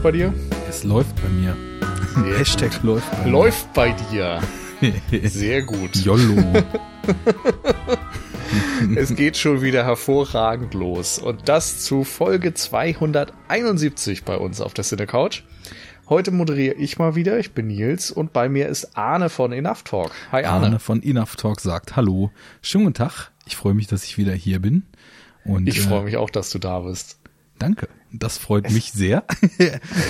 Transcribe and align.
läuft 0.00 0.02
bei 0.02 0.12
dir? 0.12 0.34
Es 0.66 0.84
läuft 0.84 1.16
bei 1.16 1.28
mir. 1.28 1.56
Sehr 2.14 2.38
Hashtag 2.38 2.72
gut. 2.72 2.84
läuft 2.84 3.10
bei 3.10 3.28
Läuft 3.28 3.72
bei 3.74 3.92
dir. 4.10 4.40
Sehr 5.28 5.62
gut. 5.62 5.94
YOLO. 5.96 6.36
Es 8.96 9.14
geht 9.14 9.36
schon 9.36 9.60
wieder 9.62 9.84
hervorragend 9.84 10.72
los. 10.74 11.18
Und 11.18 11.48
das 11.48 11.80
zu 11.84 12.02
Folge 12.04 12.54
271 12.54 14.24
bei 14.24 14.36
uns 14.36 14.60
auf 14.62 14.72
der 14.74 14.84
Cine 14.84 15.06
Couch. 15.06 15.42
Heute 16.08 16.30
moderiere 16.30 16.74
ich 16.76 16.98
mal 16.98 17.14
wieder. 17.14 17.38
Ich 17.38 17.52
bin 17.52 17.66
Nils 17.68 18.10
und 18.10 18.32
bei 18.32 18.48
mir 18.48 18.68
ist 18.68 18.96
Arne 18.96 19.28
von 19.28 19.52
Enough 19.52 19.82
Talk. 19.84 20.12
Hi 20.32 20.44
Arne. 20.44 20.66
Arne 20.66 20.78
von 20.78 21.02
Enough 21.02 21.36
Talk 21.36 21.60
sagt 21.60 21.94
Hallo. 21.94 22.30
Schönen 22.62 22.84
guten 22.84 22.94
Tag. 22.94 23.30
Ich 23.46 23.56
freue 23.56 23.74
mich, 23.74 23.86
dass 23.86 24.04
ich 24.04 24.16
wieder 24.16 24.32
hier 24.32 24.60
bin. 24.60 24.84
Und, 25.44 25.68
Ich 25.68 25.78
äh, 25.78 25.82
freue 25.82 26.04
mich 26.04 26.16
auch, 26.16 26.30
dass 26.30 26.50
du 26.50 26.58
da 26.58 26.80
bist. 26.80 27.18
Danke. 27.58 27.88
Das 28.12 28.38
freut 28.38 28.70
mich 28.70 28.92
sehr. 28.94 29.24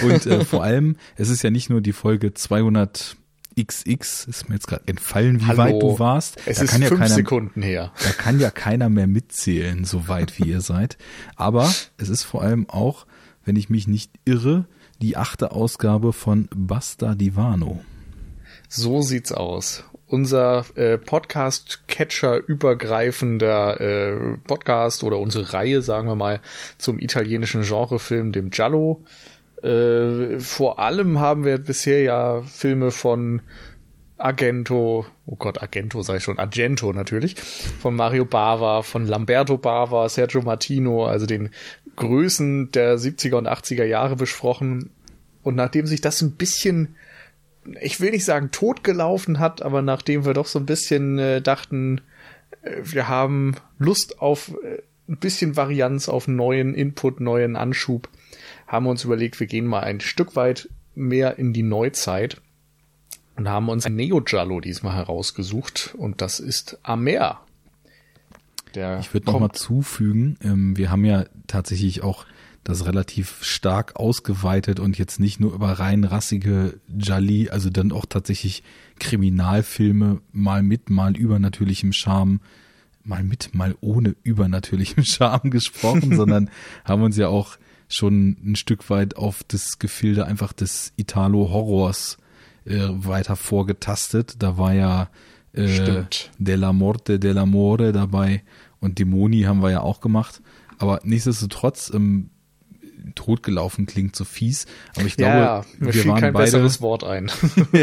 Und 0.02 0.26
äh, 0.26 0.44
vor 0.44 0.62
allem, 0.62 0.96
es 1.16 1.28
ist 1.28 1.42
ja 1.42 1.50
nicht 1.50 1.70
nur 1.70 1.80
die 1.80 1.92
Folge 1.92 2.34
200 2.34 3.16
XX, 3.60 4.26
ist 4.26 4.48
mir 4.48 4.54
jetzt 4.54 4.68
gerade 4.68 4.86
entfallen, 4.86 5.40
wie 5.40 5.46
Hallo. 5.46 5.58
weit 5.58 5.82
du 5.82 5.98
warst. 5.98 6.38
Es 6.46 6.58
da 6.58 6.64
ist 6.64 6.70
kann 6.70 6.82
ja 6.82 6.88
fünf 6.88 7.00
keiner, 7.00 7.14
Sekunden 7.14 7.62
her. 7.62 7.92
Da 8.02 8.10
kann 8.12 8.40
ja 8.40 8.50
keiner 8.50 8.88
mehr 8.88 9.06
mitzählen, 9.06 9.84
so 9.84 10.08
weit 10.08 10.38
wie 10.38 10.48
ihr 10.48 10.60
seid. 10.60 10.96
Aber 11.36 11.72
es 11.98 12.08
ist 12.08 12.22
vor 12.22 12.42
allem 12.42 12.68
auch, 12.68 13.06
wenn 13.44 13.56
ich 13.56 13.68
mich 13.68 13.86
nicht 13.86 14.12
irre, 14.24 14.66
die 15.02 15.16
achte 15.16 15.52
Ausgabe 15.52 16.12
von 16.12 16.48
Basta 16.54 17.14
Divano. 17.14 17.82
So 18.68 19.02
sieht's 19.02 19.32
aus. 19.32 19.84
Unser 20.10 20.64
äh, 20.74 20.98
Podcast-Catcher 20.98 22.36
übergreifender 22.48 23.80
äh, 23.80 24.36
Podcast 24.38 25.04
oder 25.04 25.20
unsere 25.20 25.52
Reihe, 25.52 25.82
sagen 25.82 26.08
wir 26.08 26.16
mal, 26.16 26.40
zum 26.78 26.98
italienischen 26.98 27.62
Genrefilm, 27.62 28.32
dem 28.32 28.50
Giallo. 28.50 29.04
Äh, 29.62 30.40
vor 30.40 30.80
allem 30.80 31.20
haben 31.20 31.44
wir 31.44 31.58
bisher 31.58 32.02
ja 32.02 32.42
Filme 32.42 32.90
von 32.90 33.40
Argento, 34.18 35.06
oh 35.26 35.36
Gott, 35.36 35.62
Argento 35.62 36.02
sei 36.02 36.18
schon, 36.18 36.40
Argento 36.40 36.92
natürlich, 36.92 37.36
von 37.36 37.94
Mario 37.94 38.24
Bava, 38.24 38.82
von 38.82 39.06
Lamberto 39.06 39.58
Bava, 39.58 40.08
Sergio 40.08 40.42
Martino, 40.42 41.06
also 41.06 41.26
den 41.26 41.50
Größen 41.94 42.72
der 42.72 42.98
70er 42.98 43.36
und 43.36 43.48
80er 43.48 43.84
Jahre 43.84 44.16
besprochen. 44.16 44.90
Und 45.44 45.54
nachdem 45.54 45.86
sich 45.86 46.00
das 46.00 46.20
ein 46.20 46.32
bisschen 46.32 46.96
ich 47.80 48.00
will 48.00 48.10
nicht 48.10 48.24
sagen 48.24 48.50
totgelaufen 48.50 49.38
hat, 49.38 49.62
aber 49.62 49.82
nachdem 49.82 50.24
wir 50.24 50.34
doch 50.34 50.46
so 50.46 50.58
ein 50.58 50.66
bisschen 50.66 51.18
äh, 51.18 51.42
dachten, 51.42 52.00
äh, 52.62 52.76
wir 52.82 53.08
haben 53.08 53.56
Lust 53.78 54.20
auf 54.20 54.54
äh, 54.62 54.82
ein 55.08 55.16
bisschen 55.16 55.56
Varianz, 55.56 56.08
auf 56.08 56.28
neuen 56.28 56.74
Input, 56.74 57.20
neuen 57.20 57.56
Anschub, 57.56 58.08
haben 58.66 58.86
wir 58.86 58.90
uns 58.90 59.04
überlegt, 59.04 59.40
wir 59.40 59.46
gehen 59.46 59.66
mal 59.66 59.80
ein 59.80 60.00
Stück 60.00 60.36
weit 60.36 60.68
mehr 60.94 61.38
in 61.38 61.52
die 61.52 61.62
Neuzeit 61.62 62.40
und 63.36 63.48
haben 63.48 63.68
uns 63.68 63.86
ein 63.86 63.96
Neo-Giallo 63.96 64.60
diesmal 64.60 64.94
herausgesucht 64.94 65.94
und 65.98 66.20
das 66.20 66.40
ist 66.40 66.78
Amer. 66.82 67.40
Der 68.74 69.00
Ich 69.00 69.12
würde 69.12 69.26
noch 69.26 69.40
mal 69.40 69.52
zufügen, 69.52 70.38
ähm, 70.42 70.76
wir 70.76 70.90
haben 70.90 71.04
ja 71.04 71.24
tatsächlich 71.48 72.02
auch 72.02 72.24
das 72.64 72.86
relativ 72.86 73.42
stark 73.42 73.96
ausgeweitet 73.96 74.80
und 74.80 74.98
jetzt 74.98 75.18
nicht 75.18 75.40
nur 75.40 75.54
über 75.54 75.72
rein 75.72 76.04
rassige 76.04 76.78
Jali, 76.88 77.48
also 77.48 77.70
dann 77.70 77.92
auch 77.92 78.04
tatsächlich 78.06 78.62
Kriminalfilme 78.98 80.20
mal 80.32 80.62
mit, 80.62 80.90
mal 80.90 81.16
übernatürlichem 81.16 81.92
Charme, 81.92 82.40
mal 83.02 83.22
mit, 83.22 83.54
mal 83.54 83.74
ohne 83.80 84.14
übernatürlichem 84.22 85.04
Charme 85.04 85.50
gesprochen, 85.50 86.14
sondern 86.16 86.50
haben 86.84 87.02
uns 87.02 87.16
ja 87.16 87.28
auch 87.28 87.56
schon 87.88 88.36
ein 88.44 88.56
Stück 88.56 88.88
weit 88.90 89.16
auf 89.16 89.42
das 89.42 89.78
Gefilde 89.78 90.26
einfach 90.26 90.52
des 90.52 90.92
Italo-Horrors 90.96 92.18
äh, 92.66 92.88
weiter 92.90 93.36
vorgetastet. 93.36 94.34
Da 94.38 94.58
war 94.58 94.74
ja 94.74 95.08
äh, 95.52 95.66
Stimmt. 95.66 96.30
Della 96.38 96.72
Morte, 96.72 97.18
Dell'Amore 97.18 97.92
dabei 97.92 98.42
und 98.80 98.98
Dämoni 98.98 99.42
haben 99.42 99.62
wir 99.62 99.70
ja 99.70 99.80
auch 99.80 100.00
gemacht. 100.00 100.40
Aber 100.78 101.00
nichtsdestotrotz, 101.02 101.90
ähm, 101.92 102.30
totgelaufen 103.14 103.86
klingt 103.86 104.16
so 104.16 104.24
fies. 104.24 104.66
Aber 104.96 105.06
ich 105.06 105.16
glaube, 105.16 105.38
ja, 105.38 105.64
mir 105.78 105.94
wir 105.94 106.06
waren 106.06 106.20
kein 106.20 106.32
beide, 106.32 106.44
besseres 106.44 106.80
Wort 106.80 107.04
ein. 107.04 107.30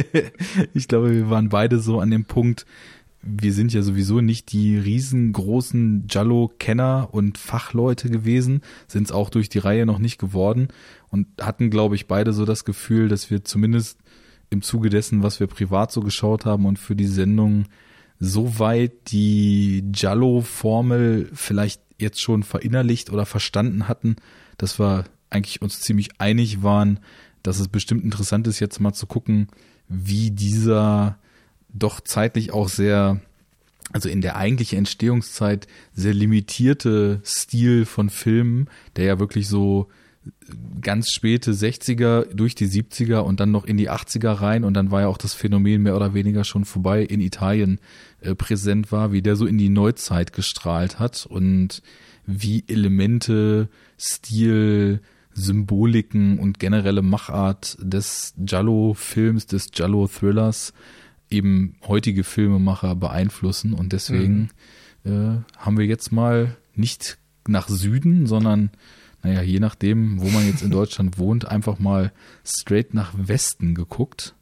ich 0.73 0.87
glaube, 0.87 1.13
wir 1.13 1.29
waren 1.29 1.49
beide 1.49 1.79
so 1.79 1.99
an 1.99 2.11
dem 2.11 2.25
Punkt, 2.25 2.65
wir 3.21 3.53
sind 3.53 3.73
ja 3.73 3.81
sowieso 3.81 4.21
nicht 4.21 4.51
die 4.51 4.77
riesengroßen 4.77 6.07
Jallo-Kenner 6.09 7.09
und 7.11 7.37
Fachleute 7.37 8.09
gewesen, 8.09 8.61
sind 8.87 9.03
es 9.03 9.11
auch 9.11 9.29
durch 9.29 9.49
die 9.49 9.59
Reihe 9.59 9.85
noch 9.85 9.99
nicht 9.99 10.17
geworden 10.17 10.69
und 11.09 11.27
hatten, 11.41 11.69
glaube 11.69 11.95
ich, 11.95 12.07
beide 12.07 12.31
so 12.31 12.45
das 12.45 12.63
Gefühl, 12.63 13.09
dass 13.09 13.29
wir 13.29 13.43
zumindest 13.43 13.99
im 14.49 14.61
Zuge 14.61 14.89
dessen, 14.89 15.23
was 15.23 15.39
wir 15.39 15.47
privat 15.47 15.91
so 15.91 16.01
geschaut 16.01 16.45
haben 16.45 16.65
und 16.65 16.79
für 16.79 16.95
die 16.95 17.07
Sendung 17.07 17.65
so 18.19 18.59
weit 18.59 19.11
die 19.11 19.83
Jallo-Formel 19.93 21.29
vielleicht 21.33 21.81
jetzt 21.99 22.21
schon 22.21 22.43
verinnerlicht 22.43 23.11
oder 23.11 23.25
verstanden 23.25 23.87
hatten, 23.87 24.15
dass 24.57 24.79
wir 24.79 25.05
eigentlich 25.29 25.61
uns 25.61 25.81
ziemlich 25.81 26.09
einig 26.19 26.63
waren, 26.63 26.99
dass 27.43 27.59
es 27.59 27.67
bestimmt 27.67 28.03
interessant 28.03 28.47
ist, 28.47 28.59
jetzt 28.59 28.79
mal 28.79 28.93
zu 28.93 29.07
gucken, 29.07 29.47
wie 29.87 30.31
dieser 30.31 31.17
doch 31.69 32.01
zeitlich 32.01 32.51
auch 32.51 32.69
sehr, 32.69 33.21
also 33.93 34.09
in 34.09 34.21
der 34.21 34.35
eigentlichen 34.35 34.79
Entstehungszeit 34.79 35.67
sehr 35.93 36.13
limitierte 36.13 37.21
Stil 37.23 37.85
von 37.85 38.09
Filmen, 38.09 38.69
der 38.95 39.05
ja 39.05 39.19
wirklich 39.19 39.47
so 39.47 39.87
ganz 40.81 41.09
späte 41.11 41.53
60er 41.53 42.33
durch 42.33 42.55
die 42.55 42.67
70er 42.67 43.19
und 43.19 43.39
dann 43.39 43.51
noch 43.51 43.65
in 43.65 43.77
die 43.77 43.89
80er 43.89 44.41
rein 44.41 44.63
und 44.63 44.73
dann 44.73 44.91
war 44.91 45.01
ja 45.01 45.07
auch 45.07 45.17
das 45.17 45.33
Phänomen 45.33 45.83
mehr 45.83 45.95
oder 45.95 46.13
weniger 46.13 46.43
schon 46.43 46.65
vorbei 46.65 47.03
in 47.03 47.21
Italien 47.21 47.79
äh, 48.21 48.35
präsent 48.35 48.91
war, 48.91 49.11
wie 49.11 49.21
der 49.21 49.35
so 49.35 49.45
in 49.45 49.57
die 49.57 49.69
Neuzeit 49.69 50.33
gestrahlt 50.33 50.99
hat 50.99 51.25
und 51.25 51.81
wie 52.25 52.65
Elemente, 52.67 53.69
Stil, 53.97 55.01
Symboliken 55.37 56.39
und 56.39 56.59
generelle 56.59 57.03
Machart 57.03 57.77
des 57.79 58.33
Giallo-Films, 58.37 59.45
des 59.45 59.69
Giallo-Thrillers 59.69 60.73
eben 61.29 61.75
heutige 61.87 62.23
Filmemacher 62.23 62.95
beeinflussen 62.95 63.73
und 63.73 63.93
deswegen 63.93 64.49
äh, 65.03 65.37
haben 65.57 65.77
wir 65.77 65.85
jetzt 65.85 66.11
mal 66.11 66.57
nicht 66.73 67.19
nach 67.47 67.67
Süden, 67.67 68.25
sondern 68.25 68.71
naja, 69.21 69.41
je 69.41 69.59
nachdem, 69.59 70.19
wo 70.21 70.29
man 70.29 70.47
jetzt 70.47 70.63
in 70.63 70.71
Deutschland 70.71 71.19
wohnt, 71.19 71.47
einfach 71.47 71.77
mal 71.77 72.11
straight 72.43 72.93
nach 72.93 73.13
Westen 73.15 73.75
geguckt. 73.75 74.35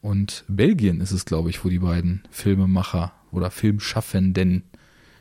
Und 0.00 0.44
Belgien 0.48 1.00
ist 1.02 1.12
es, 1.12 1.26
glaube 1.26 1.50
ich, 1.50 1.64
wo 1.64 1.68
die 1.68 1.80
beiden 1.80 2.22
Filmemacher 2.30 3.12
oder 3.30 3.50
Filmschaffenden 3.50 4.64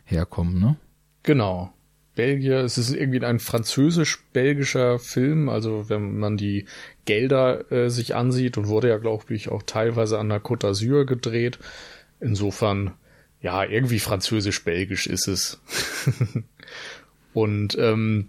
herkommen, 0.05 0.59
ne? 0.59 0.77
Genau. 1.23 1.73
Belgier, 2.19 2.57
es 2.65 2.77
ist 2.77 2.93
irgendwie 2.93 3.23
ein 3.23 3.39
französisch-belgischer 3.39 4.99
Film, 4.99 5.47
also 5.47 5.87
wenn 5.87 6.19
man 6.19 6.35
die 6.35 6.65
Gelder 7.05 7.71
äh, 7.71 7.89
sich 7.89 8.13
ansieht 8.13 8.57
und 8.57 8.67
wurde 8.67 8.89
ja, 8.89 8.97
glaube 8.97 9.33
ich, 9.33 9.47
auch 9.47 9.63
teilweise 9.63 10.19
an 10.19 10.27
der 10.27 10.41
Côte 10.41 10.67
d'Azur 10.67 11.05
gedreht. 11.05 11.59
Insofern, 12.19 12.91
ja, 13.41 13.63
irgendwie 13.63 13.99
französisch-belgisch 13.99 15.07
ist 15.07 15.29
es. 15.29 15.61
und 17.33 17.77
ähm, 17.79 18.27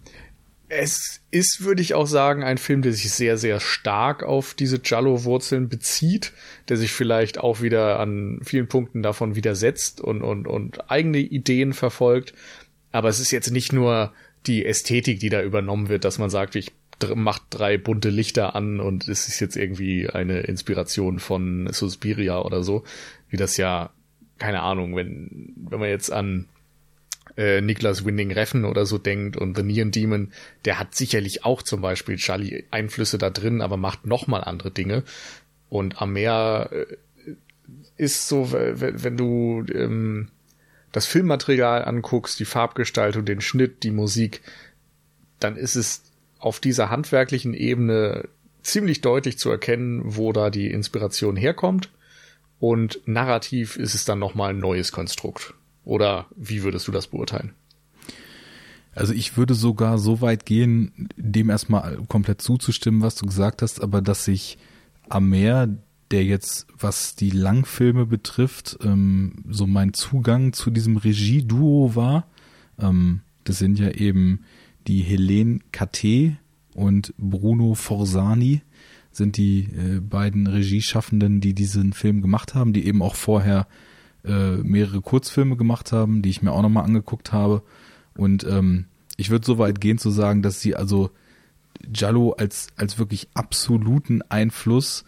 es 0.69 1.20
ist, 1.32 1.65
würde 1.65 1.82
ich 1.82 1.94
auch 1.94 2.06
sagen, 2.06 2.44
ein 2.44 2.56
Film, 2.56 2.82
der 2.82 2.93
sich 2.93 3.11
sehr, 3.11 3.37
sehr 3.38 3.59
stark 3.59 4.23
auf 4.23 4.55
diese 4.55 4.79
Giallo-Wurzeln 4.79 5.69
bezieht, 5.69 6.32
der 6.69 6.76
sich 6.76 6.93
vielleicht 6.93 7.38
auch 7.38 7.61
wieder 7.61 7.99
an 7.99 8.38
vielen 8.44 8.69
Punkten 8.69 9.03
davon 9.03 9.35
widersetzt 9.35 10.00
und, 10.00 10.23
und, 10.23 10.47
und 10.47 10.88
eigene 10.88 11.19
Ideen 11.19 11.73
verfolgt. 11.73 12.35
Aber 12.93 13.09
es 13.09 13.21
ist 13.21 13.31
jetzt 13.31 13.51
nicht 13.51 13.73
nur 13.73 14.13
die 14.47 14.65
Ästhetik, 14.65 15.21
die 15.21 15.29
da 15.29 15.43
übernommen 15.43 15.89
wird, 15.89 16.05
dass 16.05 16.19
man 16.19 16.31
sagt, 16.31 16.57
ich 16.57 16.73
dr- 16.99 17.17
mach 17.17 17.39
drei 17.51 17.79
bunte 17.79 18.11
Lichter 18.11 18.55
an 18.55 18.81
und 18.81 19.09
es 19.09 19.29
ist 19.29 19.41
jetzt 19.41 19.57
irgendwie 19.57 20.09
eine 20.09 20.41
Inspiration 20.41 21.19
von 21.19 21.69
Suspiria 21.73 22.41
oder 22.41 22.63
so, 22.63 22.85
wie 23.29 23.37
das 23.37 23.57
ja, 23.57 23.91
keine 24.39 24.63
Ahnung, 24.63 24.97
wenn, 24.97 25.53
wenn 25.57 25.81
man 25.81 25.89
jetzt 25.89 26.11
an 26.11 26.47
äh, 27.37 27.61
Niklas 27.61 28.05
Winding 28.05 28.33
Reffen 28.33 28.65
oder 28.65 28.87
so 28.87 28.99
denkt 28.99 29.37
und 29.37 29.57
The 29.57 29.63
Neon 29.63 29.91
Demon, 29.91 30.33
der 30.65 30.79
hat 30.79 30.95
sicherlich 30.95 31.45
auch 31.45 31.63
zum 31.63 31.81
Beispiel 31.81 32.17
Charlie 32.17 32.65
Einflüsse 32.71 33.19
da 33.19 33.31
drin, 33.31 33.61
aber 33.61 33.77
macht 33.77 34.07
nochmal 34.07 34.43
andere 34.43 34.71
Dinge. 34.71 35.05
Und 35.69 36.01
Amer 36.01 36.71
äh, 36.73 36.87
ist 37.97 38.27
so, 38.27 38.53
wenn, 38.53 39.05
wenn 39.05 39.17
du 39.17 39.65
ähm, 39.73 40.29
das 40.93 41.07
Filmmaterial 41.07 41.85
anguckst, 41.85 42.41
die 42.41 42.45
Farbgestaltung, 42.45 43.25
den 43.25 43.41
Schnitt, 43.41 43.83
die 43.83 43.91
Musik, 43.91 44.43
dann 45.39 45.57
ist 45.57 45.77
es 45.77 46.03
auf 46.39 46.61
dieser 46.61 46.91
handwerklichen 46.91 47.55
Ebene 47.55 48.29
ziemlich 48.63 49.01
deutlich 49.01 49.39
zu 49.39 49.51
erkennen, 49.51 50.03
wo 50.05 50.33
da 50.33 50.51
die 50.51 50.71
Inspiration 50.71 51.37
herkommt. 51.37 51.91
Und 52.59 53.01
narrativ 53.07 53.77
ist 53.77 53.95
es 53.95 54.05
dann 54.05 54.19
nochmal 54.19 54.51
ein 54.51 54.59
neues 54.59 54.93
Konstrukt. 54.93 55.55
Oder 55.85 56.27
wie 56.37 56.63
würdest 56.63 56.89
du 56.89 56.93
das 56.93 57.07
beurteilen? 57.07 57.55
Also 58.95 59.15
ich 59.15 59.37
würde 59.37 59.55
sogar 59.55 59.99
so 59.99 60.21
weit 60.21 60.45
gehen, 60.45 61.09
dem 61.17 61.49
erstmal 61.49 61.99
komplett 62.09 62.43
zuzustimmen, 62.43 63.03
was 63.03 63.15
du 63.15 63.25
gesagt 63.25 63.63
hast, 63.63 63.81
aber 63.83 64.03
dass 64.03 64.25
sich 64.25 64.59
Amer, 65.09 65.69
der 66.11 66.25
jetzt, 66.25 66.67
was 66.79 67.15
die 67.15 67.31
Langfilme 67.31 68.07
betrifft, 68.07 68.79
ähm, 68.83 69.45
so 69.49 69.67
mein 69.67 69.95
Zugang 69.95 70.53
zu 70.53 70.71
diesem 70.71 70.97
Regieduo 70.97 71.95
war. 71.95 72.27
Ähm, 72.79 73.21
das 73.45 73.59
sind 73.59 73.79
ja 73.79 73.91
eben 73.91 74.41
die 74.87 75.03
Helene 75.03 75.61
Katé 75.73 76.37
und 76.75 77.15
Bruno 77.19 77.75
Forzani 77.75 78.62
sind 79.12 79.37
die 79.37 79.65
äh, 79.65 80.01
beiden 80.01 80.47
Regieschaffenden, 80.47 81.41
die 81.41 81.55
diesen 81.55 81.93
Film 81.93 82.23
gemacht 82.23 82.55
haben, 82.55 82.73
die 82.73 82.87
eben 82.87 83.03
auch 83.03 83.17
vorher 83.17 83.67
äh, 84.25 84.56
mehrere 84.56 85.01
Kurzfilme 85.01 85.56
gemacht 85.56 85.93
haben, 85.93 86.23
die 86.23 86.31
ich 86.31 86.43
mir 86.43 86.53
auch 86.53 86.63
nochmal 86.63 86.85
angeguckt 86.85 87.33
habe. 87.33 87.63
Und 88.17 88.45
ähm, 88.45 88.87
ich 89.17 89.31
würde 89.31 89.47
so 89.47 89.59
weit 89.59 89.81
gehen 89.81 89.99
zu 89.99 90.11
sagen, 90.11 90.43
dass 90.43 90.61
sie 90.61 90.77
also 90.77 91.11
Jallo 91.93 92.33
als, 92.33 92.69
als 92.77 92.99
wirklich 92.99 93.29
absoluten 93.35 94.23
Einfluss 94.29 95.05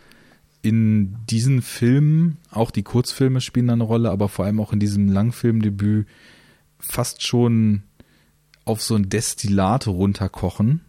in 0.62 1.16
diesen 1.28 1.60
Filmen, 1.60 2.38
auch 2.50 2.70
die 2.70 2.84
Kurzfilme 2.84 3.40
spielen 3.40 3.68
eine 3.68 3.82
Rolle, 3.82 4.10
aber 4.10 4.28
vor 4.28 4.44
allem 4.44 4.60
auch 4.60 4.72
in 4.72 4.78
diesem 4.78 5.08
Langfilmdebüt 5.08 6.06
fast 6.78 7.22
schon 7.22 7.82
auf 8.64 8.80
so 8.80 8.94
ein 8.94 9.08
Destillat 9.08 9.88
runterkochen. 9.88 10.80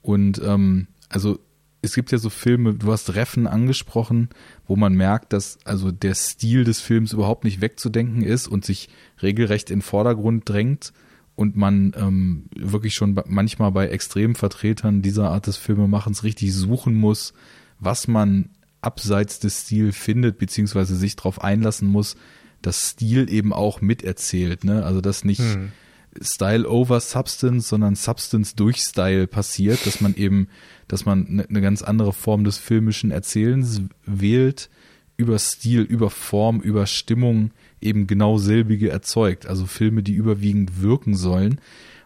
Und 0.00 0.40
ähm, 0.44 0.86
also 1.08 1.40
es 1.82 1.94
gibt 1.94 2.12
ja 2.12 2.18
so 2.18 2.30
Filme, 2.30 2.74
du 2.74 2.92
hast 2.92 3.14
Reffen 3.14 3.48
angesprochen, 3.48 4.28
wo 4.66 4.76
man 4.76 4.94
merkt, 4.94 5.32
dass 5.32 5.58
also 5.64 5.90
der 5.90 6.14
Stil 6.14 6.64
des 6.64 6.80
Films 6.80 7.12
überhaupt 7.12 7.44
nicht 7.44 7.60
wegzudenken 7.60 8.22
ist 8.22 8.46
und 8.46 8.64
sich 8.64 8.88
regelrecht 9.22 9.70
in 9.70 9.78
den 9.78 9.82
Vordergrund 9.82 10.48
drängt 10.48 10.92
und 11.34 11.56
man 11.56 11.92
ähm, 11.96 12.44
wirklich 12.56 12.94
schon 12.94 13.20
manchmal 13.26 13.72
bei 13.72 13.88
Extremvertretern 13.88 15.02
dieser 15.02 15.30
Art 15.30 15.48
des 15.48 15.56
Filmemachens 15.56 16.22
richtig 16.22 16.54
suchen 16.54 16.94
muss, 16.94 17.34
was 17.78 18.08
man 18.08 18.50
abseits 18.86 19.38
des 19.38 19.62
Stils 19.62 19.96
findet, 19.96 20.38
beziehungsweise 20.38 20.96
sich 20.96 21.16
darauf 21.16 21.42
einlassen 21.42 21.88
muss, 21.88 22.16
dass 22.62 22.90
Stil 22.90 23.30
eben 23.30 23.52
auch 23.52 23.80
miterzählt. 23.80 24.64
Ne? 24.64 24.84
Also 24.84 25.00
dass 25.00 25.24
nicht 25.24 25.40
hm. 25.40 25.72
Style 26.20 26.66
over 26.66 27.00
Substance, 27.00 27.68
sondern 27.68 27.94
Substance 27.94 28.56
durch 28.56 28.78
Style 28.78 29.26
passiert, 29.26 29.84
dass 29.86 30.00
man 30.00 30.14
eben 30.14 30.48
dass 30.88 31.04
man 31.04 31.26
eine 31.26 31.46
ne 31.48 31.60
ganz 31.60 31.82
andere 31.82 32.12
Form 32.12 32.44
des 32.44 32.58
filmischen 32.58 33.10
Erzählens 33.10 33.82
wählt, 34.04 34.70
über 35.16 35.38
Stil, 35.38 35.80
über 35.82 36.10
Form, 36.10 36.60
über 36.60 36.86
Stimmung 36.86 37.50
eben 37.80 38.06
genau 38.06 38.38
selbige 38.38 38.90
erzeugt. 38.90 39.46
Also 39.46 39.66
Filme, 39.66 40.02
die 40.02 40.12
überwiegend 40.12 40.82
wirken 40.82 41.14
sollen. 41.14 41.60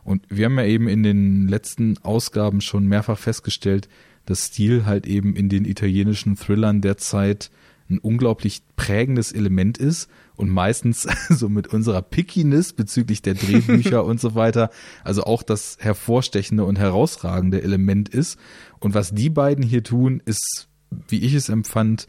Und 0.04 0.22
wir 0.28 0.46
haben 0.46 0.58
ja 0.58 0.64
eben 0.64 0.88
in 0.88 1.02
den 1.02 1.48
letzten 1.48 1.98
Ausgaben 1.98 2.60
schon 2.60 2.86
mehrfach 2.86 3.18
festgestellt, 3.18 3.88
dass 4.30 4.46
Stil 4.46 4.86
halt 4.86 5.06
eben 5.08 5.34
in 5.34 5.48
den 5.48 5.64
italienischen 5.64 6.36
Thrillern 6.36 6.80
derzeit 6.80 7.50
ein 7.90 7.98
unglaublich 7.98 8.62
prägendes 8.76 9.32
Element 9.32 9.76
ist 9.76 10.08
und 10.36 10.48
meistens 10.48 11.08
so 11.28 11.48
mit 11.48 11.66
unserer 11.66 12.00
Pickiness 12.00 12.72
bezüglich 12.72 13.22
der 13.22 13.34
Drehbücher 13.34 14.04
und 14.06 14.20
so 14.20 14.36
weiter, 14.36 14.70
also 15.02 15.24
auch 15.24 15.42
das 15.42 15.78
hervorstechende 15.80 16.64
und 16.64 16.78
herausragende 16.78 17.60
Element 17.60 18.08
ist. 18.08 18.38
Und 18.78 18.94
was 18.94 19.12
die 19.12 19.30
beiden 19.30 19.64
hier 19.64 19.82
tun, 19.82 20.22
ist, 20.24 20.68
wie 21.08 21.18
ich 21.18 21.34
es 21.34 21.48
empfand, 21.48 22.06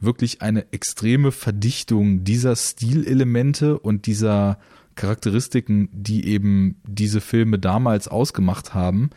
wirklich 0.00 0.42
eine 0.42 0.72
extreme 0.72 1.30
Verdichtung 1.30 2.24
dieser 2.24 2.56
Stilelemente 2.56 3.78
und 3.78 4.06
dieser 4.06 4.58
Charakteristiken, 4.96 5.88
die 5.92 6.26
eben 6.26 6.80
diese 6.84 7.20
Filme 7.20 7.60
damals 7.60 8.08
ausgemacht 8.08 8.74
haben, 8.74 9.10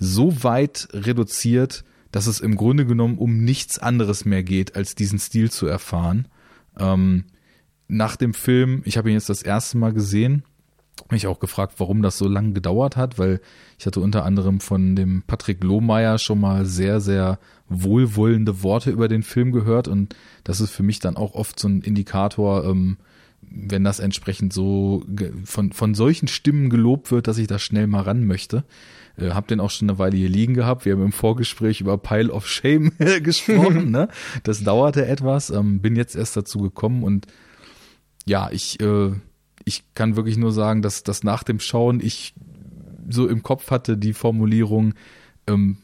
so 0.00 0.42
weit 0.42 0.88
reduziert, 0.92 1.84
dass 2.10 2.26
es 2.26 2.40
im 2.40 2.56
Grunde 2.56 2.86
genommen 2.86 3.18
um 3.18 3.44
nichts 3.44 3.78
anderes 3.78 4.24
mehr 4.24 4.42
geht, 4.42 4.74
als 4.74 4.96
diesen 4.96 5.20
Stil 5.20 5.50
zu 5.50 5.66
erfahren. 5.66 6.26
Ähm, 6.76 7.26
nach 7.86 8.16
dem 8.16 8.34
Film, 8.34 8.82
ich 8.84 8.96
habe 8.96 9.10
ihn 9.10 9.14
jetzt 9.14 9.28
das 9.28 9.42
erste 9.42 9.78
Mal 9.78 9.92
gesehen, 9.92 10.42
mich 11.10 11.26
auch 11.26 11.38
gefragt, 11.38 11.74
warum 11.78 12.02
das 12.02 12.18
so 12.18 12.28
lange 12.28 12.52
gedauert 12.52 12.96
hat, 12.96 13.18
weil 13.18 13.40
ich 13.78 13.86
hatte 13.86 14.00
unter 14.00 14.24
anderem 14.24 14.60
von 14.60 14.96
dem 14.96 15.22
Patrick 15.26 15.62
Lohmeier 15.62 16.18
schon 16.18 16.40
mal 16.40 16.66
sehr, 16.66 17.00
sehr 17.00 17.38
wohlwollende 17.68 18.62
Worte 18.62 18.90
über 18.90 19.08
den 19.08 19.22
Film 19.22 19.52
gehört 19.52 19.88
und 19.88 20.14
das 20.44 20.60
ist 20.60 20.70
für 20.70 20.82
mich 20.82 20.98
dann 20.98 21.16
auch 21.16 21.34
oft 21.34 21.58
so 21.58 21.68
ein 21.68 21.82
Indikator, 21.82 22.64
ähm, 22.64 22.98
wenn 23.42 23.84
das 23.84 23.98
entsprechend 23.98 24.52
so 24.52 25.04
von, 25.44 25.72
von 25.72 25.94
solchen 25.94 26.28
Stimmen 26.28 26.70
gelobt 26.70 27.10
wird, 27.10 27.26
dass 27.26 27.38
ich 27.38 27.46
da 27.46 27.58
schnell 27.58 27.86
mal 27.86 28.02
ran 28.02 28.26
möchte. 28.26 28.64
Äh, 29.16 29.30
hab 29.30 29.48
den 29.48 29.60
auch 29.60 29.70
schon 29.70 29.88
eine 29.88 29.98
Weile 29.98 30.16
hier 30.16 30.28
liegen 30.28 30.54
gehabt. 30.54 30.84
Wir 30.84 30.92
haben 30.92 31.04
im 31.04 31.12
Vorgespräch 31.12 31.80
über 31.80 31.98
Pile 31.98 32.32
of 32.32 32.46
Shame 32.46 32.92
gesprochen. 33.22 33.90
ne? 33.90 34.08
Das 34.42 34.62
dauerte 34.62 35.06
etwas. 35.06 35.50
Ähm, 35.50 35.80
bin 35.80 35.96
jetzt 35.96 36.16
erst 36.16 36.36
dazu 36.36 36.58
gekommen 36.58 37.02
und 37.02 37.26
ja, 38.26 38.50
ich, 38.52 38.80
äh, 38.80 39.12
ich 39.64 39.84
kann 39.94 40.16
wirklich 40.16 40.36
nur 40.36 40.52
sagen, 40.52 40.82
dass, 40.82 41.02
dass 41.02 41.24
nach 41.24 41.42
dem 41.42 41.60
Schauen 41.60 42.00
ich 42.00 42.34
so 43.08 43.26
im 43.26 43.42
Kopf 43.42 43.70
hatte 43.70 43.96
die 43.96 44.12
Formulierung 44.12 44.94
ähm, 45.46 45.78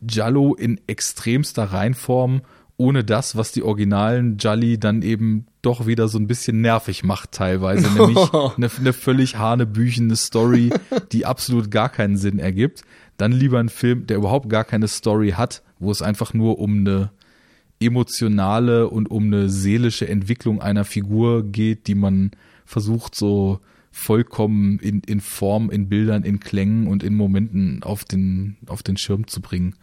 Jallo 0.00 0.54
in 0.54 0.80
extremster 0.86 1.64
Reinform 1.64 2.42
ohne 2.76 3.04
das, 3.04 3.36
was 3.36 3.52
die 3.52 3.62
originalen 3.62 4.38
Jolly 4.38 4.78
dann 4.78 5.02
eben 5.02 5.46
doch 5.62 5.86
wieder 5.86 6.08
so 6.08 6.18
ein 6.18 6.26
bisschen 6.26 6.60
nervig 6.60 7.04
macht 7.04 7.32
teilweise, 7.32 7.90
nämlich 7.90 8.18
eine, 8.56 8.70
eine 8.70 8.92
völlig 8.92 9.36
hanebüchene 9.36 10.16
Story, 10.16 10.70
die 11.12 11.26
absolut 11.26 11.70
gar 11.70 11.88
keinen 11.88 12.16
Sinn 12.16 12.38
ergibt. 12.38 12.82
Dann 13.16 13.32
lieber 13.32 13.58
ein 13.58 13.68
Film, 13.68 14.06
der 14.06 14.16
überhaupt 14.16 14.48
gar 14.48 14.64
keine 14.64 14.88
Story 14.88 15.32
hat, 15.32 15.62
wo 15.78 15.90
es 15.90 16.02
einfach 16.02 16.32
nur 16.32 16.58
um 16.58 16.80
eine 16.80 17.10
emotionale 17.80 18.88
und 18.88 19.10
um 19.10 19.26
eine 19.26 19.48
seelische 19.48 20.08
Entwicklung 20.08 20.60
einer 20.60 20.84
Figur 20.84 21.44
geht, 21.44 21.86
die 21.86 21.94
man 21.94 22.30
versucht 22.64 23.14
so 23.14 23.60
vollkommen 23.90 24.78
in, 24.78 25.00
in 25.00 25.20
Form, 25.20 25.70
in 25.70 25.88
Bildern, 25.88 26.22
in 26.22 26.40
Klängen 26.40 26.86
und 26.86 27.02
in 27.02 27.14
Momenten 27.14 27.82
auf 27.82 28.04
den, 28.04 28.56
auf 28.66 28.82
den 28.82 28.96
Schirm 28.96 29.26
zu 29.26 29.40
bringen. 29.40 29.74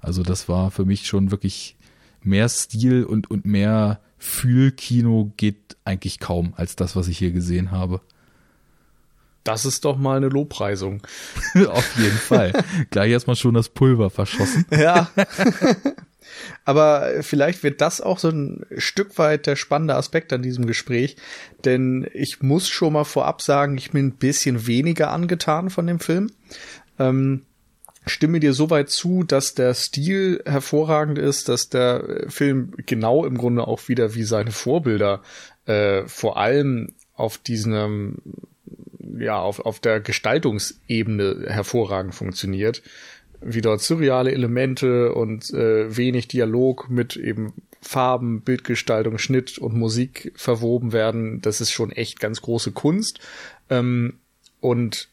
Also 0.00 0.22
das 0.22 0.48
war 0.48 0.70
für 0.70 0.84
mich 0.84 1.06
schon 1.06 1.30
wirklich 1.30 1.76
mehr 2.22 2.48
Stil 2.48 3.04
und, 3.04 3.30
und 3.30 3.44
mehr 3.44 4.00
Fühlkino 4.20 5.32
geht 5.36 5.76
eigentlich 5.84 6.20
kaum 6.20 6.52
als 6.56 6.76
das, 6.76 6.94
was 6.94 7.08
ich 7.08 7.18
hier 7.18 7.32
gesehen 7.32 7.70
habe. 7.72 8.00
Das 9.44 9.64
ist 9.64 9.86
doch 9.86 9.96
mal 9.96 10.18
eine 10.18 10.28
Lobpreisung. 10.28 11.02
Auf 11.68 11.98
jeden 11.98 12.18
Fall. 12.18 12.52
Gleich 12.90 13.10
erstmal 13.10 13.36
schon 13.36 13.54
das 13.54 13.70
Pulver 13.70 14.10
verschossen. 14.10 14.66
Ja. 14.70 15.10
Aber 16.64 17.22
vielleicht 17.22 17.62
wird 17.64 17.80
das 17.80 18.00
auch 18.00 18.18
so 18.18 18.28
ein 18.28 18.64
Stück 18.76 19.18
weit 19.18 19.46
der 19.46 19.56
spannende 19.56 19.96
Aspekt 19.96 20.32
an 20.32 20.42
diesem 20.42 20.66
Gespräch, 20.66 21.16
denn 21.64 22.08
ich 22.12 22.40
muss 22.40 22.68
schon 22.68 22.92
mal 22.92 23.04
vorab 23.04 23.42
sagen, 23.42 23.76
ich 23.76 23.90
bin 23.90 24.06
ein 24.06 24.16
bisschen 24.16 24.66
weniger 24.66 25.10
angetan 25.10 25.70
von 25.70 25.86
dem 25.86 25.98
Film. 25.98 26.30
Ähm, 26.98 27.42
stimme 28.06 28.40
dir 28.40 28.52
soweit 28.52 28.90
zu, 28.90 29.22
dass 29.24 29.54
der 29.54 29.74
Stil 29.74 30.42
hervorragend 30.44 31.18
ist, 31.18 31.48
dass 31.48 31.68
der 31.68 32.24
Film 32.28 32.72
genau 32.86 33.24
im 33.24 33.36
Grunde 33.36 33.66
auch 33.66 33.88
wieder 33.88 34.14
wie 34.14 34.24
seine 34.24 34.52
Vorbilder 34.52 35.22
äh, 35.66 36.04
vor 36.06 36.36
allem 36.36 36.92
auf 37.14 37.38
diesem 37.38 38.16
ja 39.18 39.38
auf, 39.38 39.60
auf 39.60 39.80
der 39.80 40.00
Gestaltungsebene 40.00 41.46
hervorragend 41.46 42.14
funktioniert. 42.14 42.82
Wie 43.42 43.62
dort 43.62 43.80
surreale 43.80 44.32
Elemente 44.32 45.14
und 45.14 45.50
äh, 45.52 45.96
wenig 45.96 46.28
Dialog 46.28 46.90
mit 46.90 47.16
eben 47.16 47.54
Farben, 47.80 48.42
Bildgestaltung, 48.42 49.18
Schnitt 49.18 49.58
und 49.58 49.74
Musik 49.74 50.32
verwoben 50.36 50.92
werden, 50.92 51.40
das 51.40 51.60
ist 51.62 51.72
schon 51.72 51.90
echt 51.92 52.20
ganz 52.20 52.42
große 52.42 52.72
Kunst. 52.72 53.20
Ähm, 53.70 54.18
und 54.60 55.08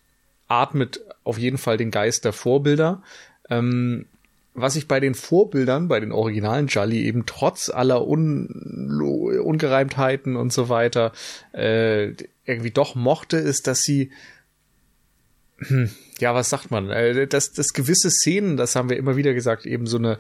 atmet 0.50 1.00
auf 1.28 1.38
jeden 1.38 1.58
Fall 1.58 1.78
den 1.78 1.92
Geist 1.92 2.26
der 2.26 2.34
Vorbilder. 2.34 3.04
Ähm, 3.50 4.06
was 4.54 4.76
ich 4.76 4.88
bei 4.88 5.00
den 5.00 5.14
Vorbildern, 5.14 5.88
bei 5.88 6.00
den 6.00 6.12
originalen 6.12 6.68
Jolly 6.68 7.04
eben 7.04 7.26
trotz 7.28 7.70
aller 7.70 8.08
Un 8.08 8.48
Ungereimtheiten 9.44 10.36
und 10.36 10.52
so 10.52 10.68
weiter 10.70 11.12
äh, 11.54 12.14
irgendwie 12.46 12.72
doch 12.72 12.96
mochte, 12.96 13.38
ist, 13.38 13.68
dass 13.68 13.82
sie 13.82 14.12
hm, 15.60 15.90
ja, 16.20 16.34
was 16.34 16.50
sagt 16.50 16.72
man? 16.72 16.90
Äh, 16.90 17.28
dass, 17.28 17.52
dass 17.52 17.74
gewisse 17.74 18.10
Szenen, 18.10 18.58
das 18.58 18.76
haben 18.76 18.90
wir 18.90 18.98
immer 18.98 19.16
wieder 19.16 19.34
gesagt, 19.34 19.66
eben 19.66 19.88
so 19.88 19.98
eine 19.98 20.18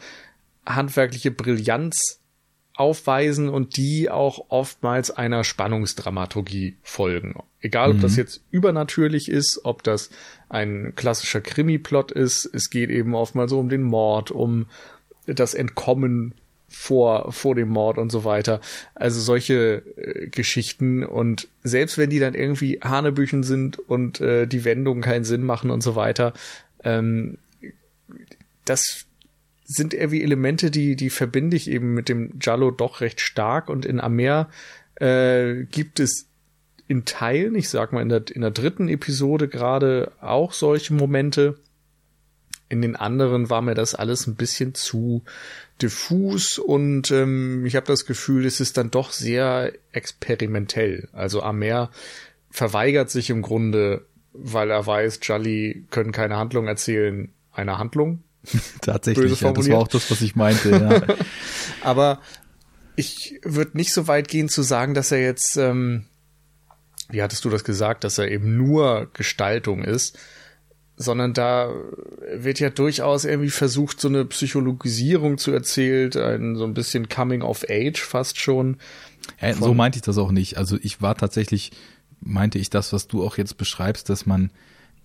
handwerkliche 0.66 1.32
Brillanz 1.32 2.20
aufweisen 2.74 3.50
und 3.50 3.78
die 3.78 4.10
auch 4.10 4.46
oftmals 4.50 5.10
einer 5.10 5.44
Spannungsdramaturgie 5.44 6.78
folgen. 6.84 7.36
Egal, 7.60 7.92
ob 7.92 7.98
mhm. 7.98 8.02
das 8.02 8.16
jetzt 8.16 8.42
übernatürlich 8.52 9.30
ist, 9.30 9.62
ob 9.64 9.84
das 9.84 10.10
ein 10.50 10.94
klassischer 10.96 11.42
Krimi-Plot 11.42 12.12
ist, 12.12 12.46
es 12.46 12.70
geht 12.70 12.90
eben 12.90 13.16
oftmals 13.16 13.52
so 13.52 13.60
um 13.60 13.70
den 13.70 13.84
Mord, 13.84 14.32
um 14.32 14.68
das 15.26 15.54
Entkommen 15.54 16.34
vor, 16.70 17.32
vor 17.32 17.56
dem 17.56 17.70
Mord 17.70 17.98
und 17.98 18.12
so 18.12 18.24
weiter. 18.24 18.60
Also 18.94 19.22
solche 19.22 19.84
äh, 19.98 20.28
Geschichten. 20.28 21.04
Und 21.04 21.48
selbst 21.64 21.98
wenn 21.98 22.10
die 22.10 22.20
dann 22.20 22.34
irgendwie 22.34 22.80
Hanebüchen 22.82 23.44
sind 23.44 23.80
und 23.80 24.22
äh, 24.22 24.48
die 24.48 24.66
Wendungen 24.66 25.02
keinen 25.02 25.24
Sinn 25.24 25.44
machen 25.44 25.70
und 25.70 25.82
so 25.82 25.96
weiter, 25.96 26.34
ähm, 26.84 27.38
das 28.66 29.06
sind 29.64 29.94
irgendwie 29.94 30.24
Elemente, 30.24 30.72
die, 30.72 30.96
die 30.96 31.10
verbinde 31.10 31.58
ich 31.58 31.70
eben 31.70 31.94
mit 31.94 32.10
dem 32.10 32.40
Jallo 32.42 32.72
doch 32.72 33.02
recht 33.02 33.22
stark. 33.22 33.70
Und 33.70 33.86
in 33.86 34.00
Amer 34.00 34.50
äh, 34.96 35.64
gibt 35.66 36.00
es 36.00 36.27
in 36.88 37.06
Teilen, 37.06 37.56
ich 37.56 37.70
sag 37.70 37.92
mal 37.92 38.02
in 38.02 38.10
der, 38.10 38.24
in 38.32 38.42
der 38.42 38.52
dritten 38.52 38.88
Episode 38.88 39.48
gerade 39.48 40.12
auch 40.22 40.54
solche 40.54 40.94
Momente. 40.94 41.58
In 42.70 42.82
den 42.82 42.96
anderen 42.96 43.50
war 43.50 43.62
mir 43.62 43.76
das 43.76 43.96
alles 43.96 44.28
ein 44.28 44.36
bisschen 44.36 44.74
zu 44.74 45.24
diffus 45.82 46.58
und 46.58 47.12
ähm, 47.12 47.66
ich 47.66 47.76
habe 47.76 47.86
das 47.86 48.06
Gefühl, 48.06 48.46
es 48.46 48.60
ist 48.60 48.78
dann 48.78 48.92
doch 48.92 49.12
sehr 49.12 49.72
experimentell. 49.92 51.08
Also 51.14 51.42
Amer 51.42 51.92
verweigert 52.50 53.10
sich 53.10 53.30
im 53.30 53.42
Grunde, 53.42 54.06
weil 54.34 54.70
er 54.72 54.86
weiß, 54.86 55.20
Jolly 55.22 55.86
können 55.92 56.12
keine 56.12 56.38
Handlung 56.38 56.68
erzählen, 56.68 57.30
eine 57.54 57.78
Handlung. 57.78 58.24
Tatsächlich, 58.82 59.42
ja, 59.42 59.52
das 59.52 59.70
war 59.70 59.80
auch 59.80 59.88
das, 59.88 60.10
was 60.10 60.22
ich 60.22 60.36
meinte. 60.36 60.70
Ja. 60.72 61.16
Aber 61.82 62.22
ich 62.96 63.40
würde 63.44 63.78
nicht 63.78 63.94
so 63.94 64.08
weit 64.08 64.28
gehen 64.28 64.50
zu 64.50 64.64
sagen, 64.64 64.94
dass 64.94 65.12
er 65.12 65.22
jetzt, 65.22 65.58
ähm, 65.58 66.06
wie 67.10 67.22
hattest 67.22 67.46
du 67.46 67.50
das 67.50 67.64
gesagt, 67.64 68.04
dass 68.04 68.18
er 68.18 68.30
eben 68.30 68.58
nur 68.58 69.10
Gestaltung 69.14 69.84
ist, 69.84 70.18
sondern 70.98 71.34
da 71.34 71.72
wird 72.36 72.60
ja 72.60 72.70
durchaus 72.70 73.24
irgendwie 73.24 73.52
versucht, 73.52 74.02
so 74.02 74.08
eine 74.08 74.26
Psychologisierung 74.26 75.38
zu 75.38 75.52
erzählen, 75.52 76.12
ein, 76.18 76.56
so 76.56 76.66
ein 76.66 76.74
bisschen 76.74 77.08
Coming 77.08 77.44
of 77.44 77.66
Age 77.70 78.02
fast 78.02 78.40
schon. 78.40 78.78
Ja, 79.40 79.54
so 79.54 79.74
meinte 79.76 79.98
ich 79.98 80.04
das 80.04 80.18
auch 80.18 80.32
nicht. 80.32 80.58
Also 80.58 80.78
ich 80.82 81.02
war 81.02 81.16
tatsächlich, 81.16 81.72
meinte 82.20 82.58
ich 82.58 82.72
das, 82.72 82.94
was 82.94 83.08
du 83.08 83.24
auch 83.24 83.38
jetzt 83.38 83.58
beschreibst, 83.58 84.10
dass 84.10 84.26
man 84.26 84.52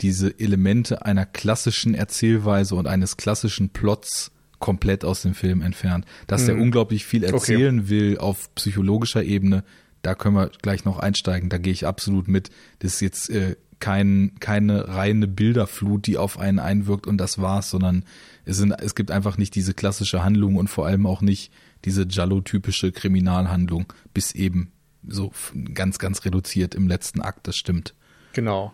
diese 0.00 0.38
Elemente 0.40 1.04
einer 1.04 1.26
klassischen 1.26 1.94
Erzählweise 1.94 2.74
und 2.74 2.86
eines 2.86 3.18
klassischen 3.18 3.68
Plots 3.68 4.32
komplett 4.58 5.04
aus 5.04 5.22
dem 5.22 5.34
Film 5.34 5.60
entfernt. 5.60 6.06
Dass 6.26 6.48
hm. 6.48 6.56
er 6.56 6.62
unglaublich 6.62 7.04
viel 7.04 7.24
erzählen 7.24 7.80
okay. 7.80 7.88
will 7.90 8.18
auf 8.18 8.54
psychologischer 8.54 9.22
Ebene, 9.22 9.62
da 10.02 10.14
können 10.14 10.36
wir 10.36 10.50
gleich 10.62 10.84
noch 10.84 10.98
einsteigen. 10.98 11.48
Da 11.48 11.58
gehe 11.58 11.72
ich 11.72 11.86
absolut 11.86 12.28
mit. 12.28 12.50
Das 12.80 12.94
ist 12.94 13.00
jetzt 13.00 13.30
äh, 13.30 13.56
kein, 13.78 14.32
keine 14.38 14.88
reine 14.88 15.26
Bilderflut, 15.26 16.06
die 16.06 16.16
auf 16.16 16.38
einen 16.38 16.58
einwirkt 16.58 17.06
und 17.06 17.18
das 17.18 17.40
war's, 17.40 17.70
sondern 17.70 18.04
es, 18.44 18.56
sind, 18.56 18.72
es 18.72 18.94
gibt 18.94 19.10
einfach 19.10 19.38
nicht 19.38 19.54
diese 19.54 19.74
klassische 19.74 20.22
Handlung 20.22 20.56
und 20.56 20.68
vor 20.68 20.86
allem 20.86 21.06
auch 21.06 21.20
nicht 21.20 21.52
diese 21.84 22.06
Jallo-typische 22.08 22.92
Kriminalhandlung, 22.92 23.92
bis 24.14 24.32
eben 24.32 24.70
so 25.04 25.32
ganz, 25.74 25.98
ganz 25.98 26.24
reduziert 26.24 26.76
im 26.76 26.86
letzten 26.86 27.22
Akt, 27.22 27.48
das 27.48 27.56
stimmt. 27.56 27.94
Genau. 28.34 28.72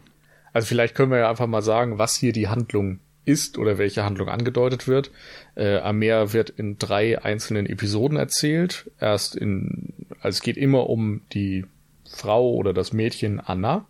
Also 0.52 0.66
vielleicht 0.66 0.94
können 0.94 1.11
wir 1.11 1.18
ja 1.18 1.30
einfach 1.30 1.47
mal 1.47 1.62
sagen, 1.62 1.99
was 1.99 2.14
hier 2.14 2.32
die 2.32 2.49
Handlung 2.49 3.00
ist 3.28 3.58
oder 3.58 3.78
welche 3.78 4.04
Handlung 4.04 4.28
angedeutet 4.28 4.88
wird. 4.88 5.11
Äh, 5.54 5.78
Amer 5.78 6.32
wird 6.32 6.50
in 6.50 6.78
drei 6.78 7.23
einzelnen 7.23 7.66
Episoden 7.66 8.16
erzählt. 8.16 8.90
Erst 9.00 9.37
in, 9.37 9.92
also 10.20 10.37
es 10.37 10.42
geht 10.42 10.56
immer 10.56 10.88
um 10.88 11.20
die 11.32 11.64
Frau 12.11 12.52
oder 12.54 12.73
das 12.73 12.92
Mädchen 12.92 13.40
Anna 13.40 13.87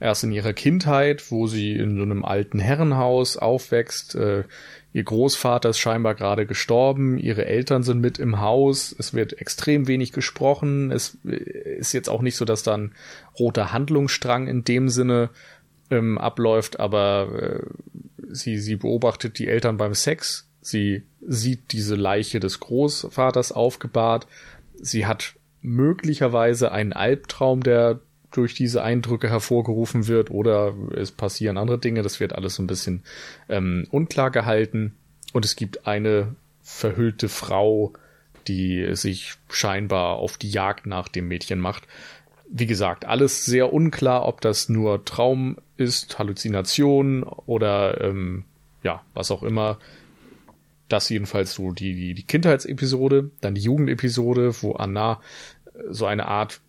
erst 0.00 0.24
in 0.24 0.32
ihrer 0.32 0.52
Kindheit, 0.52 1.30
wo 1.30 1.46
sie 1.46 1.72
in 1.72 1.96
so 1.96 2.02
einem 2.02 2.24
alten 2.24 2.58
Herrenhaus 2.58 3.36
aufwächst. 3.36 4.14
Äh, 4.14 4.44
ihr 4.92 5.04
Großvater 5.04 5.70
ist 5.70 5.78
scheinbar 5.78 6.14
gerade 6.14 6.46
gestorben, 6.46 7.18
ihre 7.18 7.46
Eltern 7.46 7.82
sind 7.82 8.00
mit 8.00 8.18
im 8.18 8.40
Haus, 8.40 8.94
es 8.96 9.14
wird 9.14 9.40
extrem 9.40 9.88
wenig 9.88 10.12
gesprochen. 10.12 10.90
Es 10.90 11.18
äh, 11.26 11.34
ist 11.78 11.92
jetzt 11.92 12.08
auch 12.08 12.22
nicht 12.22 12.36
so, 12.36 12.44
dass 12.44 12.62
da 12.62 12.76
ein 12.76 12.92
roter 13.38 13.72
Handlungsstrang 13.72 14.46
in 14.46 14.64
dem 14.64 14.88
Sinne 14.88 15.30
ähm, 15.90 16.18
abläuft, 16.18 16.78
aber 16.80 17.28
äh, 17.34 17.62
sie, 18.30 18.58
sie 18.58 18.76
beobachtet 18.76 19.38
die 19.38 19.48
Eltern 19.48 19.76
beim 19.76 19.94
Sex, 19.94 20.48
sie 20.60 21.02
sieht 21.26 21.72
diese 21.72 21.94
Leiche 21.94 22.40
des 22.40 22.60
Großvaters 22.60 23.52
aufgebahrt, 23.52 24.26
sie 24.74 25.06
hat 25.06 25.34
möglicherweise 25.60 26.72
einen 26.72 26.92
Albtraum, 26.92 27.62
der 27.62 28.00
durch 28.30 28.54
diese 28.54 28.82
Eindrücke 28.82 29.28
hervorgerufen 29.28 30.06
wird 30.06 30.30
oder 30.30 30.74
es 30.94 31.12
passieren 31.12 31.56
andere 31.56 31.78
Dinge. 31.78 32.02
Das 32.02 32.20
wird 32.20 32.34
alles 32.34 32.56
so 32.56 32.62
ein 32.62 32.66
bisschen 32.66 33.02
ähm, 33.48 33.86
unklar 33.90 34.30
gehalten. 34.30 34.94
Und 35.32 35.44
es 35.44 35.56
gibt 35.56 35.86
eine 35.86 36.36
verhüllte 36.62 37.28
Frau, 37.28 37.92
die 38.46 38.94
sich 38.94 39.34
scheinbar 39.50 40.16
auf 40.16 40.36
die 40.36 40.50
Jagd 40.50 40.86
nach 40.86 41.08
dem 41.08 41.28
Mädchen 41.28 41.58
macht. 41.58 41.84
Wie 42.50 42.66
gesagt, 42.66 43.04
alles 43.04 43.44
sehr 43.44 43.72
unklar, 43.72 44.26
ob 44.26 44.40
das 44.40 44.68
nur 44.68 45.04
Traum 45.04 45.58
ist, 45.76 46.18
Halluzination 46.18 47.22
oder 47.22 48.00
ähm, 48.00 48.44
ja, 48.82 49.02
was 49.14 49.30
auch 49.30 49.42
immer. 49.42 49.78
Das 50.88 51.10
jedenfalls 51.10 51.52
so 51.52 51.72
die, 51.72 51.94
die, 51.94 52.14
die 52.14 52.22
Kindheitsepisode, 52.22 53.30
dann 53.42 53.54
die 53.54 53.60
Jugendepisode, 53.60 54.54
wo 54.62 54.72
Anna 54.72 55.20
so 55.90 56.06
eine 56.06 56.26
Art 56.26 56.60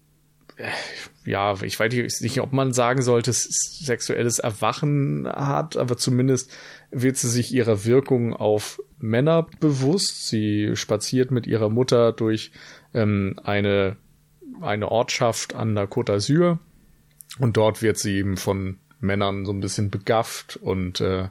ja, 1.26 1.56
ich 1.62 1.80
weiß 1.80 2.22
nicht, 2.22 2.42
ob 2.42 2.54
man 2.54 2.74
sagen 2.74 3.02
sollte, 3.02 3.32
sexuelles 3.34 4.40
Erwachen 4.40 5.28
hat, 5.28 5.78
aber 5.78 5.98
zumindest 5.98 6.52
wird 6.92 7.18
sie 7.18 7.30
sich 7.30 7.54
ihrer 7.54 7.86
Wirkung 7.86 8.34
auf 8.34 8.82
Männer 9.00 9.48
bewusst. 9.60 10.28
Sie 10.28 10.72
spaziert 10.76 11.32
mit 11.32 11.48
ihrer 11.48 11.70
Mutter 11.70 12.12
durch 12.12 12.52
ähm, 12.94 13.40
eine, 13.44 13.96
eine 14.62 14.92
Ortschaft 14.92 15.56
an 15.56 15.75
der 15.75 15.89
Côte 15.89 16.13
d'Azur 16.13 16.60
und 17.39 17.58
dort 17.58 17.82
wird 17.82 17.98
sie 17.98 18.18
eben 18.18 18.38
von 18.38 18.78
Männern 19.00 19.46
so 19.46 19.51
ein 19.51 19.62
bisschen 19.62 19.89
begafft 19.89 20.58
und 20.58 21.00
äh, 21.01 21.30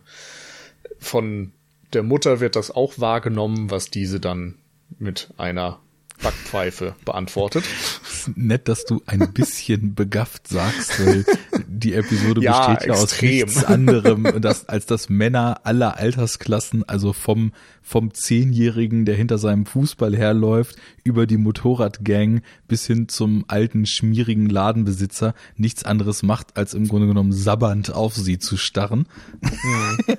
von 0.99 1.53
der 1.93 2.03
Mutter 2.03 2.41
wird 2.41 2.57
das 2.57 2.71
auch 2.71 2.95
wahrgenommen, 2.99 3.71
was 3.71 3.91
diese 3.91 4.21
dann 4.21 4.57
mit 4.99 5.33
einer 5.37 5.81
Backpfeife 6.23 6.95
beantwortet. 7.05 7.65
Nett, 8.37 8.69
dass 8.69 8.85
du 8.85 9.03
ein 9.07 9.33
bisschen 9.33 9.95
begafft 9.97 10.49
sagst, 10.49 11.05
weil 11.05 11.25
die 11.67 11.95
Episode 11.95 12.43
ja, 12.43 12.69
besteht 12.69 12.89
ja 12.89 12.95
aus 12.95 13.21
nichts 13.21 13.65
anderem 13.65 14.41
das, 14.41 14.69
als 14.69 14.87
dass 14.87 15.09
Männer 15.09 15.61
aller 15.65 15.97
Altersklassen, 15.97 16.89
also 16.89 17.13
vom, 17.13 17.53
vom 17.83 18.13
Zehnjährigen, 18.15 19.05
der 19.05 19.15
hinter 19.15 19.39
seinem 19.39 19.67
Fußball 19.67 20.17
herläuft, 20.17 20.77
über 21.05 21.27
die 21.27 21.37
Motorradgang 21.37 22.43
bis 22.67 22.87
hin 22.87 23.09
zum 23.09 23.45
alten, 23.49 23.87
schmierigen 23.87 24.49
Ladenbesitzer 24.49 25.35
nichts 25.57 25.85
anderes 25.85 26.23
macht, 26.23 26.57
als 26.57 26.75
im 26.75 26.89
Grunde 26.89 27.09
genommen 27.09 27.33
sabbernd 27.33 27.93
auf 27.93 28.15
sie 28.15 28.39
zu 28.39 28.57
starren. 28.57 29.07
Hm. 29.43 30.17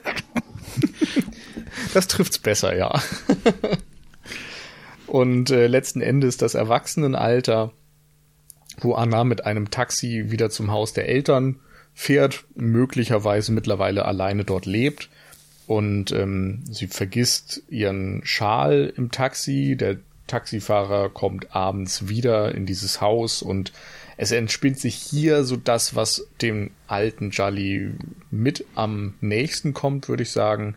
Das 1.93 2.07
trifft's 2.07 2.39
besser, 2.39 2.75
ja. 2.75 3.01
Und 5.07 5.49
äh, 5.49 5.67
letzten 5.67 6.01
Endes 6.01 6.37
das 6.37 6.53
Erwachsenenalter, 6.53 7.71
wo 8.79 8.93
Anna 8.93 9.23
mit 9.23 9.45
einem 9.45 9.71
Taxi 9.71 10.25
wieder 10.31 10.49
zum 10.49 10.71
Haus 10.71 10.93
der 10.93 11.07
Eltern 11.07 11.59
fährt, 11.93 12.45
möglicherweise 12.55 13.51
mittlerweile 13.51 14.05
alleine 14.05 14.45
dort 14.45 14.65
lebt. 14.65 15.09
Und 15.67 16.11
ähm, 16.11 16.63
sie 16.69 16.87
vergisst 16.87 17.61
ihren 17.69 18.21
Schal 18.23 18.91
im 18.95 19.11
Taxi. 19.11 19.75
Der 19.77 19.97
Taxifahrer 20.27 21.09
kommt 21.09 21.55
abends 21.55 22.07
wieder 22.07 22.55
in 22.55 22.65
dieses 22.65 23.01
Haus 23.01 23.41
und 23.41 23.71
es 24.17 24.31
entspinnt 24.31 24.79
sich 24.79 24.95
hier 24.95 25.43
so 25.43 25.55
das, 25.55 25.95
was 25.95 26.27
dem 26.41 26.71
alten 26.87 27.29
Jolly 27.29 27.91
mit 28.31 28.65
am 28.75 29.13
nächsten 29.21 29.73
kommt, 29.73 30.09
würde 30.09 30.23
ich 30.23 30.31
sagen 30.31 30.75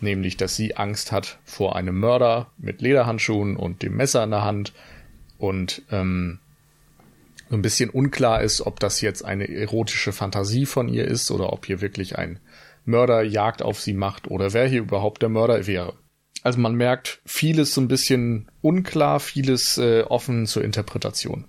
nämlich 0.00 0.36
dass 0.36 0.56
sie 0.56 0.76
Angst 0.76 1.12
hat 1.12 1.38
vor 1.44 1.76
einem 1.76 1.98
Mörder 1.98 2.50
mit 2.58 2.80
Lederhandschuhen 2.80 3.56
und 3.56 3.82
dem 3.82 3.96
Messer 3.96 4.24
in 4.24 4.30
der 4.30 4.44
Hand 4.44 4.72
und 5.38 5.82
ähm, 5.90 6.38
ein 7.56 7.62
bisschen 7.62 7.90
unklar 7.90 8.42
ist, 8.42 8.60
ob 8.60 8.80
das 8.80 9.00
jetzt 9.00 9.24
eine 9.24 9.48
erotische 9.48 10.12
Fantasie 10.12 10.66
von 10.66 10.88
ihr 10.88 11.06
ist 11.06 11.30
oder 11.30 11.52
ob 11.52 11.66
hier 11.66 11.80
wirklich 11.80 12.18
ein 12.18 12.38
Mörder 12.84 13.22
Jagd 13.22 13.62
auf 13.62 13.80
sie 13.80 13.92
macht 13.92 14.28
oder 14.28 14.52
wer 14.52 14.66
hier 14.66 14.80
überhaupt 14.80 15.22
der 15.22 15.28
Mörder 15.28 15.66
wäre. 15.66 15.94
Also 16.42 16.58
man 16.58 16.74
merkt, 16.74 17.20
vieles 17.26 17.74
so 17.74 17.80
ein 17.80 17.88
bisschen 17.88 18.50
unklar, 18.62 19.20
vieles 19.20 19.76
äh, 19.78 20.02
offen 20.02 20.46
zur 20.46 20.64
Interpretation. 20.64 21.44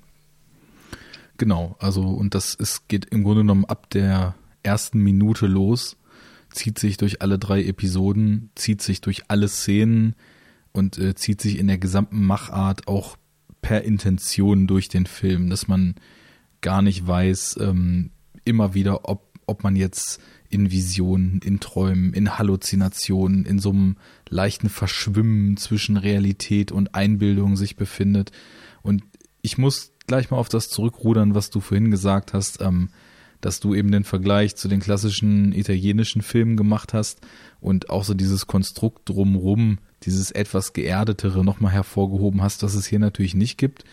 Genau, 1.37 1.75
also 1.79 2.01
und 2.01 2.35
das 2.35 2.53
ist, 2.53 2.87
geht 2.87 3.05
im 3.05 3.23
Grunde 3.23 3.41
genommen 3.41 3.65
ab 3.65 3.89
der 3.89 4.35
ersten 4.63 4.99
Minute 4.99 5.47
los 5.47 5.97
zieht 6.51 6.79
sich 6.79 6.97
durch 6.97 7.21
alle 7.21 7.39
drei 7.39 7.63
Episoden, 7.63 8.51
zieht 8.55 8.81
sich 8.81 9.01
durch 9.01 9.23
alle 9.29 9.47
Szenen 9.47 10.15
und 10.71 10.97
äh, 10.97 11.15
zieht 11.15 11.41
sich 11.41 11.57
in 11.57 11.67
der 11.67 11.77
gesamten 11.77 12.23
Machart 12.25 12.87
auch 12.87 13.17
per 13.61 13.83
Intention 13.83 14.67
durch 14.67 14.87
den 14.89 15.05
Film, 15.05 15.49
dass 15.49 15.67
man 15.67 15.95
gar 16.61 16.81
nicht 16.81 17.05
weiß, 17.05 17.57
ähm, 17.61 18.11
immer 18.43 18.73
wieder, 18.73 19.07
ob 19.09 19.31
ob 19.51 19.63
man 19.63 19.75
jetzt 19.75 20.21
in 20.49 20.71
Visionen, 20.71 21.39
in 21.43 21.59
Träumen, 21.59 22.13
in 22.13 22.37
Halluzinationen, 22.37 23.45
in 23.45 23.59
so 23.59 23.71
einem 23.71 23.97
leichten 24.29 24.69
Verschwimmen 24.69 25.57
zwischen 25.57 25.97
Realität 25.97 26.71
und 26.71 26.95
Einbildung 26.95 27.57
sich 27.57 27.75
befindet. 27.75 28.31
Und 28.81 29.03
ich 29.41 29.57
muss 29.57 29.91
gleich 30.07 30.31
mal 30.31 30.37
auf 30.37 30.49
das 30.49 30.69
zurückrudern, 30.69 31.35
was 31.35 31.49
du 31.49 31.59
vorhin 31.59 31.91
gesagt 31.91 32.33
hast, 32.33 32.61
ähm, 32.61 32.89
dass 33.41 33.59
du 33.59 33.73
eben 33.73 33.91
den 33.91 34.03
Vergleich 34.03 34.55
zu 34.55 34.67
den 34.67 34.79
klassischen 34.79 35.51
italienischen 35.51 36.21
Filmen 36.21 36.57
gemacht 36.57 36.93
hast 36.93 37.21
und 37.59 37.89
auch 37.89 38.03
so 38.03 38.13
dieses 38.13 38.47
Konstrukt 38.47 39.09
drumrum, 39.09 39.79
dieses 40.03 40.31
etwas 40.31 40.73
geerdetere 40.73 41.43
nochmal 41.43 41.71
hervorgehoben 41.71 42.41
hast, 42.41 42.63
was 42.63 42.73
es 42.73 42.85
hier 42.85 42.99
natürlich 42.99 43.35
nicht 43.35 43.57
gibt. 43.57 43.83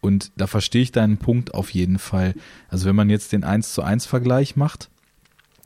Und 0.00 0.30
da 0.36 0.46
verstehe 0.46 0.82
ich 0.82 0.92
deinen 0.92 1.18
Punkt 1.18 1.54
auf 1.54 1.70
jeden 1.70 1.98
Fall. 1.98 2.34
Also 2.68 2.86
wenn 2.86 2.96
man 2.96 3.10
jetzt 3.10 3.32
den 3.32 3.44
1 3.44 3.72
zu 3.72 3.82
1 3.82 4.06
Vergleich 4.06 4.56
macht, 4.56 4.90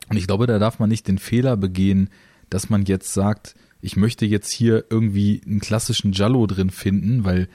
und 0.08 0.16
ich 0.16 0.26
glaube, 0.26 0.46
da 0.46 0.58
darf 0.58 0.78
man 0.78 0.88
nicht 0.88 1.08
den 1.08 1.18
Fehler 1.18 1.56
begehen, 1.56 2.10
dass 2.50 2.70
man 2.70 2.84
jetzt 2.84 3.12
sagt, 3.14 3.54
ich 3.80 3.96
möchte 3.96 4.26
jetzt 4.26 4.52
hier 4.52 4.84
irgendwie 4.90 5.40
einen 5.46 5.60
klassischen 5.60 6.12
Jallo 6.12 6.46
drin 6.46 6.70
finden, 6.70 7.24
weil 7.24 7.48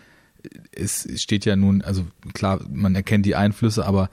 es 0.71 1.07
steht 1.21 1.45
ja 1.45 1.55
nun, 1.55 1.81
also 1.81 2.05
klar, 2.33 2.61
man 2.69 2.95
erkennt 2.95 3.25
die 3.25 3.35
Einflüsse, 3.35 3.85
aber 3.85 4.09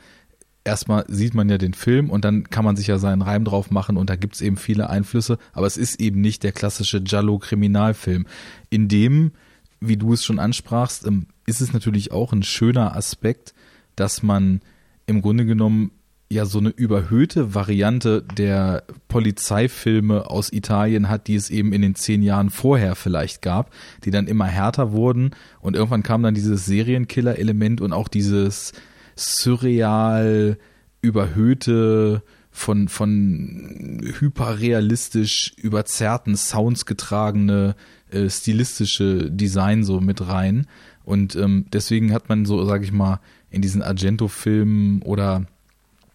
erstmal 0.65 1.05
sieht 1.09 1.35
man 1.35 1.49
ja 1.49 1.59
den 1.59 1.75
Film 1.75 2.11
und 2.11 2.25
dann 2.25 2.45
kann 2.45 2.65
man 2.65 2.77
sich 2.77 2.87
ja 2.87 2.99
seinen 2.99 3.23
Reim 3.23 3.45
drauf 3.45 3.71
machen 3.71 3.97
und 3.97 4.11
da 4.11 4.17
gibt's 4.17 4.41
eben 4.41 4.57
viele 4.57 4.91
Einflüsse, 4.91 5.39
aber 5.53 5.67
es 5.67 5.77
ist 5.77 6.01
eben 6.01 6.21
nicht 6.21 6.43
der 6.43 6.53
klassische 6.53 7.03
Jallo-Kriminalfilm. 7.05 8.27
In 8.71 8.89
dem, 8.89 9.33
wie 9.81 9.97
du 9.97 10.15
es 10.15 10.25
schon 10.25 10.39
ansprachst, 10.39 11.07
ähm, 11.07 11.27
ist 11.47 11.61
es 11.61 11.73
natürlich 11.73 12.13
auch 12.13 12.33
ein 12.33 12.43
schöner 12.43 12.97
Aspekt, 12.97 13.55
dass 13.97 14.23
man 14.23 14.63
im 15.07 15.21
Grunde 15.21 15.45
genommen 15.45 15.93
ja 16.31 16.47
so 16.47 16.59
eine 16.59 16.71
überhöhte 16.71 17.55
Variante 17.55 18.23
der 18.23 18.85
Polizeifilme 19.09 20.31
aus 20.31 20.51
Italien 20.51 21.11
hat, 21.11 21.29
die 21.29 21.35
es 21.35 21.51
eben 21.51 21.73
in 21.75 21.83
den 21.83 21.95
zehn 21.95 22.23
Jahren 22.23 22.49
vorher 22.49 22.95
vielleicht 22.95 23.43
gab, 23.43 23.71
die 24.05 24.11
dann 24.11 24.27
immer 24.27 24.47
härter 24.47 24.93
wurden 24.93 25.33
und 25.61 25.77
irgendwann 25.77 26.03
kam 26.03 26.23
dann 26.23 26.35
dieses 26.35 26.65
Serienkiller-Element 26.65 27.83
und 27.83 27.93
auch 27.93 28.09
dieses 28.09 28.73
surreal 29.17 30.59
überhöhte 31.01 32.23
von 32.51 32.89
von 32.89 34.01
hyperrealistisch 34.19 35.55
überzerrten 35.57 36.37
Sounds 36.37 36.87
getragene 36.87 37.75
äh, 38.11 38.31
stilistische 38.31 39.31
Design 39.31 39.85
so 39.85 40.01
mit 40.01 40.27
rein 40.27 40.67
und 41.05 41.37
ähm, 41.37 41.67
deswegen 41.73 42.13
hat 42.13 42.29
man 42.29 42.45
so 42.45 42.65
sage 42.65 42.85
ich 42.85 42.93
mal 42.93 43.21
in 43.51 43.61
diesen 43.61 43.83
Argento-Filmen 43.83 45.03
oder 45.03 45.47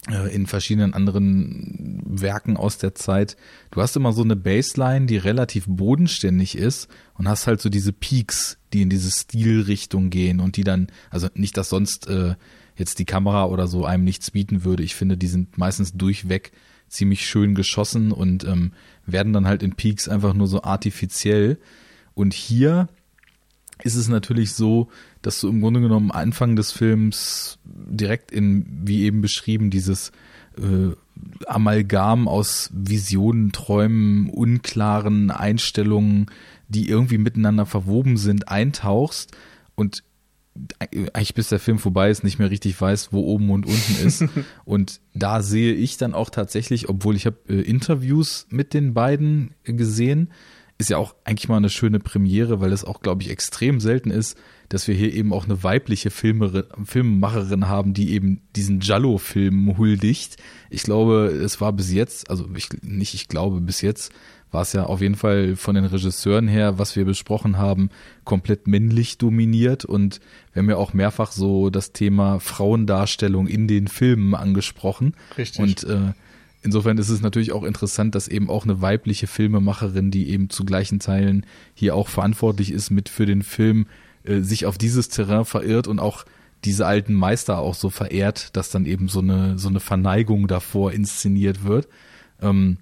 äh, 0.10 0.34
in 0.34 0.48
verschiedenen 0.48 0.94
anderen 0.94 2.01
Werken 2.06 2.58
aus 2.58 2.77
der 2.77 2.96
Zeit. 2.96 3.36
Du 3.72 3.82
hast 3.82 3.96
immer 3.96 4.13
so 4.13 4.24
eine 4.24 4.36
Baseline, 4.36 5.06
die 5.06 5.18
relativ 5.18 5.65
bodenständig 5.68 6.58
ist 6.58 6.88
und 7.15 7.27
hast 7.27 7.48
halt 7.48 7.62
so 7.62 7.70
diese 7.70 7.94
Peaks, 7.94 8.58
die 8.74 8.82
in 8.82 8.89
diese 8.89 9.12
Stilrichtung 9.12 10.10
gehen 10.10 10.39
und 10.39 10.58
die 10.58 10.63
dann, 10.63 10.88
also 11.10 11.27
nicht, 11.34 11.58
dass 11.58 11.70
sonst 11.70 12.08
äh, 12.08 12.36
jetzt 12.79 13.00
die 13.00 13.05
Kamera 13.05 13.45
oder 13.45 13.67
so 13.67 13.86
einem 13.86 14.03
nichts 14.03 14.31
bieten 14.31 14.63
würde. 14.63 14.83
Ich 14.83 14.95
finde, 14.95 15.17
die 15.17 15.27
sind 15.27 15.57
meistens 15.57 15.93
durchweg 15.93 16.51
ziemlich 16.88 17.27
schön 17.27 17.53
geschossen 17.53 18.12
und 18.12 18.43
ähm, 18.45 18.71
werden 19.05 19.33
dann 19.33 19.45
halt 19.45 19.62
in 19.62 19.75
Peaks 19.75 20.07
einfach 20.07 20.33
nur 20.33 20.48
so 20.48 20.63
artifiziell. 20.63 21.59
Und 22.15 22.33
hier 22.33 22.88
ist 23.83 23.95
es 23.95 24.07
natürlich 24.07 24.53
so, 24.53 24.89
dass 25.21 25.39
du 25.39 25.50
im 25.50 25.62
Grunde 25.62 25.81
genommen 25.81 26.12
Anfang 26.12 26.55
des 26.55 26.71
Films 26.71 27.59
direkt 27.63 28.31
in, 28.31 28.65
wie 28.86 29.03
eben 29.03 29.21
beschrieben, 29.21 29.69
dieses 29.69 30.12
äh, 30.57 30.95
Amalgam 31.48 32.27
aus 32.27 32.69
Visionen, 32.74 33.51
Träumen, 33.51 34.29
unklaren 34.29 35.31
Einstellungen, 35.31 36.27
die 36.68 36.89
irgendwie 36.89 37.18
miteinander 37.18 37.65
verwoben 37.65 38.18
sind, 38.18 38.48
eintauchst 38.48 39.35
und 39.75 40.03
eigentlich 40.79 41.33
bis 41.33 41.50
der 41.50 41.59
Film 41.59 41.79
vorbei 41.79 42.09
ist, 42.09 42.24
nicht 42.24 42.39
mehr 42.39 42.50
richtig 42.50 42.79
weiß, 42.79 43.13
wo 43.13 43.22
oben 43.22 43.50
und 43.51 43.65
unten 43.65 44.05
ist. 44.05 44.25
und 44.65 45.01
da 45.13 45.41
sehe 45.41 45.74
ich 45.74 45.98
dann 45.98 46.13
auch 46.13 46.29
tatsächlich, 46.29 46.89
obwohl 46.89 47.15
ich 47.15 47.25
habe 47.25 47.37
äh, 47.48 47.61
Interviews 47.61 48.48
mit 48.50 48.74
den 48.74 48.93
beiden 48.93 49.55
gesehen, 49.63 50.29
ist 50.79 50.89
ja 50.89 50.98
auch 50.98 51.13
eigentlich 51.25 51.50
mal 51.50 51.57
eine 51.57 51.69
schöne 51.69 52.00
Premiere, 52.00 52.61
weil 52.61 52.72
es 52.72 52.85
auch, 52.85 53.01
glaube 53.01 53.22
ich, 53.22 53.29
extrem 53.29 53.81
selten 53.81 54.11
ist, 54.11 54.37
dass 54.69 54.87
wir 54.87 54.95
hier 54.95 55.13
eben 55.13 55.33
auch 55.33 55.43
eine 55.43 55.61
weibliche 55.61 56.09
Filmerin, 56.09 56.63
Filmemacherin 56.85 57.67
haben, 57.67 57.93
die 57.93 58.13
eben 58.13 58.41
diesen 58.55 58.79
Jallo-Film 58.79 59.77
huldigt. 59.77 60.37
Ich 60.69 60.83
glaube, 60.83 61.25
es 61.25 61.59
war 61.59 61.74
bis 61.74 61.91
jetzt, 61.91 62.29
also 62.29 62.48
ich, 62.55 62.69
nicht 62.81 63.13
ich 63.13 63.27
glaube, 63.27 63.59
bis 63.59 63.81
jetzt 63.81 64.13
war 64.51 64.64
es 64.64 64.74
ja 64.74 64.85
auf 64.85 65.01
jeden 65.01 65.16
Fall 65.16 65.55
von 65.55 65.75
den 65.75 65.85
Regisseuren 65.85 66.48
her, 66.48 66.79
was 66.79 66.96
wir 66.96 67.05
besprochen 67.05 67.57
haben, 67.57 67.90
komplett 68.24 68.68
männlich 68.68 69.18
dominiert 69.18 69.85
und 69.85 70.20
wir 70.53 70.62
haben 70.62 70.70
ja 70.70 70.77
auch 70.77 70.94
mehrfach 70.94 71.31
so 71.31 71.70
das 71.70 71.92
Thema 71.92 72.40
Frauendarstellung 72.40 73.48
in 73.48 73.68
den 73.68 73.88
Filmen 73.88 74.33
angesprochen. 74.35 75.16
Richtig. 75.38 75.62
Und 75.62 75.83
äh, 75.83 76.14
insofern 76.62 76.98
ist 76.98 77.09
es 77.09 77.22
natürlich 77.22 77.51
auch 77.51 77.64
interessant, 77.64 78.16
dass 78.16 78.27
eben 78.27 78.50
auch 78.50 78.64
eine 78.64 78.81
weibliche 78.81 79.27
Filmemacherin, 79.27 80.12
die 80.12 80.29
eben 80.29 80.50
zu 80.50 80.66
gleichen 80.66 81.00
Teilen 81.00 81.46
hier 81.75 81.96
auch 81.96 82.07
verantwortlich 82.07 82.72
ist 82.72 82.90
mit 82.90 83.09
für 83.09 83.25
den 83.25 83.44
Film, 83.44 83.85
äh, 84.24 84.42
sich 84.42 84.66
auf 84.66 84.77
dieses 84.77 85.09
Terrain 85.09 85.46
verirrt 85.46 85.88
und 85.88 86.00
auch 86.00 86.25
diese 86.66 86.85
alten 86.85 87.14
Meister 87.14 87.59
auch 87.59 87.75
so 87.75 87.90
verehrt, 87.90 88.55
dass 88.57 88.70
dann 88.70 88.85
eben 88.85 89.07
so 89.07 89.20
eine, 89.20 89.57
so 89.57 89.70
eine 89.70 89.79
Verneigung 89.79 90.48
davor 90.48 90.92
inszeniert 90.92 91.64
wird. 91.64 91.88
Ähm, 92.42 92.77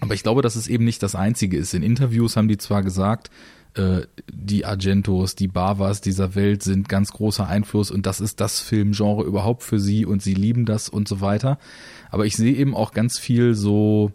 aber 0.00 0.14
ich 0.14 0.22
glaube, 0.22 0.42
dass 0.42 0.56
es 0.56 0.68
eben 0.68 0.84
nicht 0.84 1.02
das 1.02 1.14
Einzige 1.14 1.56
ist. 1.56 1.74
In 1.74 1.82
Interviews 1.82 2.36
haben 2.36 2.48
die 2.48 2.58
zwar 2.58 2.82
gesagt, 2.82 3.30
äh, 3.74 4.02
die 4.32 4.64
Argentos, 4.64 5.34
die 5.34 5.48
Bavas 5.48 6.00
dieser 6.00 6.34
Welt 6.34 6.62
sind 6.62 6.88
ganz 6.88 7.12
großer 7.12 7.46
Einfluss 7.46 7.90
und 7.90 8.06
das 8.06 8.20
ist 8.20 8.40
das 8.40 8.60
Filmgenre 8.60 9.24
überhaupt 9.24 9.62
für 9.62 9.78
sie 9.78 10.06
und 10.06 10.22
sie 10.22 10.34
lieben 10.34 10.64
das 10.64 10.88
und 10.88 11.08
so 11.08 11.20
weiter. 11.20 11.58
Aber 12.10 12.26
ich 12.26 12.36
sehe 12.36 12.54
eben 12.54 12.74
auch 12.74 12.92
ganz 12.92 13.18
viel 13.18 13.54
so 13.54 14.12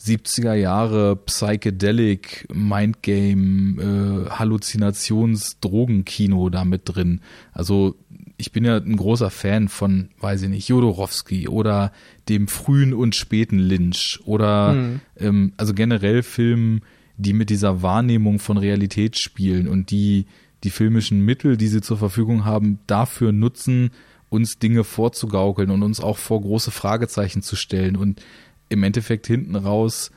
70er 0.00 0.54
Jahre 0.54 1.16
Psychedelic, 1.16 2.46
Mindgame, 2.52 3.82
äh, 3.82 4.30
Halluzinations, 4.30 5.58
Drogenkino 5.60 6.50
da 6.50 6.64
mit 6.64 6.82
drin. 6.84 7.20
Also 7.52 7.96
ich 8.36 8.52
bin 8.52 8.64
ja 8.64 8.76
ein 8.76 8.96
großer 8.96 9.30
Fan 9.30 9.68
von, 9.68 10.10
weiß 10.20 10.42
ich 10.42 10.48
nicht, 10.48 10.68
Jodorowski 10.68 11.48
oder 11.48 11.92
dem 12.28 12.46
frühen 12.46 12.94
und 12.94 13.16
späten 13.16 13.58
Lynch 13.58 14.20
oder 14.24 14.74
mhm. 14.74 15.00
ähm, 15.16 15.52
also 15.56 15.74
generell 15.74 16.22
Filmen, 16.22 16.82
die 17.16 17.32
mit 17.32 17.50
dieser 17.50 17.82
Wahrnehmung 17.82 18.38
von 18.38 18.56
Realität 18.56 19.18
spielen 19.18 19.66
und 19.66 19.90
die 19.90 20.26
die 20.64 20.70
filmischen 20.70 21.24
Mittel, 21.24 21.56
die 21.56 21.68
sie 21.68 21.80
zur 21.80 21.98
Verfügung 21.98 22.44
haben, 22.44 22.80
dafür 22.86 23.32
nutzen, 23.32 23.90
uns 24.28 24.58
Dinge 24.58 24.84
vorzugaukeln 24.84 25.70
und 25.70 25.82
uns 25.82 26.00
auch 26.00 26.18
vor 26.18 26.40
große 26.40 26.70
Fragezeichen 26.70 27.42
zu 27.42 27.56
stellen 27.56 27.96
und 27.96 28.20
im 28.68 28.82
Endeffekt 28.82 29.26
hinten 29.26 29.56
raus 29.56 30.10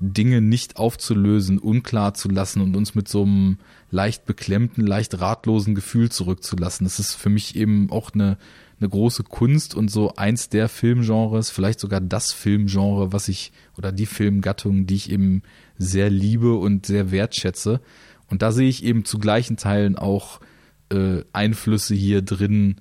Dinge 0.00 0.40
nicht 0.40 0.76
aufzulösen, 0.76 1.58
unklar 1.58 2.14
zu 2.14 2.28
lassen 2.28 2.60
und 2.60 2.76
uns 2.76 2.94
mit 2.94 3.08
so 3.08 3.22
einem 3.22 3.58
leicht 3.90 4.26
beklemmten, 4.26 4.86
leicht 4.86 5.20
ratlosen 5.20 5.74
Gefühl 5.74 6.10
zurückzulassen. 6.10 6.84
Das 6.84 7.00
ist 7.00 7.14
für 7.14 7.30
mich 7.30 7.56
eben 7.56 7.90
auch 7.90 8.12
eine, 8.14 8.38
eine 8.78 8.88
große 8.88 9.24
Kunst 9.24 9.74
und 9.74 9.90
so 9.90 10.14
eins 10.14 10.48
der 10.50 10.68
Filmgenres, 10.68 11.50
vielleicht 11.50 11.80
sogar 11.80 12.00
das 12.00 12.32
Filmgenre, 12.32 13.12
was 13.12 13.26
ich, 13.26 13.52
oder 13.76 13.90
die 13.90 14.06
Filmgattung, 14.06 14.86
die 14.86 14.94
ich 14.94 15.10
eben 15.10 15.42
sehr 15.78 16.10
liebe 16.10 16.54
und 16.54 16.86
sehr 16.86 17.10
wertschätze. 17.10 17.80
Und 18.30 18.42
da 18.42 18.52
sehe 18.52 18.68
ich 18.68 18.84
eben 18.84 19.04
zu 19.04 19.18
gleichen 19.18 19.56
Teilen 19.56 19.96
auch 19.96 20.40
äh, 20.92 21.22
Einflüsse 21.32 21.96
hier 21.96 22.22
drin, 22.22 22.76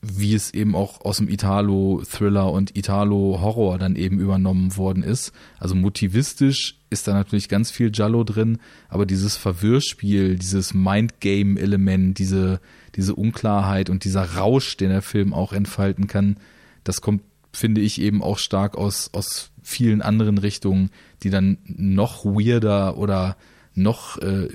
wie 0.00 0.34
es 0.34 0.54
eben 0.54 0.76
auch 0.76 1.00
aus 1.00 1.16
dem 1.16 1.28
Italo-Thriller 1.28 2.52
und 2.52 2.76
Italo-Horror 2.76 3.78
dann 3.78 3.96
eben 3.96 4.20
übernommen 4.20 4.76
worden 4.76 5.02
ist. 5.02 5.32
Also 5.58 5.74
motivistisch 5.74 6.78
ist 6.88 7.08
da 7.08 7.14
natürlich 7.14 7.48
ganz 7.48 7.70
viel 7.70 7.90
Giallo 7.90 8.22
drin, 8.22 8.58
aber 8.88 9.06
dieses 9.06 9.36
Verwirrspiel, 9.36 10.36
dieses 10.36 10.72
Mindgame-Element, 10.72 12.18
diese, 12.18 12.60
diese 12.94 13.14
Unklarheit 13.14 13.90
und 13.90 14.04
dieser 14.04 14.36
Rausch, 14.36 14.76
den 14.76 14.90
der 14.90 15.02
Film 15.02 15.34
auch 15.34 15.52
entfalten 15.52 16.06
kann, 16.06 16.36
das 16.84 17.00
kommt, 17.00 17.22
finde 17.52 17.80
ich, 17.80 18.00
eben 18.00 18.22
auch 18.22 18.38
stark 18.38 18.76
aus, 18.76 19.10
aus 19.12 19.50
vielen 19.62 20.00
anderen 20.00 20.38
Richtungen, 20.38 20.90
die 21.22 21.30
dann 21.30 21.58
noch 21.66 22.24
weirder 22.24 22.96
oder 22.96 23.36
noch 23.74 24.18
äh, 24.18 24.48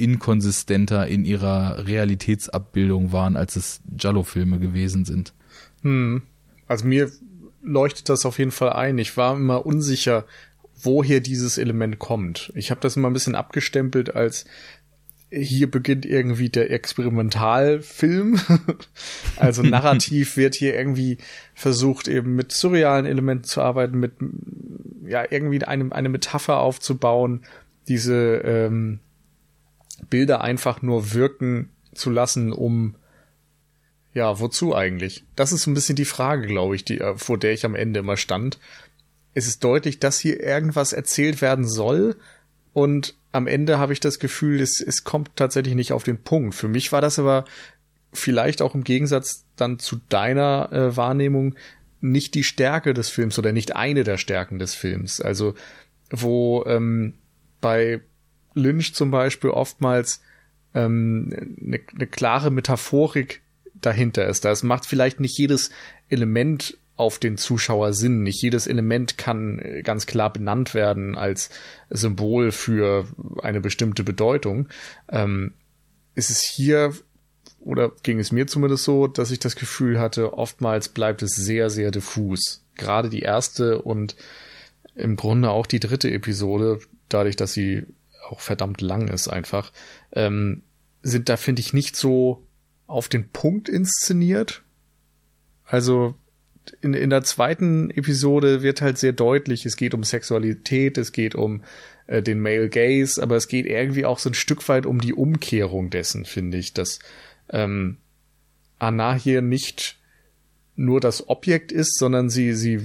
inkonsistenter 0.00 1.06
in 1.06 1.24
ihrer 1.24 1.86
Realitätsabbildung 1.86 3.12
waren, 3.12 3.36
als 3.36 3.56
es 3.56 3.80
Giallo-Filme 3.96 4.58
gewesen 4.58 5.04
sind. 5.04 5.32
Hm. 5.82 6.22
Also 6.66 6.86
mir 6.86 7.10
leuchtet 7.62 8.08
das 8.08 8.24
auf 8.26 8.38
jeden 8.38 8.50
Fall 8.50 8.72
ein. 8.72 8.98
Ich 8.98 9.16
war 9.16 9.36
immer 9.36 9.66
unsicher, 9.66 10.24
woher 10.82 11.20
dieses 11.20 11.58
Element 11.58 11.98
kommt. 11.98 12.52
Ich 12.54 12.70
habe 12.70 12.80
das 12.80 12.96
immer 12.96 13.10
ein 13.10 13.12
bisschen 13.12 13.34
abgestempelt 13.34 14.14
als 14.14 14.46
hier 15.32 15.70
beginnt 15.70 16.04
irgendwie 16.04 16.48
der 16.48 16.70
Experimentalfilm. 16.70 18.40
also 19.36 19.62
narrativ 19.62 20.36
wird 20.36 20.54
hier 20.54 20.74
irgendwie 20.74 21.18
versucht, 21.54 22.08
eben 22.08 22.34
mit 22.34 22.50
surrealen 22.52 23.06
Elementen 23.06 23.44
zu 23.44 23.60
arbeiten, 23.60 23.98
mit 23.98 24.12
ja, 25.06 25.24
irgendwie 25.30 25.62
eine, 25.62 25.92
eine 25.92 26.08
Metapher 26.08 26.58
aufzubauen, 26.58 27.42
diese 27.86 28.42
ähm, 28.44 28.98
Bilder 30.10 30.42
einfach 30.42 30.82
nur 30.82 31.14
wirken 31.14 31.70
zu 31.94 32.10
lassen, 32.10 32.52
um 32.52 32.96
ja, 34.12 34.40
wozu 34.40 34.74
eigentlich? 34.74 35.24
Das 35.36 35.52
ist 35.52 35.62
so 35.62 35.70
ein 35.70 35.74
bisschen 35.74 35.94
die 35.94 36.04
Frage, 36.04 36.48
glaube 36.48 36.74
ich, 36.74 36.84
die, 36.84 36.98
äh, 36.98 37.16
vor 37.16 37.38
der 37.38 37.52
ich 37.52 37.64
am 37.64 37.76
Ende 37.76 38.00
immer 38.00 38.16
stand. 38.16 38.58
Es 39.34 39.46
ist 39.46 39.62
deutlich, 39.62 40.00
dass 40.00 40.18
hier 40.18 40.40
irgendwas 40.40 40.92
erzählt 40.92 41.40
werden 41.40 41.66
soll 41.66 42.16
und 42.72 43.14
am 43.32 43.46
Ende 43.46 43.78
habe 43.78 43.92
ich 43.92 44.00
das 44.00 44.18
Gefühl, 44.18 44.60
es, 44.60 44.80
es 44.80 45.04
kommt 45.04 45.30
tatsächlich 45.36 45.74
nicht 45.74 45.92
auf 45.92 46.02
den 46.02 46.22
Punkt. 46.22 46.54
Für 46.54 46.66
mich 46.66 46.90
war 46.90 47.00
das 47.00 47.18
aber 47.20 47.44
vielleicht 48.12 48.60
auch 48.60 48.74
im 48.74 48.82
Gegensatz 48.82 49.44
dann 49.54 49.78
zu 49.78 50.00
deiner 50.08 50.72
äh, 50.72 50.96
Wahrnehmung 50.96 51.54
nicht 52.00 52.34
die 52.34 52.44
Stärke 52.44 52.94
des 52.94 53.08
Films 53.08 53.38
oder 53.38 53.52
nicht 53.52 53.76
eine 53.76 54.02
der 54.02 54.16
Stärken 54.16 54.58
des 54.58 54.74
Films. 54.74 55.20
Also 55.20 55.54
wo 56.10 56.64
ähm, 56.66 57.14
bei 57.60 58.00
Lynch 58.54 58.94
zum 58.94 59.10
Beispiel 59.10 59.50
oftmals 59.50 60.20
ähm, 60.74 61.30
eine, 61.60 61.80
eine 61.94 62.06
klare 62.06 62.50
Metaphorik 62.50 63.42
dahinter 63.74 64.26
ist. 64.26 64.44
Das 64.44 64.62
macht 64.62 64.86
vielleicht 64.86 65.20
nicht 65.20 65.38
jedes 65.38 65.70
Element 66.08 66.78
auf 66.96 67.18
den 67.18 67.38
Zuschauer 67.38 67.94
Sinn. 67.94 68.22
Nicht 68.22 68.42
jedes 68.42 68.66
Element 68.66 69.16
kann 69.16 69.58
äh, 69.58 69.82
ganz 69.82 70.06
klar 70.06 70.32
benannt 70.32 70.74
werden 70.74 71.16
als 71.16 71.50
Symbol 71.88 72.52
für 72.52 73.06
eine 73.42 73.60
bestimmte 73.60 74.04
Bedeutung. 74.04 74.68
Ähm, 75.08 75.54
ist 76.14 76.30
es 76.30 76.42
hier 76.42 76.92
oder 77.60 77.92
ging 78.02 78.18
es 78.18 78.32
mir 78.32 78.46
zumindest 78.46 78.84
so, 78.84 79.06
dass 79.06 79.30
ich 79.30 79.38
das 79.38 79.56
Gefühl 79.56 79.98
hatte, 79.98 80.34
oftmals 80.34 80.88
bleibt 80.88 81.22
es 81.22 81.32
sehr, 81.32 81.70
sehr 81.70 81.90
diffus. 81.90 82.64
Gerade 82.76 83.10
die 83.10 83.20
erste 83.20 83.82
und 83.82 84.16
im 84.94 85.16
Grunde 85.16 85.50
auch 85.50 85.66
die 85.66 85.80
dritte 85.80 86.10
Episode, 86.10 86.80
dadurch, 87.08 87.36
dass 87.36 87.52
sie 87.52 87.86
auch 88.30 88.40
verdammt 88.40 88.80
lang 88.80 89.08
ist 89.08 89.28
einfach, 89.28 89.72
ähm, 90.12 90.62
sind 91.02 91.28
da, 91.28 91.36
finde 91.36 91.60
ich, 91.60 91.72
nicht 91.72 91.96
so 91.96 92.46
auf 92.86 93.08
den 93.08 93.28
Punkt 93.28 93.68
inszeniert. 93.68 94.62
Also 95.64 96.14
in, 96.80 96.94
in 96.94 97.10
der 97.10 97.22
zweiten 97.22 97.90
Episode 97.90 98.62
wird 98.62 98.82
halt 98.82 98.98
sehr 98.98 99.12
deutlich, 99.12 99.66
es 99.66 99.76
geht 99.76 99.94
um 99.94 100.04
Sexualität, 100.04 100.98
es 100.98 101.12
geht 101.12 101.34
um 101.34 101.62
äh, 102.06 102.22
den 102.22 102.40
Male 102.40 102.68
Gaze, 102.68 103.22
aber 103.22 103.36
es 103.36 103.48
geht 103.48 103.66
irgendwie 103.66 104.04
auch 104.04 104.18
so 104.18 104.30
ein 104.30 104.34
Stück 104.34 104.68
weit 104.68 104.86
um 104.86 105.00
die 105.00 105.14
Umkehrung 105.14 105.90
dessen, 105.90 106.24
finde 106.24 106.58
ich, 106.58 106.74
dass 106.74 106.98
ähm, 107.48 107.98
Anna 108.78 109.14
hier 109.14 109.42
nicht 109.42 109.98
nur 110.76 111.00
das 111.00 111.28
Objekt 111.28 111.72
ist, 111.72 111.98
sondern 111.98 112.30
sie, 112.30 112.54
sie, 112.54 112.80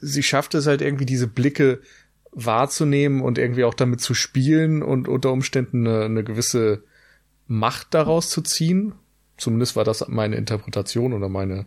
sie 0.00 0.22
schafft 0.22 0.54
es 0.54 0.66
halt 0.66 0.80
irgendwie 0.80 1.06
diese 1.06 1.26
Blicke 1.26 1.80
wahrzunehmen 2.34 3.20
und 3.20 3.38
irgendwie 3.38 3.64
auch 3.64 3.74
damit 3.74 4.00
zu 4.00 4.14
spielen 4.14 4.82
und 4.82 5.08
unter 5.08 5.32
Umständen 5.32 5.86
eine, 5.86 6.04
eine 6.04 6.24
gewisse 6.24 6.84
Macht 7.46 7.94
daraus 7.94 8.30
zu 8.30 8.42
ziehen. 8.42 8.94
Zumindest 9.36 9.76
war 9.76 9.84
das 9.84 10.06
meine 10.08 10.36
Interpretation 10.36 11.12
oder 11.12 11.28
meine 11.28 11.66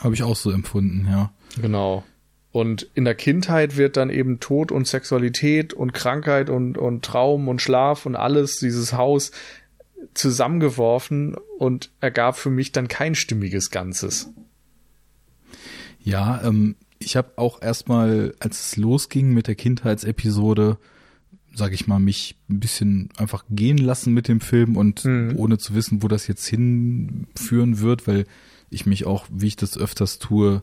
habe 0.00 0.14
ich 0.14 0.22
auch 0.22 0.36
so 0.36 0.50
empfunden, 0.50 1.06
ja. 1.08 1.32
Genau. 1.60 2.04
Und 2.52 2.88
in 2.94 3.04
der 3.04 3.14
Kindheit 3.14 3.76
wird 3.76 3.96
dann 3.96 4.10
eben 4.10 4.40
Tod 4.40 4.72
und 4.72 4.86
Sexualität 4.86 5.74
und 5.74 5.92
Krankheit 5.92 6.48
und, 6.48 6.78
und 6.78 7.04
Traum 7.04 7.48
und 7.48 7.60
Schlaf 7.60 8.06
und 8.06 8.16
alles, 8.16 8.58
dieses 8.58 8.92
Haus 8.94 9.30
zusammengeworfen 10.14 11.36
und 11.58 11.90
ergab 12.00 12.36
für 12.36 12.50
mich 12.50 12.72
dann 12.72 12.88
kein 12.88 13.14
stimmiges 13.14 13.70
Ganzes. 13.70 14.32
Ja, 16.00 16.42
ähm, 16.44 16.76
ich 16.98 17.16
habe 17.16 17.32
auch 17.36 17.62
erstmal, 17.62 18.34
als 18.40 18.68
es 18.68 18.76
losging 18.76 19.32
mit 19.32 19.46
der 19.46 19.54
Kindheitsepisode, 19.54 20.78
sage 21.54 21.74
ich 21.74 21.86
mal, 21.86 21.98
mich 21.98 22.36
ein 22.48 22.60
bisschen 22.60 23.10
einfach 23.16 23.44
gehen 23.50 23.78
lassen 23.78 24.12
mit 24.12 24.28
dem 24.28 24.40
Film 24.40 24.76
und 24.76 25.04
mhm. 25.04 25.34
ohne 25.36 25.58
zu 25.58 25.74
wissen, 25.74 26.02
wo 26.02 26.08
das 26.08 26.26
jetzt 26.26 26.46
hinführen 26.46 27.80
wird, 27.80 28.06
weil 28.06 28.26
ich 28.70 28.86
mich 28.86 29.06
auch, 29.06 29.26
wie 29.30 29.46
ich 29.46 29.56
das 29.56 29.78
öfters 29.78 30.18
tue, 30.18 30.62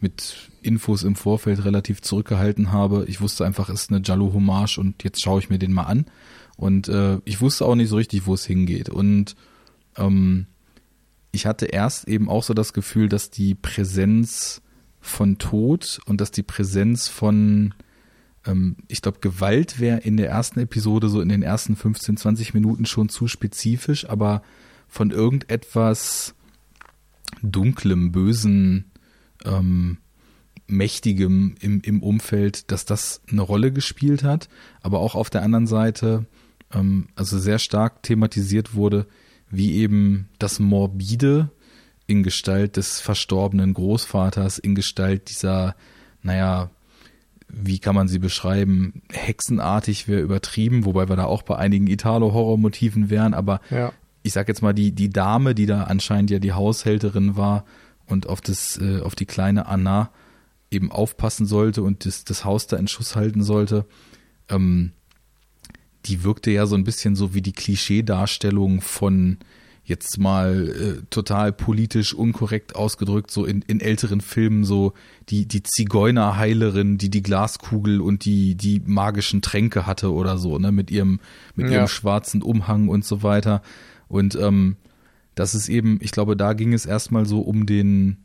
mit 0.00 0.50
Infos 0.60 1.02
im 1.02 1.16
Vorfeld 1.16 1.64
relativ 1.64 2.02
zurückgehalten 2.02 2.72
habe. 2.72 3.06
Ich 3.08 3.20
wusste 3.20 3.46
einfach, 3.46 3.68
es 3.70 3.82
ist 3.82 3.90
eine 3.90 4.02
Jallo-Hommage 4.04 4.78
und 4.78 5.02
jetzt 5.02 5.22
schaue 5.22 5.40
ich 5.40 5.48
mir 5.48 5.58
den 5.58 5.72
mal 5.72 5.84
an. 5.84 6.06
Und 6.56 6.88
äh, 6.88 7.18
ich 7.24 7.40
wusste 7.40 7.64
auch 7.64 7.74
nicht 7.74 7.88
so 7.88 7.96
richtig, 7.96 8.26
wo 8.26 8.34
es 8.34 8.44
hingeht. 8.44 8.90
Und 8.90 9.34
ähm, 9.96 10.46
ich 11.32 11.46
hatte 11.46 11.66
erst 11.66 12.06
eben 12.06 12.28
auch 12.28 12.42
so 12.42 12.54
das 12.54 12.72
Gefühl, 12.72 13.08
dass 13.08 13.30
die 13.30 13.54
Präsenz 13.54 14.62
von 15.04 15.36
Tod 15.38 16.00
und 16.06 16.20
dass 16.20 16.30
die 16.30 16.42
Präsenz 16.42 17.08
von, 17.08 17.74
ähm, 18.46 18.76
ich 18.88 19.02
glaube, 19.02 19.20
Gewalt 19.20 19.78
wäre 19.78 19.98
in 19.98 20.16
der 20.16 20.30
ersten 20.30 20.60
Episode, 20.60 21.08
so 21.08 21.20
in 21.20 21.28
den 21.28 21.42
ersten 21.42 21.76
15, 21.76 22.16
20 22.16 22.54
Minuten 22.54 22.86
schon 22.86 23.10
zu 23.10 23.28
spezifisch, 23.28 24.08
aber 24.08 24.42
von 24.88 25.10
irgendetwas 25.10 26.34
dunklem, 27.42 28.12
bösen, 28.12 28.90
ähm, 29.44 29.98
mächtigem 30.66 31.54
im, 31.60 31.82
im 31.82 32.02
Umfeld, 32.02 32.70
dass 32.72 32.86
das 32.86 33.20
eine 33.30 33.42
Rolle 33.42 33.72
gespielt 33.72 34.24
hat, 34.24 34.48
aber 34.80 35.00
auch 35.00 35.14
auf 35.14 35.28
der 35.28 35.42
anderen 35.42 35.66
Seite, 35.66 36.24
ähm, 36.72 37.08
also 37.14 37.38
sehr 37.38 37.58
stark 37.58 38.02
thematisiert 38.02 38.74
wurde, 38.74 39.06
wie 39.50 39.74
eben 39.74 40.30
das 40.38 40.60
Morbide 40.60 41.50
in 42.06 42.22
Gestalt 42.22 42.76
des 42.76 43.00
verstorbenen 43.00 43.74
Großvaters, 43.74 44.58
in 44.58 44.74
Gestalt 44.74 45.30
dieser, 45.30 45.74
naja, 46.22 46.70
wie 47.48 47.78
kann 47.78 47.94
man 47.94 48.08
sie 48.08 48.18
beschreiben? 48.18 49.02
Hexenartig 49.12 50.08
wäre 50.08 50.20
übertrieben, 50.20 50.84
wobei 50.84 51.08
wir 51.08 51.16
da 51.16 51.24
auch 51.24 51.42
bei 51.42 51.56
einigen 51.56 51.86
Italo-Horror-Motiven 51.86 53.10
wären, 53.10 53.34
aber 53.34 53.60
ja 53.70 53.92
ich 54.24 54.32
sag 54.32 54.48
jetzt 54.48 54.62
mal, 54.62 54.72
die, 54.72 54.90
die 54.90 55.10
Dame, 55.10 55.54
die 55.54 55.66
da 55.66 55.84
anscheinend 55.84 56.30
ja 56.30 56.38
die 56.38 56.54
Haushälterin 56.54 57.36
war 57.36 57.64
und 58.06 58.26
auf 58.26 58.40
das, 58.40 58.80
äh, 58.80 59.00
auf 59.00 59.14
die 59.14 59.26
kleine 59.26 59.66
Anna 59.66 60.10
eben 60.70 60.90
aufpassen 60.90 61.46
sollte 61.46 61.82
und 61.82 62.06
das, 62.06 62.24
das 62.24 62.42
Haus 62.42 62.66
da 62.66 62.78
in 62.78 62.88
Schuss 62.88 63.16
halten 63.16 63.42
sollte, 63.42 63.84
ähm, 64.48 64.92
die 66.06 66.24
wirkte 66.24 66.50
ja 66.50 66.64
so 66.64 66.74
ein 66.74 66.84
bisschen 66.84 67.16
so 67.16 67.34
wie 67.34 67.42
die 67.42 67.52
Klischeedarstellung 67.52 68.80
von 68.80 69.38
jetzt 69.84 70.18
mal 70.18 70.68
äh, 70.68 71.02
total 71.10 71.52
politisch 71.52 72.14
unkorrekt 72.14 72.74
ausgedrückt, 72.74 73.30
so 73.30 73.44
in, 73.44 73.62
in 73.62 73.80
älteren 73.80 74.22
Filmen 74.22 74.64
so 74.64 74.94
die, 75.28 75.46
die 75.46 75.62
Zigeunerheilerin, 75.62 76.96
die 76.96 77.10
die 77.10 77.22
Glaskugel 77.22 78.00
und 78.00 78.24
die, 78.24 78.54
die 78.54 78.80
magischen 78.84 79.42
Tränke 79.42 79.86
hatte 79.86 80.12
oder 80.12 80.38
so, 80.38 80.58
ne, 80.58 80.72
mit 80.72 80.90
ihrem, 80.90 81.20
mit 81.54 81.66
ja. 81.66 81.74
ihrem 81.74 81.88
schwarzen 81.88 82.42
Umhang 82.42 82.88
und 82.88 83.04
so 83.04 83.22
weiter. 83.22 83.60
Und 84.08 84.36
ähm, 84.36 84.76
das 85.34 85.54
ist 85.54 85.68
eben, 85.68 85.98
ich 86.00 86.12
glaube, 86.12 86.36
da 86.36 86.54
ging 86.54 86.72
es 86.72 86.86
erstmal 86.86 87.26
so 87.26 87.40
um 87.40 87.66
den, 87.66 88.18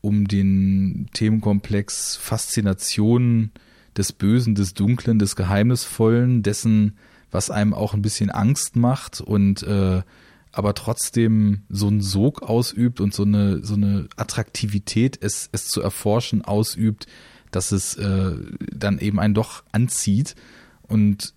um 0.00 0.26
den 0.26 1.08
Themenkomplex 1.12 2.16
Faszination 2.16 3.50
des 3.94 4.12
Bösen, 4.12 4.54
des 4.54 4.72
Dunklen, 4.72 5.18
des 5.18 5.36
Geheimnisvollen, 5.36 6.42
dessen, 6.42 6.96
was 7.30 7.50
einem 7.50 7.74
auch 7.74 7.92
ein 7.92 8.02
bisschen 8.02 8.30
Angst 8.30 8.76
macht 8.76 9.20
und 9.20 9.62
äh, 9.64 10.02
aber 10.52 10.74
trotzdem 10.74 11.62
so 11.68 11.88
einen 11.88 12.00
Sog 12.00 12.42
ausübt 12.42 13.00
und 13.00 13.14
so 13.14 13.24
eine 13.24 13.64
so 13.64 13.74
eine 13.74 14.08
Attraktivität 14.16 15.18
es 15.20 15.48
es 15.52 15.68
zu 15.68 15.80
erforschen 15.80 16.44
ausübt, 16.44 17.06
dass 17.50 17.72
es 17.72 17.94
äh, 17.96 18.32
dann 18.72 18.98
eben 18.98 19.20
einen 19.20 19.34
doch 19.34 19.64
anzieht 19.72 20.34
und 20.82 21.34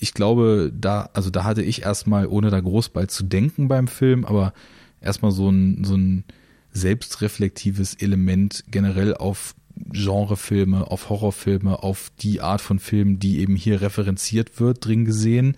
ich 0.00 0.14
glaube, 0.14 0.72
da, 0.74 1.10
also 1.12 1.30
da 1.30 1.44
hatte 1.44 1.62
ich 1.62 1.82
erstmal, 1.82 2.26
ohne 2.26 2.50
da 2.50 2.60
groß 2.60 2.90
bei 2.90 3.06
zu 3.06 3.24
denken 3.24 3.68
beim 3.68 3.88
Film, 3.88 4.24
aber 4.24 4.52
erstmal 5.00 5.32
so 5.32 5.50
ein, 5.50 5.84
so 5.84 5.96
ein 5.96 6.24
selbstreflektives 6.72 7.94
Element 7.94 8.64
generell 8.70 9.14
auf 9.14 9.54
Genrefilme, 9.76 10.90
auf 10.90 11.08
Horrorfilme, 11.08 11.82
auf 11.82 12.10
die 12.20 12.40
Art 12.40 12.60
von 12.60 12.78
Filmen, 12.78 13.18
die 13.18 13.38
eben 13.38 13.56
hier 13.56 13.80
referenziert 13.80 14.60
wird, 14.60 14.84
drin 14.84 15.04
gesehen. 15.04 15.56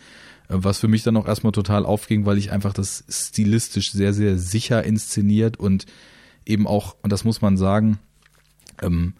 Was 0.53 0.81
für 0.81 0.89
mich 0.89 1.05
dann 1.05 1.17
auch 1.17 1.29
erstmal 1.29 1.53
total 1.53 1.87
aufging, 1.87 2.27
weil 2.27 2.37
ich 2.37 2.51
einfach 2.51 2.73
das 2.73 3.05
stilistisch 3.09 3.93
sehr, 3.93 4.13
sehr 4.13 4.37
sicher 4.37 4.83
inszeniert 4.83 5.59
und 5.59 5.87
eben 6.45 6.67
auch, 6.67 6.97
und 7.03 7.13
das 7.13 7.23
muss 7.23 7.41
man 7.41 7.57
sagen, 7.57 8.01
ähm, 8.83 9.15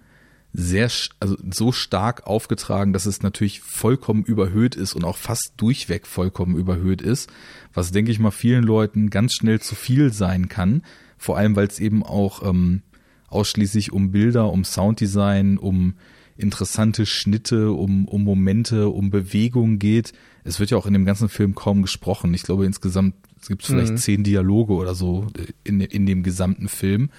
sehr, 0.53 0.91
also 1.21 1.37
so 1.49 1.71
stark 1.71 2.27
aufgetragen, 2.27 2.93
dass 2.93 3.07
es 3.07 3.23
natürlich 3.23 3.61
vollkommen 3.61 4.25
überhöht 4.25 4.75
ist 4.75 4.95
und 4.95 5.05
auch 5.05 5.17
fast 5.17 5.53
durchweg 5.57 6.07
vollkommen 6.09 6.57
überhöht 6.57 7.01
ist, 7.01 7.31
was 7.73 7.93
denke 7.93 8.11
ich 8.11 8.19
mal 8.19 8.33
vielen 8.33 8.65
Leuten 8.65 9.11
ganz 9.11 9.35
schnell 9.35 9.61
zu 9.61 9.77
viel 9.77 10.13
sein 10.13 10.49
kann. 10.49 10.83
Vor 11.17 11.37
allem, 11.37 11.55
weil 11.55 11.69
es 11.69 11.79
eben 11.79 12.03
auch 12.03 12.43
ähm, 12.43 12.83
ausschließlich 13.29 13.93
um 13.93 14.11
Bilder, 14.11 14.51
um 14.51 14.65
Sounddesign, 14.65 15.59
um 15.59 15.95
interessante 16.37 17.07
Schnitte, 17.07 17.71
um, 17.71 18.09
um 18.09 18.25
Momente, 18.25 18.89
um 18.89 19.11
Bewegung 19.11 19.79
geht. 19.79 20.13
Es 20.45 20.61
wird 20.61 20.71
ja 20.71 20.77
auch 20.77 20.87
in 20.87 20.93
dem 20.93 21.05
ganzen 21.05 21.29
Film 21.29 21.55
kaum 21.55 21.83
gesprochen. 21.83 22.33
Ich 22.35 22.43
glaube, 22.43 22.67
insgesamt 22.67 23.15
gibt 23.49 23.63
es 23.63 23.69
vielleicht 23.69 23.93
mhm. 23.93 23.99
zehn 23.99 24.25
Dialoge 24.25 24.75
oder 24.75 24.95
so 24.95 25.27
in, 25.65 25.81
in 25.81 26.07
dem 26.07 26.23
gesamten 26.23 26.69
Film. 26.69 27.11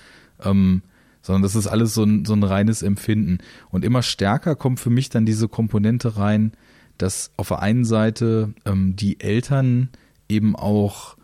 Ähm, 0.43 0.81
sondern 1.21 1.43
das 1.43 1.55
ist 1.55 1.67
alles 1.67 1.93
so 1.93 2.03
ein, 2.03 2.25
so 2.25 2.33
ein 2.33 2.43
reines 2.43 2.81
Empfinden. 2.81 3.39
Und 3.69 3.85
immer 3.85 4.01
stärker 4.01 4.55
kommt 4.55 4.79
für 4.79 4.89
mich 4.89 5.09
dann 5.09 5.25
diese 5.25 5.47
Komponente 5.47 6.17
rein, 6.17 6.53
dass 6.97 7.31
auf 7.37 7.49
der 7.49 7.59
einen 7.59 7.85
Seite 7.85 8.53
ähm, 8.65 8.95
die 8.95 9.19
Eltern 9.19 9.89
eben 10.29 10.55
auch, 10.55 11.15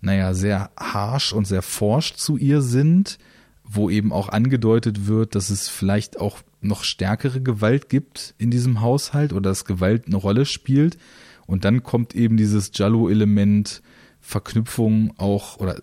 naja, 0.00 0.34
sehr 0.34 0.70
harsh 0.78 1.32
und 1.32 1.46
sehr 1.46 1.62
forsch 1.62 2.14
zu 2.14 2.36
ihr 2.36 2.62
sind, 2.62 3.18
wo 3.64 3.90
eben 3.90 4.12
auch 4.12 4.28
angedeutet 4.28 5.06
wird, 5.06 5.34
dass 5.34 5.50
es 5.50 5.68
vielleicht 5.68 6.20
auch 6.20 6.38
noch 6.60 6.84
stärkere 6.84 7.40
Gewalt 7.40 7.88
gibt 7.88 8.34
in 8.38 8.50
diesem 8.50 8.80
Haushalt 8.80 9.32
oder 9.32 9.50
dass 9.50 9.64
Gewalt 9.64 10.06
eine 10.06 10.16
Rolle 10.16 10.46
spielt. 10.46 10.98
Und 11.46 11.64
dann 11.64 11.82
kommt 11.82 12.14
eben 12.14 12.36
dieses 12.36 12.70
Jallo-Element, 12.74 13.82
Verknüpfung 14.20 15.12
auch, 15.18 15.58
oder 15.58 15.80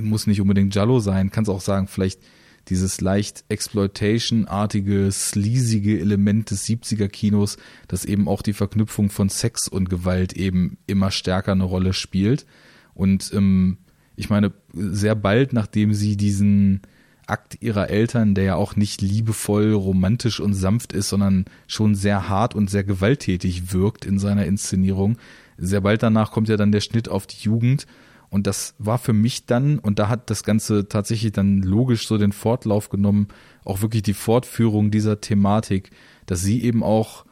muss 0.00 0.26
nicht 0.26 0.40
unbedingt 0.40 0.74
Jallo 0.74 1.00
sein, 1.00 1.30
kann 1.30 1.42
es 1.42 1.48
auch 1.48 1.60
sagen, 1.60 1.88
vielleicht 1.88 2.20
dieses 2.68 3.00
leicht 3.00 3.44
Exploitation-artige, 3.48 5.10
sleasige 5.10 5.98
Element 5.98 6.50
des 6.50 6.64
70er 6.66 7.08
Kinos, 7.08 7.56
das 7.88 8.04
eben 8.04 8.28
auch 8.28 8.42
die 8.42 8.52
Verknüpfung 8.52 9.10
von 9.10 9.28
Sex 9.28 9.66
und 9.66 9.90
Gewalt 9.90 10.34
eben 10.34 10.78
immer 10.86 11.10
stärker 11.10 11.52
eine 11.52 11.64
Rolle 11.64 11.92
spielt. 11.92 12.46
Und 12.94 13.32
ähm, 13.34 13.78
ich 14.14 14.30
meine, 14.30 14.52
sehr 14.72 15.16
bald, 15.16 15.52
nachdem 15.52 15.92
sie 15.92 16.16
diesen 16.16 16.82
Akt 17.26 17.58
ihrer 17.60 17.88
Eltern, 17.88 18.34
der 18.34 18.44
ja 18.44 18.54
auch 18.56 18.76
nicht 18.76 19.00
liebevoll, 19.00 19.72
romantisch 19.72 20.40
und 20.40 20.54
sanft 20.54 20.92
ist, 20.92 21.08
sondern 21.08 21.44
schon 21.66 21.94
sehr 21.94 22.28
hart 22.28 22.54
und 22.54 22.68
sehr 22.68 22.84
gewalttätig 22.84 23.72
wirkt 23.72 24.04
in 24.04 24.18
seiner 24.18 24.46
Inszenierung, 24.46 25.16
sehr 25.58 25.80
bald 25.82 26.02
danach 26.02 26.32
kommt 26.32 26.48
ja 26.48 26.56
dann 26.56 26.72
der 26.72 26.80
Schnitt 26.80 27.08
auf 27.08 27.26
die 27.26 27.42
Jugend. 27.42 27.86
Und 28.30 28.46
das 28.46 28.74
war 28.78 28.98
für 28.98 29.12
mich 29.12 29.44
dann, 29.44 29.78
und 29.78 29.98
da 29.98 30.08
hat 30.08 30.30
das 30.30 30.42
Ganze 30.42 30.88
tatsächlich 30.88 31.32
dann 31.32 31.62
logisch 31.62 32.08
so 32.08 32.16
den 32.16 32.32
Fortlauf 32.32 32.88
genommen, 32.88 33.28
auch 33.64 33.82
wirklich 33.82 34.02
die 34.02 34.14
Fortführung 34.14 34.90
dieser 34.90 35.20
Thematik, 35.20 35.90
dass 36.26 36.40
sie 36.40 36.62
eben 36.62 36.82
auch 36.82 37.26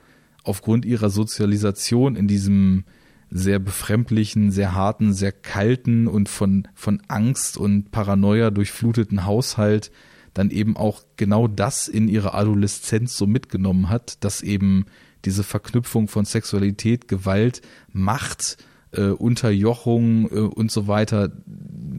aufgrund 0.45 0.85
ihrer 0.85 1.09
Sozialisation 1.09 2.17
in 2.17 2.29
diesem 2.29 2.85
sehr 3.31 3.59
befremdlichen, 3.59 4.51
sehr 4.51 4.75
harten, 4.75 5.13
sehr 5.13 5.33
kalten 5.33 6.09
und 6.09 6.29
von, 6.29 6.67
von 6.75 7.01
Angst 7.09 7.57
und 7.57 7.91
Paranoia 7.91 8.51
durchfluteten 8.51 9.25
Haushalt 9.25 9.91
dann 10.35 10.51
eben 10.51 10.77
auch 10.77 11.03
genau 11.17 11.49
das 11.49 11.89
in 11.89 12.09
ihre 12.09 12.35
Adoleszenz 12.35 13.17
so 13.17 13.27
mitgenommen 13.27 13.89
hat, 13.89 14.23
dass 14.25 14.43
eben 14.43 14.87
diese 15.25 15.43
Verknüpfung 15.43 16.09
von 16.09 16.25
Sexualität, 16.25 17.09
Gewalt, 17.09 17.63
Macht 17.93 18.57
äh, 18.93 19.09
Unterjochung 19.09 20.31
äh, 20.31 20.41
und 20.41 20.71
so 20.71 20.87
weiter 20.87 21.31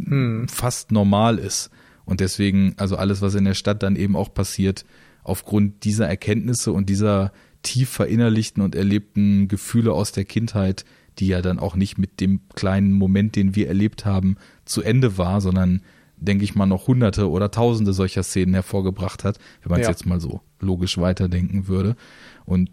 hm. 0.06 0.48
fast 0.48 0.92
normal 0.92 1.38
ist. 1.38 1.70
Und 2.06 2.20
deswegen, 2.20 2.74
also 2.78 2.96
alles, 2.96 3.22
was 3.22 3.36
in 3.36 3.46
der 3.46 3.54
Stadt 3.54 3.84
dann 3.84 3.96
eben 3.96 4.16
auch 4.16 4.34
passiert, 4.34 4.86
aufgrund 5.24 5.84
dieser 5.84 6.08
Erkenntnisse 6.08 6.72
und 6.72 6.90
dieser 6.90 7.32
tief 7.62 7.90
verinnerlichten 7.90 8.64
und 8.64 8.76
erlebten 8.76 9.48
Gefühle 9.48 9.94
aus 9.94 10.12
der 10.12 10.26
Kindheit, 10.26 10.84
die 11.20 11.28
ja 11.28 11.42
dann 11.42 11.60
auch 11.60 11.76
nicht 11.76 11.98
mit 11.98 12.20
dem 12.20 12.42
kleinen 12.56 12.94
Moment, 12.94 13.36
den 13.36 13.56
wir 13.56 13.68
erlebt 13.68 14.06
haben, 14.06 14.38
zu 14.66 14.82
Ende 14.82 15.18
war, 15.18 15.42
sondern 15.42 15.82
denke 16.18 16.44
ich 16.44 16.56
mal 16.56 16.68
noch 16.68 16.88
hunderte 16.88 17.30
oder 17.30 17.52
tausende 17.52 17.94
solcher 17.94 18.24
Szenen 18.24 18.54
hervorgebracht 18.54 19.24
hat, 19.24 19.40
wenn 19.64 19.72
man 19.72 19.82
es 19.82 19.88
ja. 19.88 19.92
jetzt 19.92 20.06
mal 20.06 20.22
so 20.22 20.42
logisch 20.60 20.98
weiterdenken 20.98 21.68
würde. 21.68 21.96
Und 22.46 22.70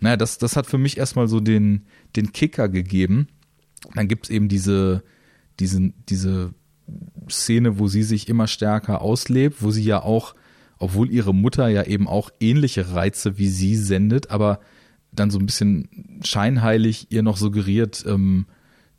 naja, 0.00 0.16
das, 0.16 0.38
das 0.38 0.56
hat 0.56 0.66
für 0.66 0.78
mich 0.78 0.98
erstmal 0.98 1.28
so 1.28 1.40
den, 1.40 1.86
den 2.16 2.32
Kicker 2.32 2.68
gegeben, 2.68 3.28
dann 3.94 4.08
gibt's 4.08 4.28
eben 4.28 4.48
diese, 4.48 5.02
diese, 5.58 5.92
diese 6.08 6.54
Szene, 7.30 7.78
wo 7.78 7.88
sie 7.88 8.02
sich 8.02 8.28
immer 8.28 8.46
stärker 8.46 9.00
auslebt, 9.00 9.62
wo 9.62 9.70
sie 9.70 9.84
ja 9.84 10.02
auch, 10.02 10.34
obwohl 10.78 11.10
ihre 11.10 11.34
Mutter 11.34 11.68
ja 11.68 11.84
eben 11.84 12.08
auch 12.08 12.30
ähnliche 12.40 12.92
Reize 12.92 13.38
wie 13.38 13.48
sie 13.48 13.76
sendet, 13.76 14.30
aber 14.30 14.60
dann 15.12 15.30
so 15.30 15.38
ein 15.38 15.46
bisschen 15.46 16.20
scheinheilig 16.24 17.08
ihr 17.10 17.22
noch 17.22 17.36
suggeriert, 17.36 18.04
ähm, 18.06 18.46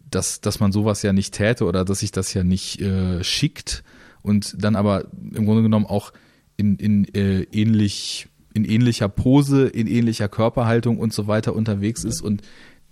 dass, 0.10 0.42
dass 0.42 0.60
man 0.60 0.72
sowas 0.72 1.02
ja 1.04 1.14
nicht 1.14 1.34
täte 1.34 1.66
oder 1.66 1.86
dass 1.86 2.00
sich 2.00 2.12
das 2.12 2.34
ja 2.34 2.44
nicht 2.44 2.82
äh, 2.82 3.24
schickt 3.24 3.84
und 4.22 4.56
dann 4.64 4.76
aber 4.76 5.06
im 5.12 5.46
Grunde 5.46 5.64
genommen 5.64 5.86
auch 5.86 6.12
in, 6.58 6.76
in 6.76 7.06
äh, 7.14 7.44
ähnlich 7.52 8.28
in 8.54 8.66
ähnlicher 8.66 9.08
Pose, 9.08 9.68
in 9.68 9.88
ähnlicher 9.88 10.28
Körperhaltung 10.28 11.00
und 11.00 11.14
so 11.14 11.28
weiter 11.28 11.56
unterwegs 11.56 12.04
ist 12.04 12.22
und 12.22 12.42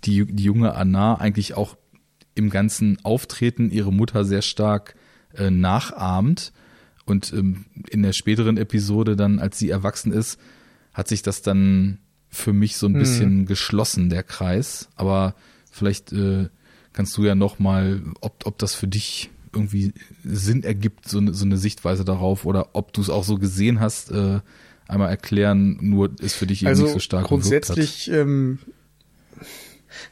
die, 0.04 0.24
die 0.24 0.44
junge 0.44 0.74
Anna 0.74 1.16
eigentlich 1.16 1.54
auch 1.54 1.76
im 2.34 2.50
ganzen 2.50 2.98
Auftreten 3.04 3.70
ihre 3.70 3.92
Mutter 3.92 4.24
sehr 4.24 4.42
stark 4.42 4.94
äh, 5.34 5.50
nachahmt. 5.50 6.52
Und 7.04 7.32
ähm, 7.32 7.66
in 7.90 8.02
der 8.02 8.12
späteren 8.12 8.56
Episode 8.56 9.16
dann, 9.16 9.38
als 9.38 9.58
sie 9.58 9.68
erwachsen 9.68 10.12
ist, 10.12 10.38
hat 10.94 11.08
sich 11.08 11.22
das 11.22 11.42
dann 11.42 11.98
für 12.30 12.52
mich 12.52 12.76
so 12.76 12.86
ein 12.86 12.94
hm. 12.94 13.00
bisschen 13.00 13.46
geschlossen, 13.46 14.08
der 14.08 14.22
Kreis. 14.22 14.88
Aber 14.96 15.34
vielleicht 15.70 16.12
äh, 16.12 16.48
kannst 16.92 17.16
du 17.16 17.24
ja 17.24 17.34
noch 17.34 17.58
mal, 17.58 18.02
ob, 18.20 18.46
ob 18.46 18.58
das 18.58 18.74
für 18.74 18.88
dich 18.88 19.30
irgendwie 19.52 19.92
Sinn 20.24 20.62
ergibt, 20.62 21.08
so 21.08 21.18
eine, 21.18 21.34
so 21.34 21.44
eine 21.44 21.56
Sichtweise 21.56 22.04
darauf, 22.04 22.44
oder 22.44 22.68
ob 22.72 22.92
du 22.92 23.00
es 23.00 23.10
auch 23.10 23.24
so 23.24 23.36
gesehen 23.36 23.80
hast, 23.80 24.12
äh, 24.12 24.40
einmal 24.86 25.08
erklären, 25.08 25.78
nur 25.80 26.10
ist 26.20 26.34
für 26.34 26.46
dich 26.46 26.62
eben 26.62 26.68
also 26.68 26.84
nicht 26.84 26.92
so 26.92 26.98
stark 27.00 27.26
grundsätzlich 27.26 28.10
ähm, 28.10 28.58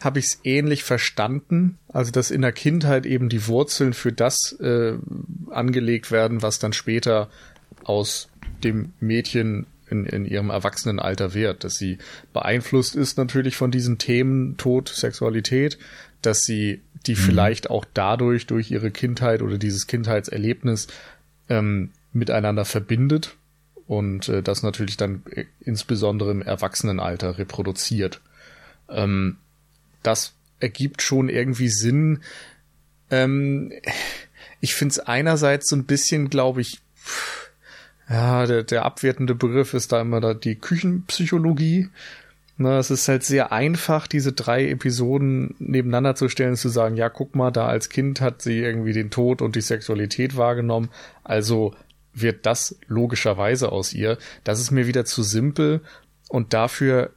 habe 0.01 0.19
ich 0.19 0.27
es 0.27 0.41
ähnlich 0.45 0.85
verstanden. 0.85 1.79
Also, 1.89 2.11
dass 2.11 2.31
in 2.31 2.43
der 2.43 2.53
Kindheit 2.53 3.07
eben 3.07 3.29
die 3.29 3.47
Wurzeln 3.47 3.93
für 3.93 4.13
das 4.13 4.53
äh, 4.61 4.95
angelegt 5.51 6.11
werden, 6.11 6.43
was 6.43 6.59
dann 6.59 6.73
später 6.73 7.29
aus 7.85 8.29
dem 8.65 8.93
Mädchen 9.01 9.67
in, 9.90 10.07
in 10.07 10.24
ihrem 10.24 10.51
Erwachsenenalter 10.51 11.35
wird. 11.35 11.64
Dass 11.64 11.74
sie 11.74 11.98
beeinflusst 12.33 12.96
ist 12.96 13.18
natürlich 13.18 13.57
von 13.57 13.70
diesen 13.70 13.98
Themen 13.98 14.57
Tod, 14.57 14.88
Sexualität, 14.88 15.79
dass 16.22 16.40
sie 16.40 16.83
die 17.07 17.14
mhm. 17.14 17.18
vielleicht 17.18 17.70
auch 17.70 17.85
dadurch, 17.94 18.46
durch 18.46 18.70
ihre 18.70 18.90
Kindheit 18.90 19.42
oder 19.42 19.59
dieses 19.59 19.87
Kindheitserlebnis 19.87 20.88
ähm, 21.48 21.90
miteinander 22.12 22.64
verbindet 22.64 23.37
und 23.87 24.29
äh, 24.29 24.42
das 24.42 24.62
natürlich 24.62 24.96
dann 24.96 25.22
äh, 25.31 25.46
insbesondere 25.61 26.31
im 26.31 26.42
Erwachsenenalter 26.42 27.38
reproduziert. 27.38 28.20
Ähm, 28.88 29.37
das 30.03 30.35
ergibt 30.61 31.03
schon 31.03 31.29
irgendwie 31.29 31.68
Sinn. 31.68 32.20
Ähm, 33.11 33.72
ich 34.61 34.74
finde 34.74 34.92
es 34.92 34.98
einerseits 35.01 35.68
so 35.68 35.77
ein 35.77 35.85
bisschen, 35.85 36.31
glaube 36.31 36.61
ich, 36.61 36.81
ja, 38.09 38.47
der, 38.47 38.62
der 38.62 38.85
abwertende 38.85 39.35
Begriff 39.35 39.75
ist 39.75 39.92
da 39.92 40.01
immer 40.01 40.21
da 40.21 40.35
die 40.35 40.57
Küchenpsychologie. 40.57 41.88
Na, 42.57 42.79
es 42.79 42.90
ist 42.90 43.07
halt 43.07 43.23
sehr 43.23 43.53
einfach, 43.53 44.09
diese 44.09 44.33
drei 44.33 44.68
Episoden 44.68 45.55
nebeneinander 45.59 46.16
zu 46.16 46.29
stellen 46.29 46.57
zu 46.57 46.68
sagen, 46.68 46.97
ja, 46.97 47.09
guck 47.09 47.37
mal, 47.37 47.53
da 47.53 47.68
als 47.68 47.88
Kind 47.88 48.21
hat 48.21 48.42
sie 48.42 48.59
irgendwie 48.59 48.92
den 48.92 49.11
Tod 49.11 49.42
und 49.42 49.55
die 49.55 49.61
Sexualität 49.61 50.37
wahrgenommen, 50.37 50.90
also 51.23 51.75
wird 52.12 52.47
das 52.47 52.77
logischerweise 52.88 53.71
aus 53.71 53.92
ihr. 53.92 54.18
Das 54.42 54.59
ist 54.59 54.73
mir 54.73 54.88
wieder 54.88 55.05
zu 55.05 55.23
simpel 55.23 55.83
und 56.29 56.53
dafür 56.53 57.12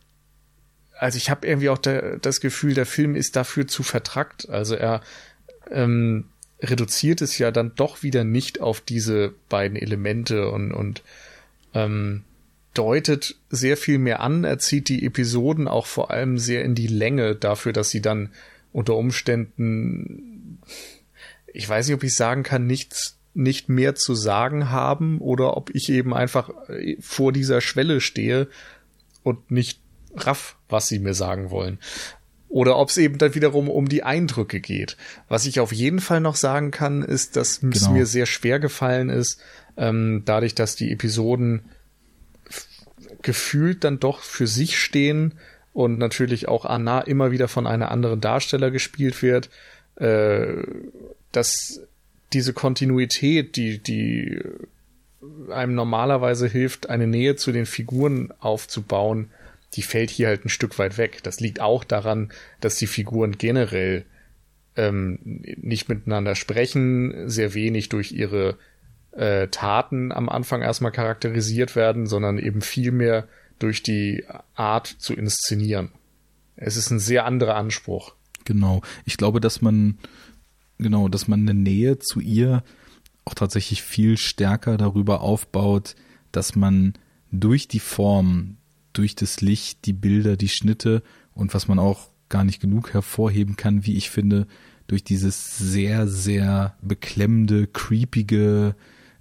also 1.02 1.18
ich 1.18 1.32
habe 1.32 1.48
irgendwie 1.48 1.70
auch 1.70 1.80
der, 1.80 2.20
das 2.20 2.42
Gefühl, 2.42 2.76
der 2.76 2.86
Film 2.86 3.16
ist 3.16 3.36
dafür 3.36 3.66
zu 3.66 3.82
vertrackt. 3.82 4.48
Also 4.50 4.76
er 4.76 5.02
ähm, 5.72 6.26
reduziert 6.62 7.22
es 7.22 7.38
ja 7.38 7.52
dann 7.52 7.74
doch 7.76 8.04
wieder 8.04 8.24
nicht 8.24 8.62
auf 8.62 8.82
diese 8.82 9.34
beiden 9.50 9.78
Elemente 9.78 10.50
und, 10.50 10.72
und 10.72 11.04
ähm, 11.74 12.24
deutet 12.74 13.36
sehr 13.50 13.78
viel 13.78 13.98
mehr 13.98 14.22
an. 14.22 14.44
Er 14.44 14.60
zieht 14.60 14.90
die 14.90 15.06
Episoden 15.06 15.68
auch 15.68 15.86
vor 15.86 16.12
allem 16.12 16.38
sehr 16.38 16.64
in 16.64 16.76
die 16.76 16.88
Länge 16.88 17.36
dafür, 17.36 17.74
dass 17.74 17.90
sie 17.90 18.02
dann 18.02 18.30
unter 18.72 18.96
Umständen, 18.96 20.60
ich 21.48 21.68
weiß 21.68 21.88
nicht, 21.88 21.96
ob 21.96 22.04
ich 22.04 22.16
sagen 22.16 22.44
kann, 22.44 22.68
nichts 22.68 23.18
nicht 23.34 23.70
mehr 23.70 23.96
zu 23.96 24.14
sagen 24.14 24.70
haben 24.72 25.20
oder 25.20 25.56
ob 25.56 25.74
ich 25.74 25.90
eben 25.90 26.14
einfach 26.14 26.50
vor 27.00 27.32
dieser 27.32 27.62
Schwelle 27.62 28.02
stehe 28.02 28.48
und 29.24 29.52
nicht 29.52 29.80
raff, 30.16 30.58
was 30.68 30.88
sie 30.88 31.00
mir 31.00 31.14
sagen 31.14 31.50
wollen. 31.50 31.80
Oder 32.52 32.78
ob 32.78 32.90
es 32.90 32.98
eben 32.98 33.18
dann 33.18 33.34
wiederum 33.34 33.70
um 33.70 33.88
die 33.88 34.04
Eindrücke 34.04 34.60
geht. 34.60 34.98
Was 35.30 35.46
ich 35.46 35.62
auf 35.62 35.72
jeden 35.72 36.02
Fall 36.02 36.20
noch 36.20 36.36
sagen 36.36 36.72
kann, 36.72 37.02
ist, 37.02 37.38
dass 37.38 37.62
genau. 37.62 37.74
es 37.74 37.90
mir 37.90 38.06
sehr 38.06 38.26
schwer 38.26 38.60
gefallen 38.60 39.10
ist, 39.10 39.40
ähm, 39.78 40.24
dadurch, 40.26 40.54
dass 40.54 40.76
die 40.76 40.92
Episoden 40.92 41.62
gefühlt 43.22 43.86
dann 43.86 44.00
doch 44.00 44.20
für 44.20 44.48
sich 44.48 44.78
stehen 44.78 45.36
und 45.72 45.98
natürlich 45.98 46.50
auch 46.50 46.66
Anna 46.66 47.00
immer 47.00 47.32
wieder 47.32 47.48
von 47.48 47.68
einer 47.68 47.90
anderen 47.90 48.20
Darsteller 48.20 48.70
gespielt 48.70 49.22
wird, 49.22 49.50
äh, 49.96 50.64
dass 51.32 51.80
diese 52.34 52.52
Kontinuität, 52.52 53.56
die, 53.56 53.80
die 53.80 54.42
einem 55.50 55.74
normalerweise 55.74 56.50
hilft, 56.50 56.90
eine 56.90 57.08
Nähe 57.08 57.38
zu 57.38 57.54
den 57.54 57.66
Figuren 57.66 58.34
aufzubauen, 58.40 59.30
die 59.76 59.82
fällt 59.82 60.10
hier 60.10 60.28
halt 60.28 60.46
ein 60.46 60.50
Stück 60.50 60.78
weit 60.80 60.98
weg. 60.98 61.24
Das 61.24 61.40
liegt 61.40 61.62
auch 61.62 61.84
daran, 61.84 62.32
dass 62.60 62.76
die 62.76 62.88
Figuren 62.88 63.38
generell 63.38 64.06
ähm, 64.76 65.20
nicht 65.24 65.90
miteinander 65.90 66.36
sprechen, 66.36 67.30
sehr 67.30 67.54
wenig 67.54 67.90
durch 67.90 68.12
ihre 68.12 68.58
äh, 69.12 69.48
Taten 69.48 70.12
am 70.12 70.30
Anfang 70.30 70.62
erstmal 70.62 70.92
charakterisiert 70.92 71.76
werden, 71.76 72.06
sondern 72.06 72.38
eben 72.38 72.62
viel 72.62 72.92
mehr 72.92 73.28
durch 73.60 73.84
die 73.84 74.26
Art 74.56 74.88
zu 74.88 75.14
inszenieren. 75.14 75.92
Es 76.56 76.78
ist 76.78 76.90
ein 76.90 77.00
sehr 77.00 77.26
anderer 77.26 77.56
Anspruch. 77.56 78.14
Genau. 78.46 78.82
Ich 79.06 79.18
glaube, 79.18 79.40
dass 79.40 79.62
man, 79.62 80.00
genau, 80.78 81.08
dass 81.08 81.28
man 81.28 81.42
eine 81.42 81.54
Nähe 81.54 82.00
zu 82.00 82.20
ihr 82.20 82.64
auch 83.26 83.34
tatsächlich 83.34 83.84
viel 83.84 84.18
stärker 84.18 84.78
darüber 84.78 85.22
aufbaut, 85.22 85.96
dass 86.32 86.56
man 86.56 86.94
durch 87.32 87.68
die 87.68 87.80
Form, 87.80 88.58
durch 88.94 89.16
das 89.16 89.42
Licht, 89.42 89.86
die 89.86 89.94
Bilder, 89.94 90.38
die 90.38 90.50
Schnitte 90.50 91.04
und 91.34 91.54
was 91.54 91.68
man 91.68 91.80
auch 91.80 92.10
gar 92.30 92.44
nicht 92.44 92.62
genug 92.62 92.94
hervorheben 92.94 93.56
kann, 93.56 93.86
wie 93.86 93.96
ich 93.96 94.10
finde, 94.10 94.48
durch 94.88 95.04
dieses 95.04 95.58
sehr, 95.58 96.08
sehr 96.08 96.76
beklemmende, 96.82 97.68
creepige, 97.68 98.76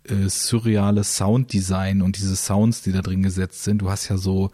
äh, 0.05 0.29
surreale 0.29 1.05
Sounddesign 1.05 2.03
und 2.03 2.17
diese 2.17 2.37
Sounds, 2.37 2.83
die 2.83 2.93
da 2.93 3.03
drin 3.03 3.23
gesetzt 3.23 3.65
sind. 3.65 3.83
Du 3.83 3.91
hast 3.91 4.09
ja 4.09 4.17
so 4.17 4.51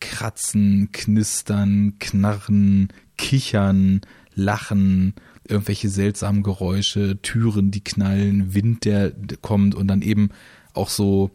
Kratzen, 0.00 0.90
Knistern, 0.92 1.94
Knarren, 1.98 2.88
Kichern, 3.16 4.00
Lachen, 4.34 5.14
irgendwelche 5.46 5.88
seltsamen 5.88 6.42
Geräusche, 6.42 7.20
Türen, 7.22 7.70
die 7.70 7.84
knallen, 7.84 8.54
Wind, 8.54 8.84
der 8.84 9.12
kommt 9.40 9.74
und 9.74 9.88
dann 9.88 10.02
eben 10.02 10.30
auch 10.74 10.88
so 10.88 11.30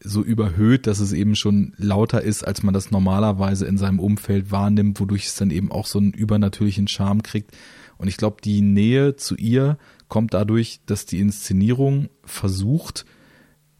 so 0.00 0.22
überhöht, 0.22 0.86
dass 0.86 1.00
es 1.00 1.12
eben 1.12 1.34
schon 1.34 1.72
lauter 1.76 2.22
ist, 2.22 2.46
als 2.46 2.62
man 2.62 2.74
das 2.74 2.90
normalerweise 2.90 3.66
in 3.66 3.78
seinem 3.78 3.98
Umfeld 3.98 4.50
wahrnimmt, 4.50 5.00
wodurch 5.00 5.26
es 5.26 5.34
dann 5.36 5.50
eben 5.50 5.72
auch 5.72 5.86
so 5.86 5.98
einen 5.98 6.12
übernatürlichen 6.12 6.88
Charme 6.88 7.22
kriegt. 7.22 7.56
Und 7.96 8.08
ich 8.08 8.16
glaube, 8.16 8.36
die 8.42 8.60
Nähe 8.60 9.16
zu 9.16 9.34
ihr 9.34 9.76
kommt 10.08 10.34
dadurch, 10.34 10.80
dass 10.86 11.04
die 11.04 11.18
Inszenierung 11.18 12.08
versucht, 12.24 13.04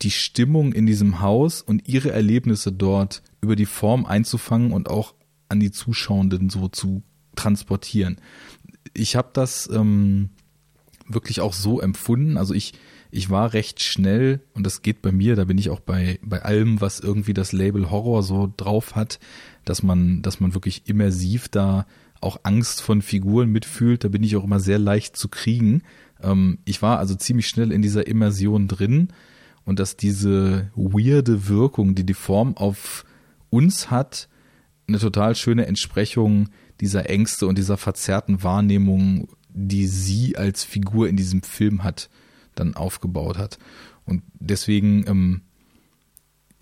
die 0.02 0.10
Stimmung 0.10 0.72
in 0.72 0.86
diesem 0.86 1.20
Haus 1.20 1.62
und 1.62 1.88
ihre 1.88 2.10
Erlebnisse 2.10 2.72
dort 2.72 3.22
über 3.40 3.56
die 3.56 3.66
Form 3.66 4.06
einzufangen 4.06 4.72
und 4.72 4.88
auch 4.88 5.14
an 5.48 5.60
die 5.60 5.70
Zuschauenden 5.70 6.50
so 6.50 6.68
zu 6.68 7.02
transportieren. 7.36 8.20
Ich 8.94 9.16
habe 9.16 9.30
das 9.32 9.68
ähm, 9.72 10.30
wirklich 11.06 11.40
auch 11.40 11.52
so 11.52 11.80
empfunden. 11.80 12.36
Also 12.36 12.54
ich, 12.54 12.74
ich 13.10 13.30
war 13.30 13.52
recht 13.52 13.82
schnell, 13.82 14.40
und 14.54 14.64
das 14.66 14.82
geht 14.82 15.02
bei 15.02 15.12
mir, 15.12 15.36
da 15.36 15.44
bin 15.44 15.58
ich 15.58 15.70
auch 15.70 15.80
bei, 15.80 16.18
bei 16.22 16.42
allem, 16.42 16.80
was 16.80 17.00
irgendwie 17.00 17.34
das 17.34 17.52
Label 17.52 17.90
Horror 17.90 18.22
so 18.22 18.52
drauf 18.56 18.94
hat, 18.94 19.18
dass 19.64 19.82
man, 19.82 20.22
dass 20.22 20.40
man 20.40 20.54
wirklich 20.54 20.82
immersiv 20.88 21.48
da 21.48 21.86
auch 22.20 22.40
Angst 22.42 22.82
von 22.82 23.02
Figuren 23.02 23.50
mitfühlt. 23.50 24.04
Da 24.04 24.08
bin 24.08 24.22
ich 24.22 24.36
auch 24.36 24.44
immer 24.44 24.60
sehr 24.60 24.78
leicht 24.78 25.16
zu 25.16 25.28
kriegen. 25.28 25.82
Ähm, 26.22 26.58
ich 26.64 26.82
war 26.82 26.98
also 26.98 27.14
ziemlich 27.14 27.48
schnell 27.48 27.72
in 27.72 27.82
dieser 27.82 28.06
Immersion 28.06 28.68
drin 28.68 29.08
und 29.64 29.78
dass 29.78 29.96
diese 29.96 30.70
weirde 30.74 31.48
Wirkung, 31.48 31.94
die 31.94 32.04
die 32.04 32.14
Form 32.14 32.56
auf 32.56 33.04
uns 33.50 33.90
hat, 33.90 34.28
eine 34.86 34.98
total 34.98 35.34
schöne 35.34 35.66
Entsprechung 35.66 36.48
dieser 36.80 37.08
Ängste 37.08 37.46
und 37.46 37.58
dieser 37.58 37.76
verzerrten 37.76 38.42
Wahrnehmung, 38.42 39.28
die 39.50 39.86
sie 39.86 40.36
als 40.36 40.64
Figur 40.64 41.08
in 41.08 41.16
diesem 41.16 41.42
Film 41.42 41.84
hat, 41.84 42.08
dann 42.58 42.74
aufgebaut 42.74 43.38
hat. 43.38 43.58
Und 44.04 44.22
deswegen, 44.34 45.04
ähm, 45.06 45.42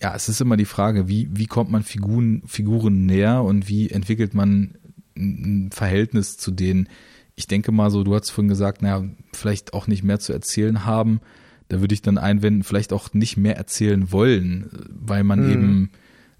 ja, 0.02 0.14
es 0.14 0.28
ist 0.28 0.40
immer 0.40 0.56
die 0.56 0.64
Frage, 0.64 1.08
wie, 1.08 1.28
wie 1.32 1.46
kommt 1.46 1.70
man 1.70 1.82
Figuren, 1.82 2.42
Figuren 2.46 3.06
näher 3.06 3.42
und 3.42 3.68
wie 3.68 3.90
entwickelt 3.90 4.34
man 4.34 4.76
ein 5.16 5.70
Verhältnis 5.72 6.36
zu 6.36 6.50
denen. 6.50 6.88
Ich 7.34 7.46
denke 7.46 7.72
mal 7.72 7.90
so, 7.90 8.04
du 8.04 8.14
hast 8.14 8.30
vorhin 8.30 8.48
gesagt, 8.48 8.82
naja, 8.82 9.04
vielleicht 9.32 9.74
auch 9.74 9.86
nicht 9.86 10.02
mehr 10.02 10.18
zu 10.18 10.32
erzählen 10.32 10.84
haben. 10.84 11.20
Da 11.68 11.80
würde 11.80 11.94
ich 11.94 12.02
dann 12.02 12.18
einwenden, 12.18 12.62
vielleicht 12.62 12.92
auch 12.92 13.12
nicht 13.12 13.36
mehr 13.36 13.56
erzählen 13.56 14.12
wollen, 14.12 14.70
weil 14.88 15.24
man 15.24 15.44
mhm. 15.44 15.52
eben 15.52 15.90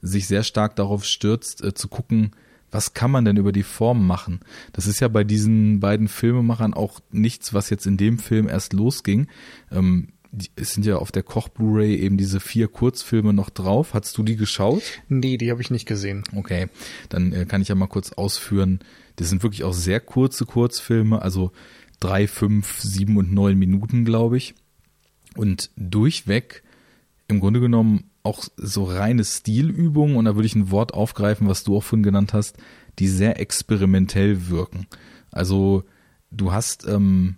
sich 0.03 0.27
sehr 0.27 0.43
stark 0.43 0.77
darauf 0.77 1.05
stürzt, 1.05 1.65
äh, 1.65 1.75
zu 1.75 1.89
gucken, 1.89 2.33
was 2.77 2.93
kann 2.93 3.11
man 3.11 3.25
denn 3.25 3.39
über 3.39 3.53
die 3.53 3.63
Form 3.63 4.07
machen? 4.07 4.41
Das 4.75 4.87
ist 4.87 5.01
ja 5.01 5.09
bei 5.09 5.25
diesen 5.25 5.81
beiden 5.81 6.09
Filmemachern 6.09 6.75
auch 6.75 7.01
nichts, 7.11 7.55
was 7.55 7.71
jetzt 7.71 7.87
in 7.87 7.97
dem 7.97 8.19
Film 8.19 8.49
erst 8.49 8.75
losging. 8.75 9.29
Ähm, 9.73 10.09
es 10.57 10.75
sind 10.75 10.85
ja 10.85 10.97
auf 10.97 11.11
der 11.11 11.23
Koch 11.23 11.49
Blu-ray 11.49 11.97
eben 11.97 12.19
diese 12.19 12.39
vier 12.39 12.69
Kurzfilme 12.69 13.33
noch 13.33 13.49
drauf. 13.49 13.95
Hast 13.95 14.19
du 14.19 14.23
die 14.23 14.37
geschaut? 14.37 14.83
Nee, 15.09 15.39
die 15.39 15.51
habe 15.51 15.63
ich 15.63 15.71
nicht 15.71 15.87
gesehen. 15.87 16.25
Okay, 16.35 16.67
dann 17.09 17.33
äh, 17.33 17.47
kann 17.47 17.63
ich 17.63 17.69
ja 17.69 17.75
mal 17.75 17.87
kurz 17.87 18.13
ausführen. 18.13 18.81
Das 19.17 19.31
sind 19.31 19.43
wirklich 19.43 19.65
auch 19.65 19.73
sehr 19.73 20.01
kurze 20.01 20.45
Kurzfilme, 20.45 21.23
also 21.23 21.53
drei, 21.99 22.29
fünf, 22.29 22.83
sieben 22.83 23.17
und 23.17 23.33
neun 23.33 23.59
Minuten, 23.59 24.05
glaube 24.05 24.37
ich. 24.37 24.55
Und 25.35 25.71
durchweg 25.77 26.63
im 27.29 27.41
Grunde 27.41 27.61
genommen 27.61 28.11
auch 28.27 28.45
so 28.57 28.85
reine 28.85 29.25
Stilübungen, 29.25 30.17
und 30.17 30.27
da 30.27 30.35
würde 30.35 30.47
ich 30.47 30.55
ein 30.55 30.71
Wort 30.71 30.93
aufgreifen, 30.93 31.49
was 31.49 31.65
du 31.65 31.77
auch 31.77 31.83
vorhin 31.83 32.03
genannt 32.03 32.35
hast, 32.35 32.57
die 32.99 33.09
sehr 33.09 33.41
experimentell 33.41 34.49
wirken. 34.49 34.87
Also 35.31 35.85
du 36.31 36.53
hast 36.53 36.87
ähm, 36.87 37.37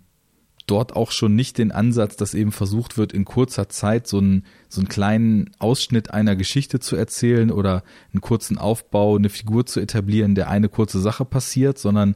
dort 0.65 0.95
auch 0.95 1.11
schon 1.11 1.35
nicht 1.35 1.57
den 1.57 1.71
Ansatz, 1.71 2.15
dass 2.15 2.33
eben 2.33 2.51
versucht 2.51 2.97
wird, 2.97 3.13
in 3.13 3.25
kurzer 3.25 3.69
Zeit 3.69 4.07
so 4.07 4.19
einen, 4.19 4.45
so 4.67 4.81
einen 4.81 4.87
kleinen 4.87 5.51
Ausschnitt 5.59 6.11
einer 6.11 6.35
Geschichte 6.35 6.79
zu 6.79 6.95
erzählen 6.95 7.51
oder 7.51 7.83
einen 8.13 8.21
kurzen 8.21 8.57
Aufbau, 8.57 9.15
eine 9.15 9.29
Figur 9.29 9.65
zu 9.65 9.79
etablieren, 9.79 10.35
der 10.35 10.49
eine 10.49 10.69
kurze 10.69 10.99
Sache 10.99 11.25
passiert, 11.25 11.79
sondern 11.79 12.15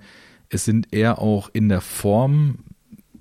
es 0.49 0.65
sind 0.65 0.93
eher 0.93 1.19
auch 1.19 1.49
in 1.53 1.69
der 1.69 1.81
Form 1.81 2.59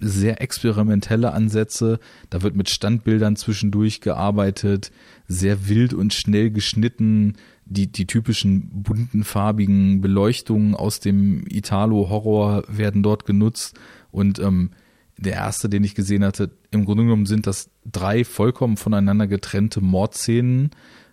sehr 0.02 0.42
experimentelle 0.42 1.32
Ansätze. 1.32 1.98
Da 2.28 2.42
wird 2.42 2.56
mit 2.56 2.68
Standbildern 2.68 3.36
zwischendurch 3.36 4.00
gearbeitet, 4.00 4.90
sehr 5.32 5.68
wild 5.68 5.94
und 5.94 6.12
schnell 6.12 6.50
geschnitten. 6.50 7.34
Die, 7.64 7.90
die 7.90 8.06
typischen 8.06 8.82
bunten, 8.82 9.24
farbigen 9.24 10.00
Beleuchtungen 10.00 10.74
aus 10.74 11.00
dem 11.00 11.44
Italo-Horror 11.48 12.64
werden 12.68 13.02
dort 13.02 13.24
genutzt 13.24 13.78
und 14.10 14.38
ähm, 14.40 14.70
der 15.16 15.34
erste, 15.34 15.68
den 15.68 15.84
ich 15.84 15.94
gesehen 15.94 16.24
hatte, 16.24 16.50
im 16.70 16.84
Grunde 16.84 17.04
genommen 17.04 17.26
sind 17.26 17.46
das 17.46 17.70
drei 17.90 18.24
vollkommen 18.24 18.76
voneinander 18.76 19.26
getrennte 19.26 19.80
Mordszenen, 19.80 20.70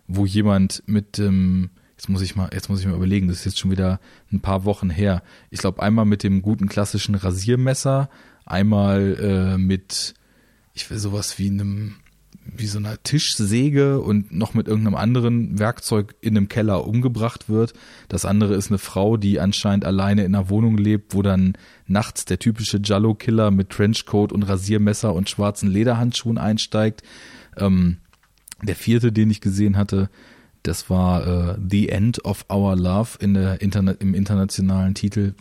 wo 0.08 0.26
jemand 0.26 0.84
mit 0.88 1.18
dem, 1.18 1.70
jetzt 1.92 2.10
muss 2.10 2.22
ich 2.22 2.36
mal, 2.36 2.50
jetzt 2.54 2.70
muss 2.70 2.80
ich 2.80 2.88
mal 2.88 2.96
überlegen, 2.96 3.28
das 3.28 3.40
ist 3.40 3.46
jetzt 3.46 3.60
schon 3.60 3.72
wieder 3.72 4.00
ein 4.32 4.40
paar 4.42 4.66
Wochen 4.66 4.90
her. 4.90 5.22
Ich 5.52 5.60
glaube 5.60 5.82
einmal 5.82 6.06
mit 6.06 6.24
dem 6.24 6.42
guten 6.42 6.68
klassischen 6.68 7.16
Rasiermesser, 7.16 8.10
einmal 8.46 9.18
äh, 9.20 9.58
mit, 9.58 10.16
ich 10.74 10.90
will 10.90 10.98
sowas 10.98 11.38
wie 11.38 11.50
einem 11.50 11.96
wie 12.46 12.68
so 12.68 12.80
einer 12.80 13.02
Tischsäge 13.04 14.00
und 14.02 14.32
noch 14.32 14.54
mit 14.54 14.68
irgendeinem 14.68 14.96
anderen 14.96 15.60
Werkzeug 15.60 16.16
in 16.22 16.36
einem 16.36 16.50
Keller 16.50 16.86
umgebracht 16.86 17.50
wird. 17.50 17.74
Das 18.08 18.26
andere 18.26 18.56
ist 18.56 18.70
eine 18.70 18.78
Frau, 18.78 19.18
die 19.18 19.40
anscheinend 19.40 19.86
alleine 19.86 20.24
in 20.24 20.36
einer 20.36 20.50
Wohnung 20.50 20.78
lebt, 20.78 21.14
wo 21.14 21.22
dann 21.22 21.54
nachts 21.88 22.26
der 22.26 22.40
typische 22.40 22.80
Jallo-Killer 22.84 23.52
mit 23.52 23.70
Trenchcoat 23.70 24.32
und 24.32 24.44
Rasiermesser 24.44 25.14
und 25.14 25.30
schwarzen 25.30 25.70
Lederhandschuhen 25.70 26.38
einsteigt. 26.38 27.04
Ähm, 27.58 27.98
der 28.62 28.76
vierte, 28.76 29.12
den 29.12 29.30
ich 29.30 29.42
gesehen 29.42 29.78
hatte, 29.78 30.10
das 30.64 30.90
war 30.90 31.56
äh, 31.56 31.58
The 31.70 31.90
End 31.90 32.26
of 32.26 32.46
Our 32.52 32.76
Love 32.76 33.12
in 33.20 33.34
der 33.34 33.62
Interna 33.62 33.92
im 33.94 34.14
internationalen 34.14 34.94
Titel, 34.94 35.34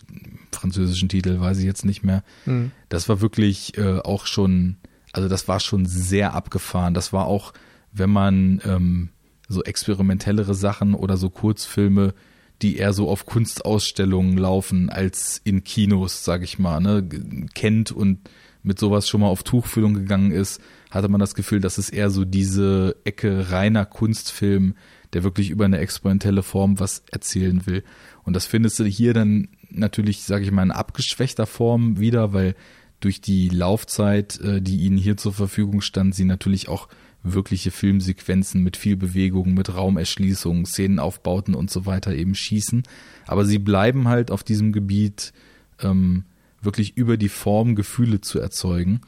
französischen 0.52 1.08
Titel, 1.08 1.40
weiß 1.40 1.58
ich 1.58 1.64
jetzt 1.64 1.84
nicht 1.84 2.04
mehr. 2.04 2.22
Mhm. 2.46 2.70
Das 2.88 3.08
war 3.08 3.20
wirklich 3.20 3.76
äh, 3.76 3.98
auch 3.98 4.26
schon 4.26 4.76
also 5.12 5.28
das 5.28 5.48
war 5.48 5.60
schon 5.60 5.86
sehr 5.86 6.34
abgefahren. 6.34 6.94
Das 6.94 7.12
war 7.12 7.26
auch, 7.26 7.52
wenn 7.92 8.10
man 8.10 8.60
ähm, 8.64 9.10
so 9.48 9.62
experimentellere 9.62 10.54
Sachen 10.54 10.94
oder 10.94 11.16
so 11.16 11.30
Kurzfilme, 11.30 12.14
die 12.62 12.76
eher 12.76 12.92
so 12.92 13.08
auf 13.08 13.24
Kunstausstellungen 13.24 14.36
laufen 14.36 14.90
als 14.90 15.40
in 15.44 15.64
Kinos, 15.64 16.24
sag 16.24 16.42
ich 16.42 16.58
mal, 16.58 16.80
ne, 16.80 17.08
kennt 17.54 17.92
und 17.92 18.28
mit 18.62 18.78
sowas 18.78 19.08
schon 19.08 19.20
mal 19.20 19.28
auf 19.28 19.44
Tuchfühlung 19.44 19.94
gegangen 19.94 20.32
ist, 20.32 20.60
hatte 20.90 21.08
man 21.08 21.20
das 21.20 21.34
Gefühl, 21.34 21.60
dass 21.60 21.78
es 21.78 21.88
eher 21.88 22.10
so 22.10 22.24
diese 22.24 22.96
Ecke 23.04 23.50
reiner 23.50 23.86
Kunstfilm, 23.86 24.74
der 25.12 25.22
wirklich 25.22 25.50
über 25.50 25.64
eine 25.64 25.78
experimentelle 25.78 26.42
Form 26.42 26.80
was 26.80 27.04
erzählen 27.10 27.66
will. 27.66 27.84
Und 28.24 28.34
das 28.34 28.46
findest 28.46 28.78
du 28.78 28.84
hier 28.84 29.14
dann 29.14 29.48
natürlich, 29.70 30.24
sage 30.24 30.44
ich 30.44 30.50
mal, 30.50 30.62
in 30.62 30.70
abgeschwächter 30.70 31.46
Form 31.46 31.98
wieder, 31.98 32.32
weil 32.32 32.54
durch 33.00 33.20
die 33.20 33.48
Laufzeit, 33.48 34.40
äh, 34.40 34.60
die 34.60 34.80
ihnen 34.80 34.96
hier 34.96 35.16
zur 35.16 35.32
Verfügung 35.32 35.80
stand, 35.80 36.14
sie 36.14 36.24
natürlich 36.24 36.68
auch 36.68 36.88
wirkliche 37.22 37.70
Filmsequenzen 37.70 38.62
mit 38.62 38.76
viel 38.76 38.96
Bewegung, 38.96 39.54
mit 39.54 39.74
Raumerschließungen, 39.74 40.66
Szenenaufbauten 40.66 41.54
und 41.54 41.70
so 41.70 41.86
weiter 41.86 42.14
eben 42.14 42.34
schießen. 42.34 42.84
Aber 43.26 43.44
sie 43.44 43.58
bleiben 43.58 44.08
halt 44.08 44.30
auf 44.30 44.44
diesem 44.44 44.72
Gebiet 44.72 45.32
ähm, 45.80 46.24
wirklich 46.60 46.96
über 46.96 47.16
die 47.16 47.28
Form 47.28 47.74
Gefühle 47.74 48.20
zu 48.20 48.38
erzeugen. 48.38 49.00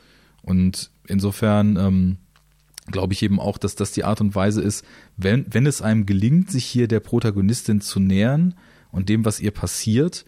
Und 0.43 0.91
insofern 1.07 1.76
ähm, 1.76 2.16
glaube 2.91 3.12
ich 3.12 3.22
eben 3.22 3.41
auch, 3.41 3.59
dass 3.59 3.74
das 3.74 3.93
die 3.93 4.05
Art 4.05 4.20
und 4.20 4.34
Weise 4.34 4.61
ist, 4.61 4.84
wenn, 5.16 5.47
wenn 5.51 5.66
es 5.66 5.82
einem 5.82 6.07
gelingt, 6.07 6.51
sich 6.51 6.64
hier 6.64 6.88
der 6.88 7.01
Protagonistin 7.01 7.80
zu 7.80 8.01
nähern 8.01 8.55
und 8.91 9.09
dem, 9.09 9.24
was 9.24 9.41
ihr 9.41 9.53
passiert, 9.53 10.24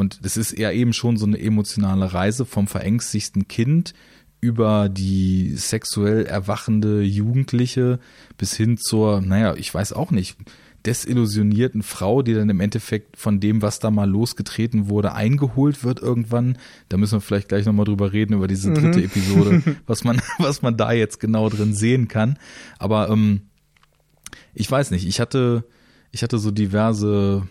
und 0.00 0.24
das 0.24 0.36
ist 0.36 0.58
ja 0.58 0.72
eben 0.72 0.92
schon 0.92 1.18
so 1.18 1.26
eine 1.26 1.38
emotionale 1.38 2.12
Reise 2.12 2.46
vom 2.46 2.66
verängstigsten 2.66 3.46
Kind 3.48 3.94
über 4.40 4.88
die 4.88 5.54
sexuell 5.56 6.24
erwachende 6.24 7.02
Jugendliche 7.02 8.00
bis 8.38 8.56
hin 8.56 8.78
zur, 8.78 9.20
naja, 9.20 9.54
ich 9.54 9.72
weiß 9.72 9.92
auch 9.92 10.10
nicht, 10.10 10.38
desillusionierten 10.86 11.82
Frau, 11.82 12.22
die 12.22 12.32
dann 12.32 12.48
im 12.48 12.60
Endeffekt 12.60 13.18
von 13.18 13.38
dem, 13.38 13.60
was 13.60 13.80
da 13.80 13.90
mal 13.90 14.08
losgetreten 14.08 14.88
wurde, 14.88 15.12
eingeholt 15.12 15.84
wird 15.84 16.00
irgendwann. 16.00 16.56
Da 16.88 16.96
müssen 16.96 17.16
wir 17.16 17.20
vielleicht 17.20 17.48
gleich 17.48 17.66
nochmal 17.66 17.84
drüber 17.84 18.14
reden, 18.14 18.32
über 18.32 18.48
diese 18.48 18.72
dritte 18.72 19.00
mhm. 19.00 19.04
Episode, 19.04 19.62
was 19.86 20.04
man, 20.04 20.22
was 20.38 20.62
man 20.62 20.78
da 20.78 20.92
jetzt 20.92 21.20
genau 21.20 21.50
drin 21.50 21.74
sehen 21.74 22.08
kann. 22.08 22.38
Aber 22.78 23.10
ähm, 23.10 23.42
ich 24.54 24.70
weiß 24.70 24.90
nicht, 24.92 25.06
ich 25.06 25.20
hatte, 25.20 25.64
ich 26.10 26.22
hatte 26.22 26.38
so 26.38 26.50
diverse 26.50 27.46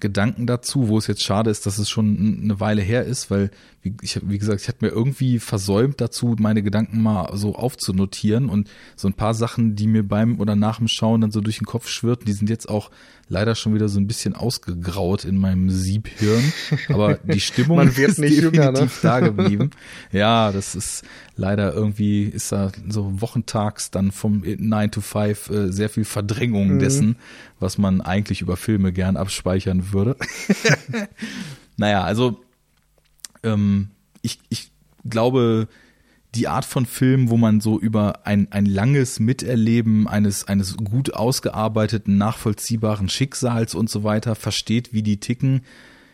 Gedanken 0.00 0.46
dazu, 0.46 0.88
wo 0.88 0.98
es 0.98 1.06
jetzt 1.06 1.22
schade 1.22 1.50
ist, 1.50 1.66
dass 1.66 1.78
es 1.78 1.88
schon 1.88 2.40
eine 2.42 2.60
Weile 2.60 2.82
her 2.82 3.04
ist, 3.04 3.30
weil, 3.30 3.50
wie, 3.82 3.94
ich, 4.02 4.20
wie 4.22 4.38
gesagt, 4.38 4.60
ich 4.60 4.68
hatte 4.68 4.84
mir 4.84 4.90
irgendwie 4.90 5.38
versäumt 5.38 6.00
dazu, 6.00 6.36
meine 6.38 6.62
Gedanken 6.62 7.02
mal 7.02 7.30
so 7.36 7.54
aufzunotieren 7.54 8.50
und 8.50 8.68
so 8.94 9.08
ein 9.08 9.14
paar 9.14 9.32
Sachen, 9.32 9.74
die 9.74 9.86
mir 9.86 10.06
beim 10.06 10.38
oder 10.38 10.54
nach 10.54 10.78
dem 10.78 10.88
Schauen 10.88 11.22
dann 11.22 11.30
so 11.30 11.40
durch 11.40 11.58
den 11.58 11.66
Kopf 11.66 11.88
schwirrten, 11.88 12.26
die 12.26 12.32
sind 12.32 12.50
jetzt 12.50 12.68
auch 12.68 12.90
leider 13.30 13.54
schon 13.54 13.72
wieder 13.74 13.88
so 13.88 13.98
ein 13.98 14.06
bisschen 14.06 14.34
ausgegraut 14.34 15.24
in 15.24 15.38
meinem 15.38 15.70
Siebhirn. 15.70 16.52
Aber 16.88 17.14
die 17.14 17.40
Stimmung 17.40 17.78
Man 17.78 17.96
wird 17.96 18.10
ist 18.10 18.18
nicht 18.18 18.36
definitiv 18.36 18.60
jünger, 18.60 18.72
ne? 18.72 18.90
da 19.02 19.20
geblieben. 19.20 19.70
Ja, 20.12 20.52
das 20.52 20.74
ist 20.74 21.04
leider 21.36 21.72
irgendwie, 21.72 22.24
ist 22.24 22.52
da 22.52 22.72
so 22.88 23.20
wochentags 23.22 23.90
dann 23.90 24.10
vom 24.10 24.42
9 24.44 24.90
to 24.90 25.00
5 25.00 25.50
äh, 25.50 25.72
sehr 25.72 25.88
viel 25.88 26.04
Verdrängung 26.04 26.74
mhm. 26.74 26.78
dessen, 26.80 27.16
was 27.60 27.78
man 27.78 28.02
eigentlich 28.02 28.42
über 28.42 28.58
Filme 28.58 28.92
gern 28.92 29.16
abspeichern 29.16 29.92
würde. 29.92 30.16
naja, 31.76 32.02
also 32.02 32.40
ähm, 33.42 33.90
ich, 34.22 34.38
ich 34.48 34.70
glaube, 35.08 35.68
die 36.34 36.48
Art 36.48 36.64
von 36.64 36.86
Film, 36.86 37.28
wo 37.28 37.36
man 37.36 37.60
so 37.60 37.78
über 37.78 38.26
ein, 38.26 38.52
ein 38.52 38.66
langes 38.66 39.18
Miterleben 39.18 40.06
eines, 40.06 40.46
eines 40.46 40.76
gut 40.76 41.12
ausgearbeiteten, 41.14 42.16
nachvollziehbaren 42.18 43.08
Schicksals 43.08 43.74
und 43.74 43.90
so 43.90 44.04
weiter 44.04 44.34
versteht, 44.34 44.92
wie 44.92 45.02
die 45.02 45.18
ticken, 45.18 45.62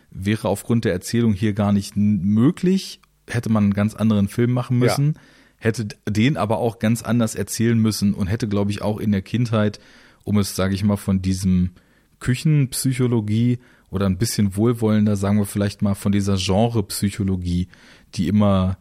wäre 0.09 0.47
aufgrund 0.49 0.85
der 0.85 0.93
Erzählung 0.93 1.33
hier 1.33 1.53
gar 1.53 1.71
nicht 1.71 1.95
möglich. 1.95 2.99
Hätte 3.29 3.51
man 3.51 3.65
einen 3.65 3.73
ganz 3.73 3.93
anderen 3.93 4.27
Film 4.27 4.53
machen 4.53 4.79
müssen, 4.79 5.13
ja. 5.13 5.21
hätte 5.57 5.87
den 6.09 6.37
aber 6.37 6.57
auch 6.57 6.79
ganz 6.79 7.03
anders 7.03 7.35
erzählen 7.35 7.77
müssen 7.77 8.13
und 8.13 8.27
hätte, 8.27 8.47
glaube 8.47 8.71
ich, 8.71 8.81
auch 8.81 8.99
in 8.99 9.11
der 9.11 9.21
Kindheit, 9.21 9.79
um 10.23 10.37
es, 10.39 10.55
sage 10.55 10.73
ich 10.73 10.83
mal, 10.83 10.97
von 10.97 11.21
diesem 11.21 11.71
Küchenpsychologie 12.19 13.59
oder 13.89 14.05
ein 14.05 14.17
bisschen 14.17 14.55
wohlwollender, 14.55 15.15
sagen 15.15 15.37
wir 15.37 15.45
vielleicht 15.45 15.81
mal, 15.81 15.95
von 15.95 16.11
dieser 16.11 16.37
Genrepsychologie, 16.37 17.67
die 18.15 18.27
immer 18.27 18.77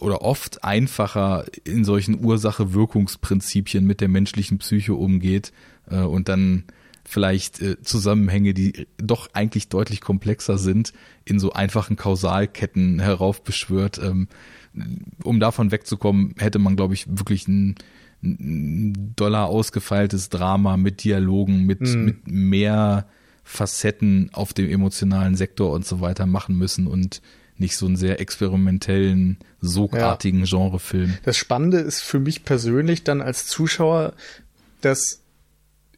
oder 0.00 0.22
oft 0.22 0.64
einfacher 0.64 1.44
in 1.64 1.84
solchen 1.84 2.24
Ursache-Wirkungsprinzipien 2.24 3.84
mit 3.84 4.00
der 4.00 4.08
menschlichen 4.08 4.58
Psyche 4.58 4.94
umgeht 4.94 5.52
äh, 5.88 6.00
und 6.00 6.28
dann 6.28 6.64
vielleicht 7.04 7.60
äh, 7.60 7.80
Zusammenhänge, 7.82 8.54
die 8.54 8.86
doch 8.98 9.28
eigentlich 9.32 9.68
deutlich 9.68 10.00
komplexer 10.00 10.58
sind, 10.58 10.92
in 11.24 11.38
so 11.38 11.52
einfachen 11.52 11.96
Kausalketten 11.96 13.00
heraufbeschwört. 13.00 13.98
Ähm, 13.98 14.28
um 15.24 15.40
davon 15.40 15.72
wegzukommen, 15.72 16.34
hätte 16.38 16.58
man, 16.58 16.76
glaube 16.76 16.94
ich, 16.94 17.06
wirklich 17.08 17.48
ein, 17.48 17.74
ein 18.22 19.14
doller 19.16 19.46
ausgefeiltes 19.46 20.28
Drama 20.28 20.76
mit 20.76 21.02
Dialogen, 21.04 21.64
mit, 21.66 21.80
mhm. 21.80 22.04
mit 22.04 22.28
mehr 22.28 23.06
Facetten 23.42 24.30
auf 24.32 24.52
dem 24.52 24.70
emotionalen 24.70 25.34
Sektor 25.34 25.72
und 25.72 25.86
so 25.86 26.00
weiter 26.00 26.26
machen 26.26 26.56
müssen 26.56 26.86
und 26.86 27.22
nicht 27.56 27.76
so 27.76 27.86
einen 27.86 27.96
sehr 27.96 28.20
experimentellen, 28.20 29.38
sogartigen 29.60 30.44
ja. 30.44 30.46
Genrefilm. 30.46 31.18
Das 31.24 31.36
Spannende 31.36 31.78
ist 31.78 32.00
für 32.00 32.18
mich 32.18 32.44
persönlich 32.44 33.04
dann 33.04 33.20
als 33.20 33.46
Zuschauer, 33.46 34.14
dass 34.80 35.22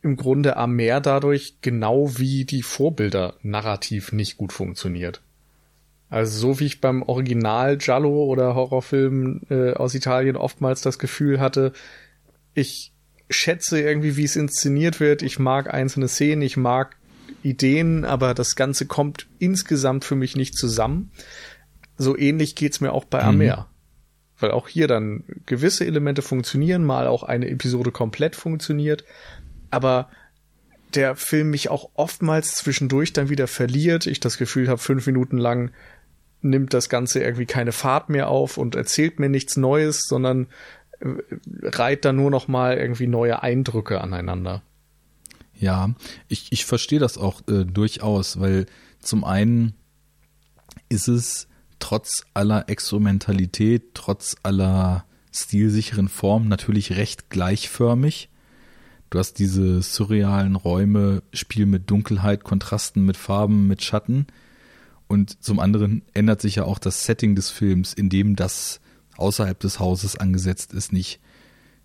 im 0.03 0.17
Grunde 0.17 0.57
Amer 0.57 1.01
dadurch 1.01 1.59
genau 1.63 2.19
wie 2.19 2.45
die 2.45 2.63
Vorbilder 2.63 3.35
narrativ 3.43 4.13
nicht 4.13 4.37
gut 4.37 4.53
funktioniert. 4.53 5.23
Also 6.11 6.39
so 6.39 6.61
wie 6.61 6.67
ich 6.67 6.81
beim 6.81 7.03
Original 7.03 7.79
Giallo 7.79 8.25
oder 8.25 8.55
Horrorfilm 8.55 9.43
äh, 9.49 9.73
aus 9.73 9.95
Italien 9.95 10.37
oftmals 10.37 10.83
das 10.83 10.99
Gefühl 10.99 11.41
hatte, 11.41 11.73
ich 12.53 12.93
schätze 13.31 13.81
irgendwie, 13.81 14.17
wie 14.17 14.25
es 14.25 14.37
inszeniert 14.37 15.01
wird, 15.01 15.23
ich 15.23 15.39
mag 15.39 15.73
einzelne 15.73 16.09
Szenen, 16.09 16.43
ich 16.43 16.57
mag 16.57 16.97
Ideen, 17.43 18.05
aber 18.05 18.35
das 18.35 18.55
Ganze 18.55 18.87
kommt 18.87 19.27
insgesamt 19.39 20.05
für 20.05 20.17
mich 20.17 20.37
nicht 20.37 20.57
zusammen 20.57 21.11
so 22.03 22.17
ähnlich 22.17 22.55
geht's 22.55 22.81
mir 22.81 22.93
auch 22.93 23.05
bei 23.05 23.23
mhm. 23.23 23.41
Amer. 23.41 23.69
Weil 24.39 24.51
auch 24.51 24.69
hier 24.69 24.89
dann 24.89 25.25
gewisse 25.47 25.87
Elemente 25.87 26.21
funktionieren, 26.23 26.85
mal 26.85 27.07
auch 27.07 27.23
eine 27.23 27.49
Episode 27.49 27.93
komplett 27.93 28.35
funktioniert, 28.35 29.05
aber 29.71 30.09
der 30.95 31.17
Film 31.17 31.51
mich 31.51 31.71
auch 31.71 31.91
oftmals 31.95 32.55
zwischendurch 32.55 33.13
dann 33.13 33.31
wieder 33.31 33.47
verliert. 33.47 34.07
Ich 34.07 34.21
das 34.21 34.37
Gefühl 34.37 34.69
habe, 34.69 34.79
fünf 34.79 35.07
Minuten 35.07 35.39
lang 35.39 35.71
nimmt 36.43 36.75
das 36.75 36.89
Ganze 36.89 37.21
irgendwie 37.21 37.47
keine 37.47 37.73
Fahrt 37.73 38.11
mehr 38.11 38.29
auf 38.29 38.59
und 38.59 38.75
erzählt 38.75 39.21
mir 39.21 39.29
nichts 39.29 39.57
Neues, 39.57 40.03
sondern 40.03 40.49
äh, 41.01 41.07
reiht 41.63 42.05
da 42.05 42.13
nur 42.13 42.31
noch 42.31 42.49
mal 42.49 42.77
irgendwie 42.77 43.07
neue 43.07 43.43
Eindrücke 43.43 44.01
aneinander. 44.01 44.63
Ja, 45.63 45.95
ich, 46.27 46.51
ich 46.51 46.65
verstehe 46.65 46.99
das 46.99 47.17
auch 47.17 47.41
äh, 47.47 47.65
durchaus, 47.65 48.41
weil 48.41 48.67
zum 48.99 49.23
einen 49.23 49.75
ist 50.89 51.07
es 51.07 51.47
trotz 51.79 52.25
aller 52.35 52.69
Experimentalität, 52.69 53.95
trotz 53.95 54.35
aller 54.43 55.05
stilsicheren 55.33 56.09
Formen 56.09 56.49
natürlich 56.49 56.97
recht 56.97 57.31
gleichförmig. 57.31 58.29
Du 59.09 59.21
hast 59.21 59.35
diese 59.35 59.83
surrealen 59.83 60.57
Räume, 60.57 61.23
Spiel 61.33 61.67
mit 61.67 61.89
Dunkelheit, 61.89 62.43
Kontrasten 62.43 63.05
mit 63.05 63.17
Farben, 63.17 63.69
mit 63.69 63.85
Schatten. 63.85 64.27
Und 65.07 65.45
zum 65.45 65.61
anderen 65.61 66.03
ändert 66.13 66.41
sich 66.41 66.57
ja 66.57 66.65
auch 66.65 66.81
das 66.81 67.05
Setting 67.05 67.37
des 67.37 67.51
Films, 67.51 67.95
in 67.95 68.09
dem 68.09 68.35
das 68.35 68.81
außerhalb 69.17 69.61
des 69.61 69.79
Hauses 69.79 70.17
angesetzt 70.17 70.73
ist, 70.73 70.93
nicht. 70.93 71.21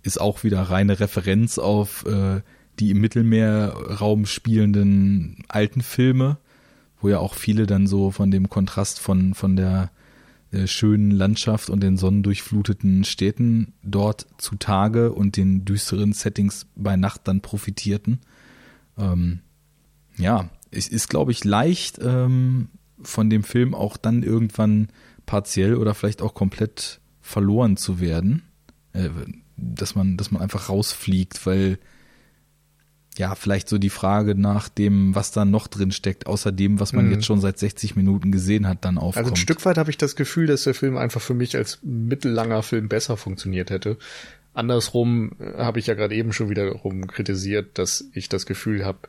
Ist 0.02 0.20
auch 0.20 0.44
wieder 0.44 0.64
reine 0.64 1.00
Referenz 1.00 1.60
auf 1.60 2.06
äh, 2.08 2.42
die 2.80 2.92
im 2.92 3.02
Mittelmeerraum 3.02 4.26
spielenden 4.26 5.44
alten 5.48 5.82
Filme 5.82 6.38
wo 7.00 7.10
ja 7.10 7.20
auch 7.20 7.36
viele 7.36 7.66
dann 7.66 7.88
so 7.88 8.12
von 8.12 8.32
dem 8.32 8.50
Kontrast 8.50 9.00
von, 9.00 9.34
von 9.34 9.56
der 9.56 9.92
äh, 10.52 10.68
schönen 10.68 11.12
Landschaft 11.12 11.70
und 11.70 11.82
den 11.82 11.98
sonnendurchfluteten 11.98 13.04
Städten 13.04 13.74
dort 13.84 14.28
zu 14.38 14.56
Tage 14.56 15.12
und 15.14 15.38
den 15.38 15.66
düsteren 15.66 16.14
Settings 16.14 16.68
bei 16.76 16.96
Nacht 16.96 17.28
dann 17.28 17.42
profitierten. 17.42 18.20
Ähm, 18.98 19.40
ja, 20.18 20.50
es 20.72 20.88
ist, 20.88 21.10
glaube 21.10 21.32
ich, 21.32 21.44
leicht 21.44 22.00
ähm, 22.02 22.70
von 23.02 23.30
dem 23.30 23.44
Film 23.44 23.76
auch 23.76 23.98
dann 23.98 24.24
irgendwann 24.24 24.88
partiell 25.26 25.76
oder 25.76 25.94
vielleicht 25.94 26.22
auch 26.22 26.34
komplett 26.34 27.00
verloren 27.22 27.78
zu 27.78 28.00
werden. 28.00 28.44
Äh, 28.94 29.10
dass 29.60 29.96
man, 29.96 30.18
dass 30.18 30.30
man 30.30 30.42
einfach 30.42 30.70
rausfliegt, 30.70 31.46
weil 31.46 31.80
ja, 33.18 33.36
vielleicht 33.36 33.70
so 33.70 33.78
die 33.78 33.90
Frage 33.90 34.36
nach 34.36 34.70
dem, 34.70 35.16
was 35.16 35.32
da 35.32 35.46
noch 35.46 35.68
drin 35.68 35.92
steckt, 35.92 36.28
außer 36.28 36.52
dem, 36.52 36.80
was 36.80 36.94
man 36.94 37.08
mhm. 37.08 37.14
jetzt 37.14 37.26
schon 37.26 37.42
seit 37.42 37.60
60 37.60 37.96
Minuten 37.96 38.32
gesehen 38.32 38.68
hat, 38.68 38.86
dann 38.86 38.98
aufkommt. 38.98 39.26
Also 39.26 39.34
ein 39.34 39.38
Stück 39.38 39.66
weit 39.66 39.78
habe 39.78 39.90
ich 39.90 39.98
das 39.98 40.16
Gefühl, 40.16 40.48
dass 40.48 40.64
der 40.64 40.74
Film 40.74 40.98
einfach 40.98 41.22
für 41.22 41.34
mich 41.34 41.56
als 41.56 41.80
mittellanger 41.84 42.64
Film 42.64 42.90
besser 42.90 43.18
funktioniert 43.18 43.70
hätte. 43.70 43.98
Andersrum 44.54 45.34
äh, 45.40 45.58
habe 45.58 45.80
ich 45.80 45.88
ja 45.88 45.94
gerade 45.94 46.16
eben 46.16 46.34
schon 46.34 46.50
wiederum 46.50 47.08
kritisiert, 47.08 47.78
dass 47.78 48.10
ich 48.14 48.28
das 48.30 48.46
Gefühl 48.46 48.86
habe, 48.86 49.00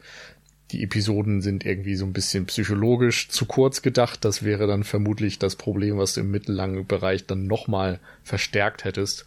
die 0.72 0.82
Episoden 0.82 1.40
sind 1.40 1.64
irgendwie 1.64 1.94
so 1.94 2.04
ein 2.04 2.12
bisschen 2.12 2.44
psychologisch 2.46 3.28
zu 3.30 3.46
kurz 3.46 3.80
gedacht. 3.80 4.24
Das 4.24 4.42
wäre 4.42 4.66
dann 4.66 4.84
vermutlich 4.84 5.38
das 5.38 5.56
Problem, 5.56 5.96
was 5.96 6.14
du 6.14 6.20
im 6.20 6.30
mittellangen 6.30 6.86
Bereich 6.86 7.26
dann 7.26 7.46
nochmal 7.46 8.00
verstärkt 8.22 8.84
hättest. 8.84 9.26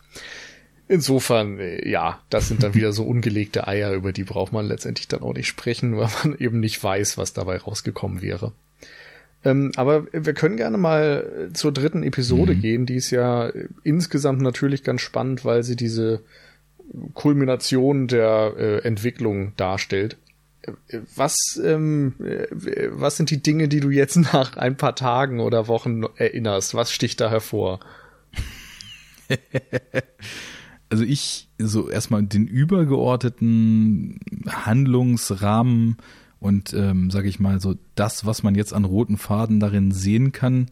Insofern, 0.92 1.58
äh, 1.58 1.88
ja, 1.88 2.20
das 2.30 2.50
sind 2.50 2.64
dann 2.64 2.74
wieder 2.74 2.92
so 2.92 3.06
ungelegte 3.06 3.66
Eier, 3.66 3.94
über 3.94 4.12
die 4.12 4.26
braucht 4.26 4.52
man 4.52 4.66
letztendlich 4.66 5.08
dann 5.08 5.22
auch 5.22 5.34
nicht 5.34 5.48
sprechen, 5.48 5.96
weil 5.98 6.10
man 6.22 6.38
eben 6.38 6.60
nicht 6.60 6.84
weiß, 6.84 7.18
was 7.18 7.32
dabei 7.32 7.60
rausgekommen 7.60 8.22
wäre. 8.22 8.52
Ähm, 9.46 9.72
aber 9.78 10.06
wir 10.12 10.34
können 10.34 10.58
gerne 10.58 10.78
mal 10.78 11.50
zur 11.54 11.72
dritten 11.72 12.04
Episode 12.04 12.56
mhm. 12.56 12.60
gehen. 12.60 12.86
Die 12.86 12.96
ist 12.96 13.10
ja 13.10 13.54
insgesamt 13.86 14.42
natürlich 14.42 14.84
ganz 14.84 15.00
spannend, 15.00 15.46
weil 15.46 15.64
sie 15.64 15.78
diese 15.78 16.24
Kulmination 17.14 18.10
der 18.10 18.54
äh, 18.58 18.78
Entwicklung 18.80 19.54
darstellt. 19.56 20.18
Was, 21.16 21.38
ähm, 21.64 22.16
äh, 22.20 22.48
was 22.92 23.16
sind 23.16 23.30
die 23.30 23.42
Dinge, 23.42 23.70
die 23.70 23.80
du 23.80 23.92
jetzt 23.92 24.16
nach 24.34 24.58
ein 24.58 24.76
paar 24.76 24.98
Tagen 24.98 25.40
oder 25.40 25.70
Wochen 25.70 26.04
erinnerst? 26.18 26.76
Was 26.76 26.92
sticht 26.92 27.22
da 27.22 27.30
hervor? 27.30 27.80
also 30.92 31.06
ich 31.06 31.48
so 31.58 31.90
erstmal 31.90 32.24
den 32.24 32.48
übergeordneten 32.48 34.20
Handlungsrahmen 34.48 35.96
und 36.40 36.74
ähm, 36.74 37.10
sage 37.10 37.30
ich 37.30 37.40
mal 37.40 37.62
so 37.62 37.76
das, 37.96 38.26
was 38.26 38.44
man 38.44 38.56
jetzt 38.56 38.74
an 38.74 38.84
roten 38.84 39.18
Faden 39.18 39.62
darin 39.62 39.92
sehen 39.92 40.34
kann, 40.34 40.68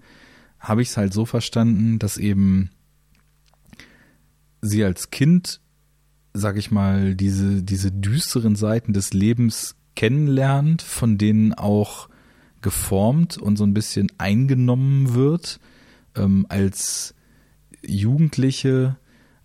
habe 0.60 0.82
ich 0.82 0.90
es 0.90 0.98
halt 0.98 1.14
so 1.14 1.26
verstanden, 1.26 2.00
dass 2.00 2.18
eben 2.18 2.70
sie 4.62 4.84
als 4.84 5.10
Kind, 5.10 5.62
sag 6.34 6.58
ich 6.58 6.70
mal, 6.70 7.16
diese, 7.16 7.64
diese 7.64 7.92
düsteren 7.92 8.58
Seiten 8.58 8.92
des 8.92 9.14
Lebens 9.14 9.78
kennenlernt, 9.96 10.82
von 10.82 11.18
denen 11.18 11.54
auch 11.54 12.10
geformt 12.62 13.38
und 13.38 13.56
so 13.56 13.64
ein 13.64 13.74
bisschen 13.74 14.12
eingenommen 14.18 15.14
wird, 15.14 15.62
ähm, 16.16 16.46
als 16.50 17.16
Jugendliche 17.86 18.98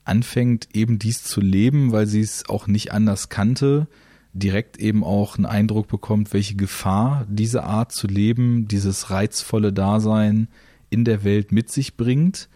anfängt 0.04 0.68
eben 0.74 0.98
dies 0.98 1.22
zu 1.22 1.40
leben, 1.40 1.92
weil 1.92 2.06
sie 2.06 2.20
es 2.20 2.48
auch 2.48 2.66
nicht 2.66 2.92
anders 2.92 3.28
kannte, 3.28 3.88
direkt 4.32 4.78
eben 4.78 5.04
auch 5.04 5.36
einen 5.36 5.46
Eindruck 5.46 5.88
bekommt, 5.88 6.32
welche 6.32 6.56
Gefahr 6.56 7.26
diese 7.28 7.64
Art 7.64 7.92
zu 7.92 8.06
leben, 8.06 8.68
dieses 8.68 9.10
reizvolle 9.10 9.72
Dasein 9.72 10.48
in 10.90 11.04
der 11.04 11.24
Welt 11.24 11.52
mit 11.52 11.70
sich 11.70 11.96
bringt, 11.96 12.48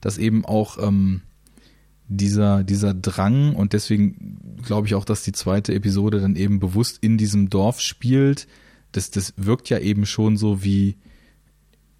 dass 0.00 0.18
eben 0.18 0.44
auch 0.44 0.78
ähm, 0.78 1.22
dieser, 2.08 2.64
dieser 2.64 2.92
Drang 2.94 3.54
und 3.56 3.72
deswegen 3.72 4.60
glaube 4.62 4.86
ich 4.86 4.94
auch, 4.94 5.04
dass 5.04 5.22
die 5.22 5.32
zweite 5.32 5.74
Episode 5.74 6.20
dann 6.20 6.36
eben 6.36 6.60
bewusst 6.60 6.98
in 7.00 7.16
diesem 7.16 7.48
Dorf 7.48 7.80
spielt. 7.80 8.46
Das, 8.92 9.10
das 9.10 9.32
wirkt 9.36 9.70
ja 9.70 9.78
eben 9.78 10.04
schon 10.04 10.36
so 10.36 10.62
wie 10.62 10.96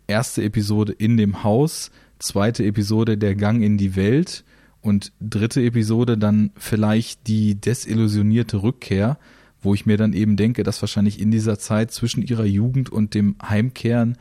erste 0.06 0.42
Episode 0.42 0.92
in 0.92 1.16
dem 1.16 1.42
Haus, 1.42 1.90
zweite 2.18 2.64
Episode 2.64 3.16
der 3.16 3.34
Gang 3.34 3.62
in 3.62 3.78
die 3.78 3.96
Welt 3.96 4.44
und 4.82 5.12
dritte 5.20 5.62
Episode 5.62 6.18
dann 6.18 6.50
vielleicht 6.56 7.26
die 7.28 7.54
desillusionierte 7.54 8.62
Rückkehr, 8.62 9.18
wo 9.62 9.74
ich 9.74 9.86
mir 9.86 9.96
dann 9.96 10.12
eben 10.12 10.36
denke, 10.36 10.64
dass 10.64 10.82
wahrscheinlich 10.82 11.20
in 11.20 11.30
dieser 11.30 11.58
Zeit 11.58 11.92
zwischen 11.92 12.22
ihrer 12.22 12.44
Jugend 12.44 12.90
und 12.90 13.14
dem 13.14 13.36
Heimkehren 13.42 14.18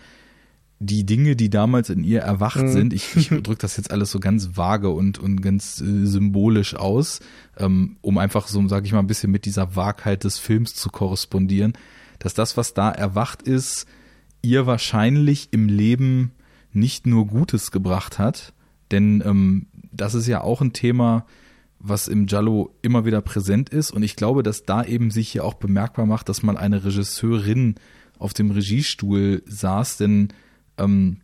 die 0.83 1.05
Dinge, 1.05 1.35
die 1.35 1.51
damals 1.51 1.91
in 1.91 2.03
ihr 2.03 2.21
erwacht 2.21 2.61
mhm. 2.61 2.71
sind, 2.71 2.93
ich, 2.93 3.15
ich 3.15 3.29
drücke 3.29 3.61
das 3.61 3.77
jetzt 3.77 3.91
alles 3.91 4.11
so 4.11 4.19
ganz 4.19 4.57
vage 4.57 4.89
und, 4.89 5.19
und 5.19 5.41
ganz 5.41 5.79
äh, 5.81 6.05
symbolisch 6.05 6.75
aus, 6.75 7.19
ähm, 7.57 7.97
um 8.01 8.17
einfach 8.17 8.47
so, 8.47 8.67
sage 8.67 8.87
ich 8.87 8.93
mal, 8.93 8.99
ein 8.99 9.07
bisschen 9.07 9.31
mit 9.31 9.45
dieser 9.45 9.75
Wahrheit 9.75 10.23
des 10.23 10.39
Films 10.39 10.73
zu 10.73 10.89
korrespondieren, 10.89 11.73
dass 12.17 12.33
das, 12.33 12.57
was 12.57 12.73
da 12.73 12.91
erwacht 12.91 13.43
ist, 13.43 13.85
ihr 14.41 14.65
wahrscheinlich 14.65 15.49
im 15.51 15.67
Leben 15.67 16.31
nicht 16.73 17.05
nur 17.05 17.27
Gutes 17.27 17.69
gebracht 17.71 18.17
hat, 18.17 18.53
denn 18.89 19.21
ähm, 19.25 19.67
das 19.91 20.13
ist 20.13 20.27
ja 20.27 20.41
auch 20.41 20.61
ein 20.61 20.73
Thema, 20.73 21.25
was 21.79 22.07
im 22.07 22.27
Jallo 22.27 22.75
immer 22.81 23.05
wieder 23.05 23.21
präsent 23.21 23.69
ist. 23.69 23.91
Und 23.91 24.03
ich 24.03 24.15
glaube, 24.15 24.43
dass 24.43 24.63
da 24.63 24.83
eben 24.83 25.11
sich 25.11 25.29
hier 25.29 25.43
auch 25.43 25.55
bemerkbar 25.55 26.05
macht, 26.05 26.29
dass 26.29 26.43
mal 26.43 26.57
eine 26.57 26.83
Regisseurin 26.83 27.75
auf 28.19 28.33
dem 28.33 28.51
Regiestuhl 28.51 29.41
saß, 29.47 29.97
denn 29.97 30.29
ähm, 30.77 31.17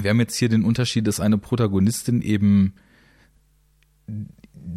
wir 0.00 0.10
haben 0.10 0.20
jetzt 0.20 0.36
hier 0.36 0.48
den 0.48 0.64
Unterschied, 0.64 1.06
dass 1.08 1.18
eine 1.18 1.38
Protagonistin 1.38 2.22
eben, 2.22 2.74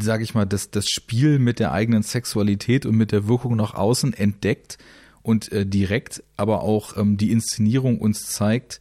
sage 0.01 0.23
ich 0.23 0.33
mal, 0.33 0.45
das, 0.45 0.71
das 0.71 0.87
Spiel 0.87 1.37
mit 1.37 1.59
der 1.59 1.71
eigenen 1.71 2.01
Sexualität 2.01 2.87
und 2.87 2.95
mit 2.95 3.11
der 3.11 3.27
Wirkung 3.27 3.55
nach 3.55 3.75
außen 3.75 4.13
entdeckt 4.13 4.79
und 5.21 5.51
äh, 5.51 5.65
direkt 5.65 6.23
aber 6.35 6.63
auch 6.63 6.97
ähm, 6.97 7.17
die 7.17 7.31
Inszenierung 7.31 7.99
uns 7.99 8.27
zeigt, 8.27 8.79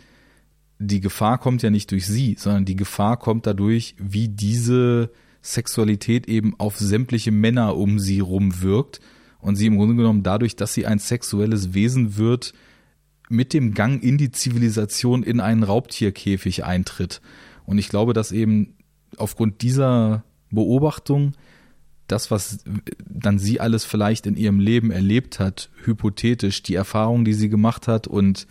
die 0.83 1.01
Gefahr 1.01 1.39
kommt 1.39 1.63
ja 1.63 1.71
nicht 1.71 1.91
durch 1.91 2.07
sie, 2.07 2.37
sondern 2.39 2.65
die 2.65 2.77
Gefahr 2.77 3.17
kommt 3.17 3.47
dadurch, 3.47 3.95
wie 3.99 4.29
diese 4.29 5.11
Sexualität 5.41 6.29
eben 6.29 6.55
auf 6.59 6.79
sämtliche 6.79 7.33
Männer 7.33 7.77
um 7.77 7.99
sie 7.99 8.21
rum 8.21 8.63
wirkt 8.63 9.01
und 9.41 9.57
sie 9.57 9.67
im 9.67 9.77
Grunde 9.77 9.97
genommen 9.97 10.23
dadurch, 10.23 10.57
dass 10.57 10.75
sie 10.75 10.87
ein 10.87 10.99
sexuelles 10.99 11.75
Wesen 11.75 12.17
wird, 12.17 12.53
mit 13.29 13.55
dem 13.55 13.73
Gang 13.75 14.03
in 14.03 14.19
die 14.19 14.31
Zivilisation 14.31 15.23
in 15.23 15.41
einen 15.41 15.63
Raubtierkäfig 15.63 16.65
eintritt. 16.65 17.23
Und 17.65 17.79
ich 17.79 17.89
glaube, 17.89 18.13
dass 18.13 18.31
eben 18.31 18.75
aufgrund 19.17 19.63
dieser 19.63 20.25
Beobachtung 20.51 21.33
das, 22.09 22.31
was 22.31 22.63
dann 23.09 23.39
sie 23.39 23.59
alles 23.59 23.85
vielleicht 23.85 24.27
in 24.27 24.37
ihrem 24.37 24.61
Leben 24.61 24.91
erlebt 24.91 25.39
hat, 25.39 25.71
hypothetisch, 25.85 26.63
die 26.63 26.75
Erfahrung, 26.75 27.25
die 27.25 27.33
sie 27.33 27.49
gemacht 27.49 27.89
hat 27.89 28.07
und 28.07 28.47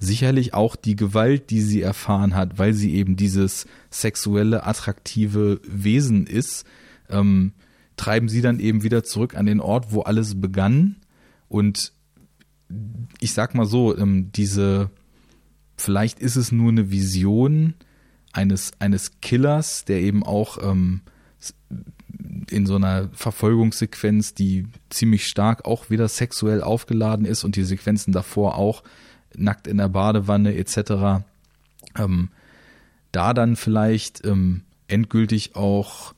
sicherlich 0.00 0.54
auch 0.54 0.76
die 0.76 0.96
Gewalt, 0.96 1.50
die 1.50 1.60
sie 1.60 1.82
erfahren 1.82 2.34
hat, 2.34 2.58
weil 2.58 2.72
sie 2.72 2.94
eben 2.94 3.16
dieses 3.16 3.66
sexuelle, 3.90 4.64
attraktive 4.66 5.60
Wesen 5.62 6.26
ist, 6.26 6.64
ähm, 7.10 7.52
treiben 7.96 8.30
sie 8.30 8.40
dann 8.40 8.60
eben 8.60 8.82
wieder 8.82 9.04
zurück 9.04 9.36
an 9.36 9.44
den 9.44 9.60
Ort, 9.60 9.92
wo 9.92 10.00
alles 10.00 10.40
begann. 10.40 10.96
Und 11.48 11.92
ich 13.20 13.34
sag 13.34 13.54
mal 13.54 13.66
so, 13.66 13.96
ähm, 13.96 14.32
diese, 14.32 14.90
vielleicht 15.76 16.18
ist 16.18 16.36
es 16.36 16.50
nur 16.50 16.70
eine 16.70 16.90
Vision 16.90 17.74
eines, 18.32 18.72
eines 18.78 19.20
Killers, 19.20 19.84
der 19.84 20.00
eben 20.00 20.22
auch 20.22 20.56
ähm, 20.62 21.02
in 22.50 22.64
so 22.64 22.76
einer 22.76 23.10
Verfolgungssequenz, 23.12 24.32
die 24.32 24.66
ziemlich 24.88 25.26
stark 25.26 25.66
auch 25.66 25.90
wieder 25.90 26.08
sexuell 26.08 26.62
aufgeladen 26.62 27.26
ist 27.26 27.44
und 27.44 27.56
die 27.56 27.64
Sequenzen 27.64 28.12
davor 28.12 28.56
auch 28.56 28.82
nackt 29.36 29.66
in 29.66 29.78
der 29.78 29.88
Badewanne 29.88 30.56
etc. 30.56 31.24
Ähm, 31.96 32.28
da 33.12 33.34
dann 33.34 33.56
vielleicht 33.56 34.24
ähm, 34.24 34.62
endgültig 34.88 35.56
auch 35.56 36.14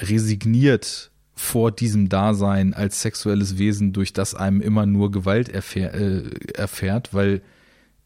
resigniert 0.00 1.10
vor 1.34 1.72
diesem 1.72 2.08
Dasein 2.08 2.74
als 2.74 3.02
sexuelles 3.02 3.58
Wesen, 3.58 3.92
durch 3.92 4.12
das 4.12 4.34
einem 4.34 4.60
immer 4.60 4.86
nur 4.86 5.10
Gewalt 5.10 5.48
erfähr, 5.48 5.94
äh, 5.94 6.30
erfährt, 6.54 7.12
weil 7.12 7.42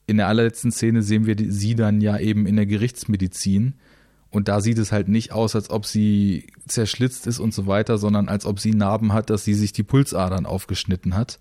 in 0.06 0.16
der 0.16 0.28
allerletzten 0.28 0.72
Szene 0.72 1.02
sehen 1.02 1.26
wir 1.26 1.34
die, 1.34 1.50
sie 1.50 1.74
dann 1.74 2.00
ja 2.00 2.18
eben 2.18 2.46
in 2.46 2.56
der 2.56 2.64
Gerichtsmedizin 2.64 3.74
und 4.30 4.48
da 4.48 4.60
sieht 4.60 4.78
es 4.78 4.92
halt 4.92 5.08
nicht 5.08 5.32
aus, 5.32 5.54
als 5.54 5.70
ob 5.70 5.86
sie 5.86 6.46
zerschlitzt 6.66 7.26
ist 7.26 7.38
und 7.38 7.54
so 7.54 7.66
weiter, 7.66 7.96
sondern 7.96 8.28
als 8.28 8.44
ob 8.44 8.60
sie 8.60 8.74
Narben 8.74 9.12
hat, 9.12 9.30
dass 9.30 9.44
sie 9.44 9.54
sich 9.54 9.72
die 9.72 9.82
Pulsadern 9.82 10.44
aufgeschnitten 10.44 11.14
hat. 11.14 11.38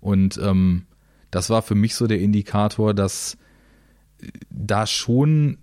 Und 0.00 0.38
ähm, 0.42 0.86
das 1.30 1.50
war 1.50 1.62
für 1.62 1.74
mich 1.74 1.94
so 1.94 2.06
der 2.06 2.20
Indikator, 2.20 2.94
dass 2.94 3.36
da 4.50 4.86
schon 4.86 5.58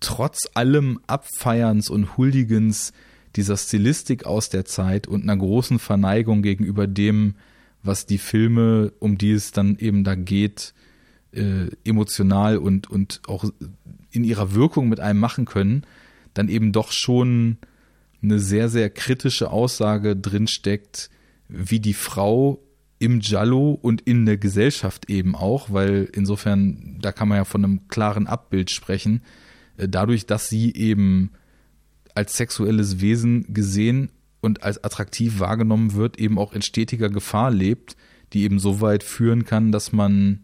trotz 0.00 0.48
allem 0.54 1.00
Abfeierns 1.06 1.90
und 1.90 2.16
Huldigens 2.16 2.92
dieser 3.34 3.56
Stilistik 3.56 4.24
aus 4.24 4.48
der 4.48 4.64
Zeit 4.64 5.06
und 5.06 5.22
einer 5.22 5.36
großen 5.36 5.78
Verneigung 5.78 6.42
gegenüber 6.42 6.86
dem, 6.86 7.34
was 7.82 8.06
die 8.06 8.18
Filme, 8.18 8.92
um 8.98 9.18
die 9.18 9.32
es 9.32 9.52
dann 9.52 9.76
eben 9.78 10.04
da 10.04 10.14
geht, 10.14 10.74
äh, 11.32 11.68
emotional 11.84 12.56
und, 12.56 12.88
und 12.90 13.20
auch 13.26 13.44
in 14.10 14.24
ihrer 14.24 14.54
Wirkung 14.54 14.88
mit 14.88 15.00
einem 15.00 15.20
machen 15.20 15.44
können, 15.44 15.82
dann 16.34 16.48
eben 16.48 16.72
doch 16.72 16.92
schon 16.92 17.58
eine 18.22 18.38
sehr, 18.38 18.68
sehr 18.68 18.90
kritische 18.90 19.50
Aussage 19.50 20.16
drinsteckt, 20.16 21.10
wie 21.48 21.80
die 21.80 21.94
Frau 21.94 22.60
im 22.98 23.20
Jallo 23.20 23.72
und 23.72 24.00
in 24.02 24.24
der 24.24 24.38
Gesellschaft 24.38 25.10
eben 25.10 25.34
auch, 25.34 25.70
weil 25.70 26.08
insofern, 26.12 26.98
da 27.00 27.12
kann 27.12 27.28
man 27.28 27.38
ja 27.38 27.44
von 27.44 27.64
einem 27.64 27.88
klaren 27.88 28.26
Abbild 28.26 28.70
sprechen, 28.70 29.22
äh, 29.76 29.88
dadurch, 29.88 30.26
dass 30.26 30.48
sie 30.48 30.74
eben 30.74 31.30
als 32.14 32.36
sexuelles 32.36 33.00
Wesen 33.00 33.52
gesehen 33.52 34.10
und 34.40 34.62
als 34.62 34.82
attraktiv 34.82 35.38
wahrgenommen 35.38 35.94
wird, 35.94 36.18
eben 36.18 36.38
auch 36.38 36.52
in 36.52 36.62
stetiger 36.62 37.10
Gefahr 37.10 37.50
lebt, 37.50 37.96
die 38.32 38.42
eben 38.42 38.58
so 38.58 38.80
weit 38.80 39.02
führen 39.02 39.44
kann, 39.44 39.72
dass 39.72 39.92
man 39.92 40.40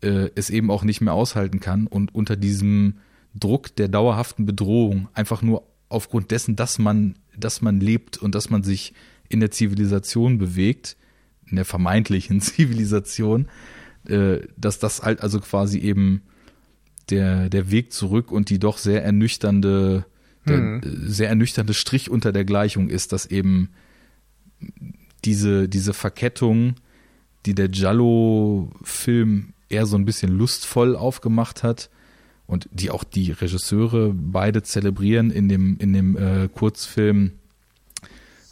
äh, 0.00 0.30
es 0.34 0.50
eben 0.50 0.70
auch 0.70 0.84
nicht 0.84 1.00
mehr 1.00 1.14
aushalten 1.14 1.60
kann 1.60 1.86
und 1.86 2.14
unter 2.14 2.36
diesem 2.36 2.98
Druck 3.34 3.74
der 3.76 3.88
dauerhaften 3.88 4.46
Bedrohung 4.46 5.08
einfach 5.14 5.42
nur 5.42 5.64
aufgrund 5.88 6.30
dessen, 6.30 6.56
dass 6.56 6.78
man, 6.78 7.16
dass 7.36 7.62
man 7.62 7.80
lebt 7.80 8.18
und 8.18 8.34
dass 8.34 8.50
man 8.50 8.62
sich 8.62 8.94
in 9.28 9.40
der 9.40 9.50
Zivilisation 9.50 10.38
bewegt, 10.38 10.96
in 11.50 11.56
der 11.56 11.64
vermeintlichen 11.64 12.40
Zivilisation, 12.42 13.48
äh, 14.06 14.38
dass 14.56 14.78
das 14.78 15.02
halt 15.02 15.20
also 15.22 15.40
quasi 15.40 15.78
eben 15.78 16.22
der, 17.10 17.48
der 17.48 17.70
Weg 17.70 17.92
zurück 17.92 18.30
und 18.30 18.50
die 18.50 18.58
doch 18.58 18.78
sehr 18.78 19.02
ernüchternde 19.02 20.04
der 20.48 20.58
mhm. 20.58 20.80
sehr 21.06 21.28
ernüchternde 21.28 21.74
Strich 21.74 22.10
unter 22.10 22.32
der 22.32 22.44
Gleichung 22.44 22.88
ist, 22.88 23.12
dass 23.12 23.26
eben 23.26 23.70
diese, 25.24 25.68
diese 25.68 25.92
Verkettung, 25.92 26.76
die 27.46 27.54
der 27.54 27.68
Giallo-Film 27.68 29.52
eher 29.68 29.86
so 29.86 29.96
ein 29.96 30.04
bisschen 30.04 30.36
lustvoll 30.36 30.96
aufgemacht 30.96 31.62
hat 31.62 31.90
und 32.46 32.68
die 32.72 32.90
auch 32.90 33.04
die 33.04 33.32
Regisseure 33.32 34.12
beide 34.14 34.62
zelebrieren 34.62 35.30
in 35.30 35.48
dem, 35.48 35.76
in 35.78 35.92
dem 35.92 36.16
äh, 36.16 36.48
Kurzfilm. 36.48 37.32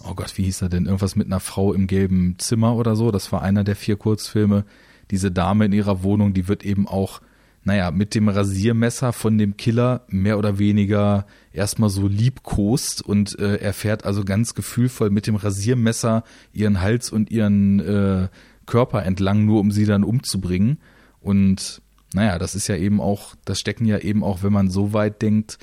Oh 0.09 0.15
Gott, 0.15 0.39
wie 0.39 0.45
hieß 0.45 0.63
er 0.63 0.69
denn? 0.69 0.87
Irgendwas 0.87 1.17
mit 1.17 1.27
einer 1.27 1.41
Frau 1.41 1.73
im 1.73 1.87
gelben 1.87 2.37
Zimmer 2.39 2.77
oder 2.77 2.95
so. 2.97 3.11
Das 3.11 3.33
war 3.33 3.43
einer 3.43 3.65
der 3.65 3.77
vier 3.77 3.97
Kurzfilme. 3.97 4.65
Diese 5.11 5.31
Dame 5.31 5.67
in 5.67 5.73
ihrer 5.73 6.03
Wohnung, 6.03 6.33
die 6.33 6.49
wird 6.49 6.65
eben 6.65 6.87
auch 6.87 7.21
naja, 7.67 7.91
mit 7.91 8.15
dem 8.15 8.29
Rasiermesser 8.29 9.13
von 9.13 9.39
dem 9.39 9.57
Killer 9.57 10.03
mehr 10.07 10.39
oder 10.39 10.61
weniger 10.61 11.27
erstmal 11.53 11.91
so 11.91 12.07
liebkost 12.07 13.03
und 13.03 13.37
äh, 13.41 13.57
er 13.57 13.73
fährt 13.73 14.05
also 14.05 14.25
ganz 14.25 14.55
gefühlvoll 14.55 15.11
mit 15.11 15.27
dem 15.27 15.35
Rasiermesser 15.35 16.23
ihren 16.53 16.81
Hals 16.81 17.11
und 17.11 17.29
ihren 17.33 17.81
äh, 17.81 18.29
Körper 18.67 19.05
entlang, 19.05 19.47
nur 19.47 19.59
um 19.59 19.73
sie 19.73 19.85
dann 19.85 20.05
umzubringen. 20.05 20.79
Und 21.21 21.83
naja, 22.15 22.39
das 22.39 22.55
ist 22.55 22.69
ja 22.69 22.77
eben 22.77 23.01
auch, 23.01 23.35
das 23.45 23.59
stecken 23.59 23.85
ja 23.85 23.99
eben 23.99 24.23
auch, 24.23 24.45
wenn 24.45 24.53
man 24.53 24.71
so 24.71 24.93
weit 24.93 25.21
denkt, 25.21 25.59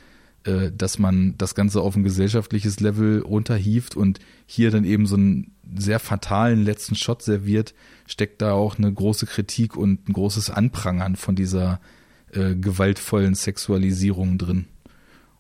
äh, 0.46 0.72
dass 0.76 1.00
man 1.00 1.36
das 1.38 1.56
Ganze 1.56 1.82
auf 1.82 1.96
ein 1.96 2.04
gesellschaftliches 2.04 2.80
Level 2.80 3.22
runterhieft 3.22 3.96
und 3.96 4.20
hier 4.46 4.72
dann 4.72 4.84
eben 4.84 5.06
so 5.06 5.16
einen 5.16 5.56
sehr 5.76 6.00
fatalen 6.00 6.64
letzten 6.64 6.96
Shot 6.96 7.22
serviert, 7.22 7.74
steckt 8.08 8.42
da 8.42 8.52
auch 8.52 8.78
eine 8.78 8.92
große 8.92 9.26
Kritik 9.26 9.78
und 9.78 10.10
ein 10.10 10.14
großes 10.14 10.50
Anprangern 10.50 11.16
von 11.16 11.36
dieser 11.36 11.80
äh, 12.32 12.56
gewaltvollen 12.56 13.36
Sexualisierung 13.36 14.38
drin. 14.38 14.66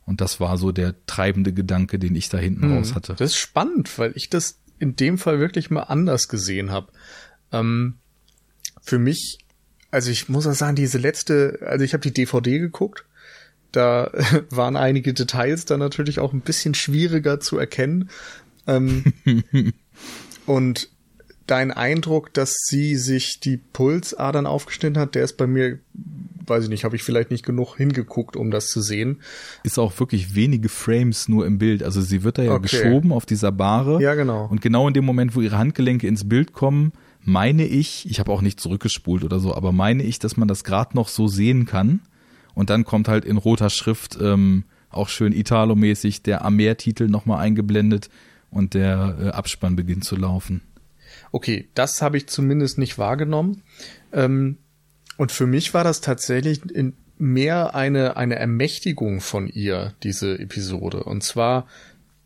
Und 0.05 0.21
das 0.21 0.39
war 0.39 0.57
so 0.57 0.71
der 0.71 0.95
treibende 1.05 1.53
Gedanke, 1.53 1.99
den 1.99 2.15
ich 2.15 2.29
da 2.29 2.37
hinten 2.37 2.63
hm, 2.63 2.77
raus 2.77 2.95
hatte. 2.95 3.15
Das 3.17 3.31
ist 3.31 3.37
spannend, 3.37 3.97
weil 3.97 4.13
ich 4.15 4.29
das 4.29 4.59
in 4.79 4.95
dem 4.95 5.17
Fall 5.17 5.39
wirklich 5.39 5.69
mal 5.69 5.83
anders 5.83 6.27
gesehen 6.27 6.71
habe. 6.71 6.91
Ähm, 7.51 7.95
für 8.81 8.99
mich, 8.99 9.37
also 9.91 10.11
ich 10.11 10.29
muss 10.29 10.47
auch 10.47 10.53
sagen, 10.53 10.75
diese 10.75 10.97
letzte, 10.97 11.59
also 11.65 11.85
ich 11.85 11.93
habe 11.93 12.01
die 12.01 12.13
DVD 12.13 12.59
geguckt, 12.59 13.05
da 13.73 14.09
waren 14.49 14.77
einige 14.77 15.13
Details 15.13 15.65
dann 15.65 15.79
natürlich 15.79 16.19
auch 16.19 16.31
ein 16.31 16.41
bisschen 16.41 16.73
schwieriger 16.73 17.41
zu 17.41 17.57
erkennen. 17.57 18.09
Ähm, 18.65 19.03
und 20.45 20.89
dein 21.47 21.71
Eindruck, 21.71 22.33
dass 22.33 22.55
sie 22.65 22.95
sich 22.95 23.39
die 23.41 23.57
Pulsadern 23.57 24.45
aufgeschnitten 24.45 24.97
hat, 24.97 25.15
der 25.15 25.23
ist 25.23 25.35
bei 25.35 25.47
mir, 25.47 25.79
weiß 26.45 26.63
ich 26.65 26.69
nicht, 26.69 26.85
habe 26.85 26.95
ich 26.95 27.03
vielleicht 27.03 27.31
nicht 27.31 27.45
genug 27.45 27.75
hingeguckt, 27.75 28.37
um 28.37 28.51
das 28.51 28.67
zu 28.67 28.81
sehen. 28.81 29.21
Ist 29.63 29.77
auch 29.77 29.99
wirklich 29.99 30.35
wenige 30.35 30.69
Frames 30.69 31.27
nur 31.27 31.45
im 31.45 31.57
Bild. 31.57 31.83
Also 31.83 32.01
sie 32.01 32.23
wird 32.23 32.37
da 32.37 32.43
ja 32.43 32.53
okay. 32.53 32.61
geschoben 32.61 33.11
auf 33.11 33.25
dieser 33.25 33.51
Bahre. 33.51 34.01
Ja, 34.01 34.15
genau. 34.15 34.47
Und 34.47 34.61
genau 34.61 34.87
in 34.87 34.93
dem 34.93 35.05
Moment, 35.05 35.35
wo 35.35 35.41
ihre 35.41 35.57
Handgelenke 35.57 36.07
ins 36.07 36.27
Bild 36.29 36.53
kommen, 36.53 36.93
meine 37.21 37.65
ich, 37.65 38.09
ich 38.09 38.19
habe 38.19 38.31
auch 38.31 38.41
nicht 38.41 38.59
zurückgespult 38.59 39.23
oder 39.23 39.39
so, 39.39 39.55
aber 39.55 39.71
meine 39.71 40.03
ich, 40.03 40.19
dass 40.19 40.37
man 40.37 40.47
das 40.47 40.63
gerade 40.63 40.95
noch 40.95 41.07
so 41.07 41.27
sehen 41.27 41.65
kann. 41.65 42.01
Und 42.55 42.69
dann 42.69 42.85
kommt 42.85 43.07
halt 43.07 43.25
in 43.25 43.37
roter 43.37 43.69
Schrift, 43.69 44.17
ähm, 44.21 44.65
auch 44.89 45.09
schön 45.09 45.33
Italo-mäßig, 45.33 46.21
der 46.21 46.45
Amer-Titel 46.45 47.07
nochmal 47.07 47.39
eingeblendet 47.39 48.09
und 48.51 48.73
der 48.75 49.17
äh, 49.19 49.29
Abspann 49.29 49.75
beginnt 49.75 50.05
zu 50.05 50.15
laufen. 50.15 50.61
Okay, 51.31 51.67
das 51.73 52.01
habe 52.01 52.17
ich 52.17 52.27
zumindest 52.27 52.77
nicht 52.77 52.97
wahrgenommen. 52.97 53.63
Ähm, 54.11 54.57
und 55.17 55.31
für 55.31 55.47
mich 55.47 55.73
war 55.73 55.83
das 55.83 56.01
tatsächlich 56.01 56.63
in 56.69 56.93
mehr 57.17 57.75
eine, 57.75 58.17
eine 58.17 58.35
Ermächtigung 58.35 59.21
von 59.21 59.47
ihr, 59.47 59.93
diese 60.03 60.37
Episode. 60.39 61.03
Und 61.03 61.23
zwar 61.23 61.67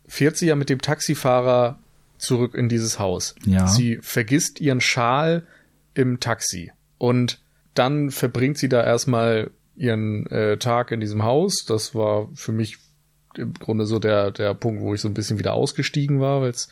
fährt 0.06 0.36
sie 0.36 0.46
ja 0.46 0.56
mit 0.56 0.70
dem 0.70 0.80
Taxifahrer 0.80 1.78
zurück 2.16 2.54
in 2.54 2.68
dieses 2.68 2.98
Haus. 2.98 3.34
Ja. 3.44 3.66
Sie 3.66 3.98
vergisst 4.02 4.60
ihren 4.60 4.80
Schal 4.80 5.46
im 5.94 6.20
Taxi. 6.20 6.72
Und 6.98 7.40
dann 7.74 8.10
verbringt 8.10 8.58
sie 8.58 8.68
da 8.68 8.82
erstmal 8.82 9.50
ihren 9.78 10.26
äh, 10.26 10.58
Tag 10.58 10.90
in 10.90 11.00
diesem 11.00 11.22
Haus. 11.22 11.64
Das 11.66 11.94
war 11.94 12.28
für 12.34 12.52
mich 12.52 12.78
im 13.36 13.54
Grunde 13.54 13.86
so 13.86 13.98
der, 13.98 14.30
der 14.30 14.54
Punkt, 14.54 14.82
wo 14.82 14.94
ich 14.94 15.00
so 15.00 15.08
ein 15.08 15.14
bisschen 15.14 15.38
wieder 15.38 15.54
ausgestiegen 15.54 16.20
war, 16.20 16.42
weil 16.42 16.50
es 16.50 16.68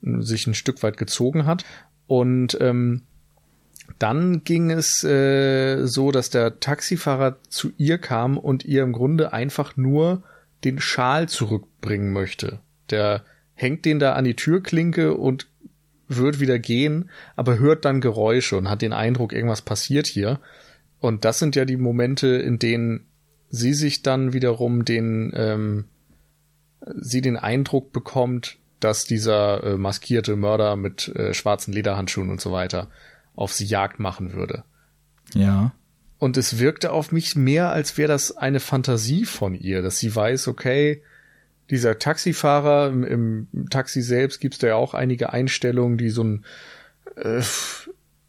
sich 0.00 0.46
ein 0.46 0.54
Stück 0.54 0.82
weit 0.82 0.96
gezogen 0.96 1.46
hat. 1.46 1.64
Und 2.06 2.56
ähm, 2.60 3.02
dann 3.98 4.44
ging 4.44 4.70
es 4.70 5.04
äh, 5.04 5.86
so, 5.86 6.10
dass 6.10 6.30
der 6.30 6.60
Taxifahrer 6.60 7.38
zu 7.48 7.72
ihr 7.76 7.98
kam 7.98 8.38
und 8.38 8.64
ihr 8.64 8.82
im 8.82 8.92
Grunde 8.92 9.32
einfach 9.32 9.76
nur 9.76 10.22
den 10.64 10.80
Schal 10.80 11.28
zurückbringen 11.28 12.12
möchte. 12.12 12.60
Der 12.90 13.24
hängt 13.54 13.84
den 13.84 13.98
da 13.98 14.14
an 14.14 14.24
die 14.24 14.36
Türklinke 14.36 15.14
und 15.14 15.46
wird 16.08 16.40
wieder 16.40 16.58
gehen, 16.58 17.10
aber 17.34 17.58
hört 17.58 17.84
dann 17.84 18.00
Geräusche 18.00 18.56
und 18.56 18.70
hat 18.70 18.82
den 18.82 18.92
Eindruck, 18.92 19.32
irgendwas 19.32 19.62
passiert 19.62 20.06
hier. 20.06 20.40
Und 21.00 21.24
das 21.24 21.38
sind 21.38 21.56
ja 21.56 21.64
die 21.64 21.76
Momente, 21.76 22.28
in 22.28 22.58
denen 22.58 23.06
sie 23.48 23.74
sich 23.74 24.02
dann 24.02 24.32
wiederum 24.32 24.84
den, 24.84 25.32
ähm, 25.34 25.84
sie 26.96 27.20
den 27.20 27.36
Eindruck 27.36 27.92
bekommt, 27.92 28.58
dass 28.80 29.04
dieser 29.04 29.62
äh, 29.64 29.76
maskierte 29.76 30.36
Mörder 30.36 30.76
mit 30.76 31.08
äh, 31.08 31.34
schwarzen 31.34 31.72
Lederhandschuhen 31.72 32.30
und 32.30 32.40
so 32.40 32.52
weiter 32.52 32.88
auf 33.34 33.52
sie 33.52 33.64
Jagd 33.64 34.00
machen 34.00 34.32
würde. 34.32 34.64
Ja. 35.34 35.72
Und 36.18 36.36
es 36.36 36.58
wirkte 36.58 36.92
auf 36.92 37.12
mich 37.12 37.36
mehr, 37.36 37.70
als 37.70 37.98
wäre 37.98 38.08
das 38.08 38.36
eine 38.36 38.60
Fantasie 38.60 39.24
von 39.24 39.54
ihr, 39.54 39.82
dass 39.82 39.98
sie 39.98 40.14
weiß, 40.14 40.48
okay, 40.48 41.02
dieser 41.70 41.98
Taxifahrer 41.98 42.88
im, 42.88 43.04
im 43.04 43.68
Taxi 43.70 44.00
selbst 44.00 44.40
gibt 44.40 44.54
es 44.54 44.60
da 44.60 44.68
ja 44.68 44.74
auch 44.76 44.94
einige 44.94 45.32
Einstellungen, 45.32 45.98
die 45.98 46.10
so 46.10 46.24
ein 46.24 46.44
äh, 47.16 47.42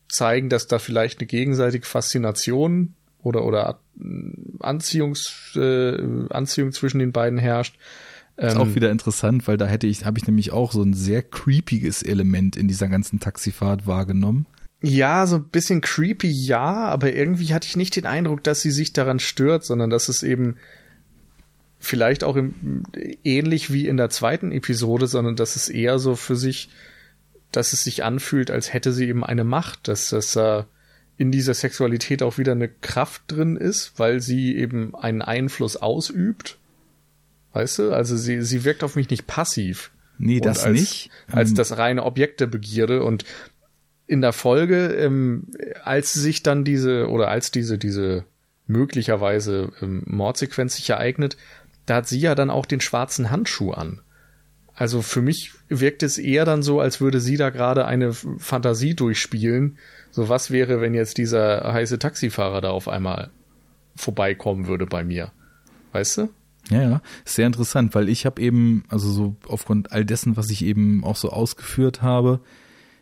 zeigen, 0.10 0.50
dass 0.50 0.68
da 0.68 0.80
vielleicht 0.80 1.20
eine 1.20 1.28
gegenseitige 1.28 1.86
Faszination 1.86 2.94
oder 3.24 3.44
oder 3.44 3.80
Anziehungs, 4.60 5.54
äh, 5.56 5.98
Anziehung 6.30 6.72
zwischen 6.72 7.00
den 7.00 7.12
beiden 7.12 7.40
herrscht. 7.40 7.78
Ist 8.38 8.56
ähm, 8.56 8.62
auch 8.62 8.76
wieder 8.76 8.92
interessant, 8.92 9.48
weil 9.48 9.58
da 9.58 9.66
hätte 9.66 9.88
ich, 9.88 10.06
habe 10.06 10.20
ich 10.20 10.28
nämlich 10.28 10.52
auch 10.52 10.72
so 10.72 10.84
ein 10.84 10.94
sehr 10.94 11.24
creepiges 11.24 12.04
Element 12.04 12.56
in 12.56 12.68
dieser 12.68 12.88
ganzen 12.88 13.20
Taxifahrt 13.20 13.88
wahrgenommen. 13.88 14.46
Ja, 14.82 15.26
so 15.26 15.38
ein 15.38 15.46
bisschen 15.46 15.82
creepy, 15.82 16.30
ja, 16.30 16.86
aber 16.86 17.12
irgendwie 17.12 17.54
hatte 17.54 17.68
ich 17.68 17.76
nicht 17.76 17.96
den 17.96 18.06
Eindruck, 18.06 18.44
dass 18.44 18.62
sie 18.62 18.70
sich 18.70 18.94
daran 18.94 19.20
stört, 19.20 19.66
sondern 19.66 19.90
dass 19.90 20.08
es 20.08 20.22
eben 20.22 20.58
vielleicht 21.80 22.24
auch 22.24 22.36
im, 22.36 22.84
ähnlich 23.24 23.74
wie 23.74 23.88
in 23.88 23.98
der 23.98 24.12
zweiten 24.12 24.52
Episode, 24.52 25.08
sondern 25.08 25.36
dass 25.36 25.56
es 25.56 25.70
eher 25.70 25.98
so 25.98 26.16
für 26.16 26.36
sich, 26.36 26.70
dass 27.58 27.74
es 27.74 27.84
sich 27.84 28.04
anfühlt, 28.04 28.52
als 28.52 28.74
hätte 28.74 28.94
sie 28.94 29.08
eben 29.08 29.24
eine 29.24 29.44
Macht, 29.44 29.88
dass 29.88 30.10
das 30.10 30.36
äh, 30.36 30.64
in 31.18 31.32
dieser 31.32 31.54
Sexualität 31.54 32.24
auch 32.24 32.38
wieder 32.38 32.54
eine 32.54 32.70
Kraft 32.70 33.24
drin 33.28 33.58
ist, 33.58 33.94
weil 33.98 34.22
sie 34.22 34.56
eben 34.56 34.96
einen 34.96 35.22
Einfluss 35.22 35.76
ausübt 35.76 36.58
Weißt 37.58 37.80
du? 37.80 37.92
Also 37.92 38.16
sie, 38.16 38.44
sie 38.44 38.64
wirkt 38.66 38.84
auf 38.84 38.96
mich 38.96 39.10
nicht 39.10 39.26
passiv. 39.26 39.90
Nee, 40.20 40.40
das 40.40 40.64
als, 40.64 40.80
nicht. 40.80 41.10
Als 41.32 41.50
ähm, 41.50 41.56
das 41.56 41.78
reine 41.80 42.04
Objekt 42.04 42.40
der 42.40 42.46
Begierde. 42.46 43.02
Und 43.02 43.26
in 44.06 44.22
der 44.22 44.32
Folge, 44.32 44.94
ähm, 44.94 45.48
als 45.84 46.14
sich 46.14 46.44
dann 46.44 46.64
diese, 46.64 47.10
oder 47.10 47.30
als 47.30 47.50
diese, 47.50 47.80
diese 47.80 48.26
möglicherweise 48.68 49.72
ähm, 49.82 50.04
Mordsequenz 50.06 50.76
sich 50.76 50.88
ereignet, 50.92 51.36
da 51.88 51.96
hat 51.96 52.08
sie 52.08 52.20
ja 52.20 52.36
dann 52.36 52.52
auch 52.52 52.68
den 52.68 52.80
schwarzen 52.80 53.32
Handschuh 53.32 53.72
an. 53.72 54.02
Also 54.78 55.02
für 55.02 55.24
mich 55.24 55.54
wirkt 55.70 56.04
es 56.04 56.20
eher 56.20 56.46
dann 56.46 56.62
so, 56.62 56.80
als 56.80 57.02
würde 57.02 57.20
sie 57.20 57.36
da 57.36 57.50
gerade 57.50 57.86
eine 57.88 58.14
Fantasie 58.14 58.94
durchspielen. 58.94 59.80
So 60.12 60.30
was 60.30 60.52
wäre, 60.52 60.82
wenn 60.82 60.94
jetzt 60.94 61.18
dieser 61.18 61.74
heiße 61.74 61.98
Taxifahrer 61.98 62.62
da 62.62 62.70
auf 62.70 62.88
einmal 62.88 63.32
vorbeikommen 63.96 64.68
würde 64.68 64.86
bei 64.86 65.04
mir. 65.04 65.32
Weißt 65.94 66.20
du? 66.20 66.30
Ja, 66.70 66.82
ja, 66.82 67.02
sehr 67.26 67.48
interessant, 67.48 67.96
weil 67.96 68.08
ich 68.08 68.28
habe 68.28 68.40
eben, 68.40 68.84
also 68.88 69.10
so 69.12 69.36
aufgrund 69.48 69.92
all 69.92 70.06
dessen, 70.06 70.38
was 70.38 70.52
ich 70.52 70.64
eben 70.64 71.04
auch 71.04 71.16
so 71.16 71.32
ausgeführt 71.32 72.04
habe, 72.04 72.40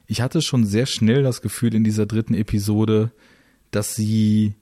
ich 0.08 0.22
hatte 0.22 0.42
schon 0.42 0.66
sehr 0.66 0.86
schnell 0.86 1.24
das 1.24 1.42
Gefühl 1.42 1.76
in 1.76 1.84
dieser 1.84 2.06
dritten 2.06 2.36
Episode, 2.36 3.12
dass 3.72 3.96
sie 3.96 4.54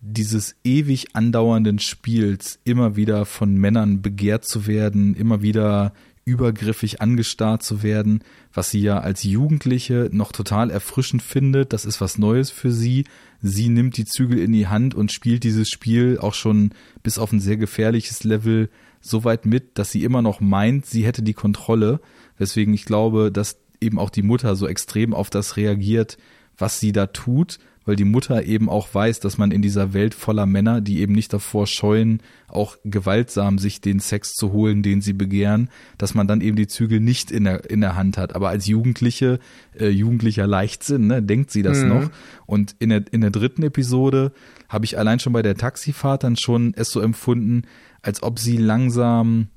dieses 0.00 0.56
ewig 0.64 1.14
andauernden 1.14 1.78
Spiels 1.78 2.58
immer 2.64 2.94
wieder 2.96 3.24
von 3.24 3.54
Männern 3.54 4.02
begehrt 4.02 4.44
zu 4.44 4.66
werden, 4.66 5.14
immer 5.14 5.40
wieder 5.40 5.94
übergriffig 6.24 7.00
angestarrt 7.00 7.62
zu 7.62 7.82
werden, 7.82 8.22
was 8.52 8.70
sie 8.70 8.80
ja 8.80 8.98
als 8.98 9.24
Jugendliche 9.24 10.08
noch 10.12 10.32
total 10.32 10.70
erfrischend 10.70 11.22
findet. 11.22 11.72
Das 11.72 11.84
ist 11.84 12.00
was 12.00 12.18
Neues 12.18 12.50
für 12.50 12.70
sie. 12.70 13.04
Sie 13.40 13.68
nimmt 13.68 13.96
die 13.96 14.04
Zügel 14.04 14.38
in 14.38 14.52
die 14.52 14.68
Hand 14.68 14.94
und 14.94 15.10
spielt 15.10 15.42
dieses 15.42 15.68
Spiel 15.68 16.18
auch 16.18 16.34
schon 16.34 16.70
bis 17.02 17.18
auf 17.18 17.32
ein 17.32 17.40
sehr 17.40 17.56
gefährliches 17.56 18.22
Level 18.22 18.70
so 19.00 19.24
weit 19.24 19.46
mit, 19.46 19.78
dass 19.78 19.90
sie 19.90 20.04
immer 20.04 20.22
noch 20.22 20.40
meint, 20.40 20.86
sie 20.86 21.04
hätte 21.04 21.22
die 21.22 21.34
Kontrolle. 21.34 22.00
Weswegen 22.38 22.72
ich 22.72 22.84
glaube, 22.84 23.32
dass 23.32 23.58
eben 23.80 23.98
auch 23.98 24.10
die 24.10 24.22
Mutter 24.22 24.54
so 24.54 24.68
extrem 24.68 25.12
auf 25.12 25.28
das 25.28 25.56
reagiert, 25.56 26.18
was 26.56 26.78
sie 26.78 26.92
da 26.92 27.06
tut 27.08 27.58
weil 27.84 27.96
die 27.96 28.04
Mutter 28.04 28.44
eben 28.44 28.68
auch 28.68 28.92
weiß, 28.92 29.20
dass 29.20 29.38
man 29.38 29.50
in 29.50 29.62
dieser 29.62 29.92
Welt 29.92 30.14
voller 30.14 30.46
Männer, 30.46 30.80
die 30.80 31.00
eben 31.00 31.12
nicht 31.12 31.32
davor 31.32 31.66
scheuen, 31.66 32.20
auch 32.48 32.76
gewaltsam 32.84 33.58
sich 33.58 33.80
den 33.80 33.98
Sex 33.98 34.34
zu 34.34 34.52
holen, 34.52 34.82
den 34.82 35.00
sie 35.00 35.12
begehren, 35.12 35.70
dass 35.98 36.14
man 36.14 36.26
dann 36.26 36.40
eben 36.40 36.56
die 36.56 36.66
Zügel 36.66 37.00
nicht 37.00 37.30
in 37.30 37.44
der, 37.44 37.68
in 37.70 37.80
der 37.80 37.96
Hand 37.96 38.18
hat. 38.18 38.34
Aber 38.34 38.50
als 38.50 38.66
Jugendliche, 38.66 39.38
äh, 39.78 39.88
jugendlicher 39.88 40.46
Leichtsinn, 40.46 41.06
ne, 41.06 41.22
denkt 41.22 41.50
sie 41.50 41.62
das 41.62 41.82
mhm. 41.82 41.88
noch. 41.88 42.10
Und 42.46 42.76
in 42.78 42.90
der, 42.90 43.04
in 43.10 43.20
der 43.22 43.30
dritten 43.30 43.62
Episode 43.62 44.32
habe 44.68 44.84
ich 44.84 44.98
allein 44.98 45.18
schon 45.18 45.32
bei 45.32 45.42
der 45.42 45.56
Taxifahrt 45.56 46.24
dann 46.24 46.36
schon 46.36 46.74
es 46.76 46.90
so 46.90 47.00
empfunden, 47.00 47.62
als 48.02 48.22
ob 48.22 48.38
sie 48.38 48.56
langsam 48.56 49.48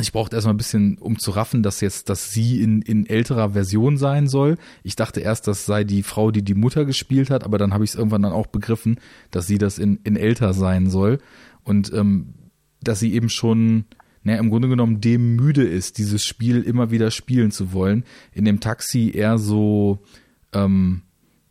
ich 0.00 0.12
brauchte 0.12 0.36
erstmal 0.36 0.54
ein 0.54 0.58
bisschen, 0.58 0.96
um 0.98 1.18
zu 1.18 1.32
raffen, 1.32 1.62
dass 1.62 1.80
jetzt, 1.80 2.08
dass 2.08 2.32
sie 2.32 2.62
in, 2.62 2.82
in 2.82 3.06
älterer 3.06 3.50
Version 3.50 3.96
sein 3.96 4.28
soll. 4.28 4.56
Ich 4.84 4.94
dachte 4.94 5.20
erst, 5.20 5.48
das 5.48 5.66
sei 5.66 5.82
die 5.82 6.04
Frau, 6.04 6.30
die 6.30 6.42
die 6.42 6.54
Mutter 6.54 6.84
gespielt 6.84 7.30
hat, 7.30 7.42
aber 7.42 7.58
dann 7.58 7.74
habe 7.74 7.82
ich 7.82 7.90
es 7.90 7.96
irgendwann 7.96 8.22
dann 8.22 8.32
auch 8.32 8.46
begriffen, 8.46 9.00
dass 9.32 9.48
sie 9.48 9.58
das 9.58 9.78
in, 9.78 9.98
in 10.04 10.16
älter 10.16 10.54
sein 10.54 10.88
soll 10.88 11.18
und 11.64 11.92
ähm, 11.92 12.34
dass 12.80 13.00
sie 13.00 13.12
eben 13.12 13.28
schon, 13.28 13.86
naja, 14.22 14.38
im 14.38 14.50
Grunde 14.50 14.68
genommen 14.68 15.00
dem 15.00 15.34
müde 15.34 15.64
ist, 15.64 15.98
dieses 15.98 16.24
Spiel 16.24 16.62
immer 16.62 16.92
wieder 16.92 17.10
spielen 17.10 17.50
zu 17.50 17.72
wollen. 17.72 18.04
In 18.32 18.44
dem 18.44 18.60
Taxi 18.60 19.10
eher 19.12 19.36
so 19.36 20.04
ähm, 20.52 21.02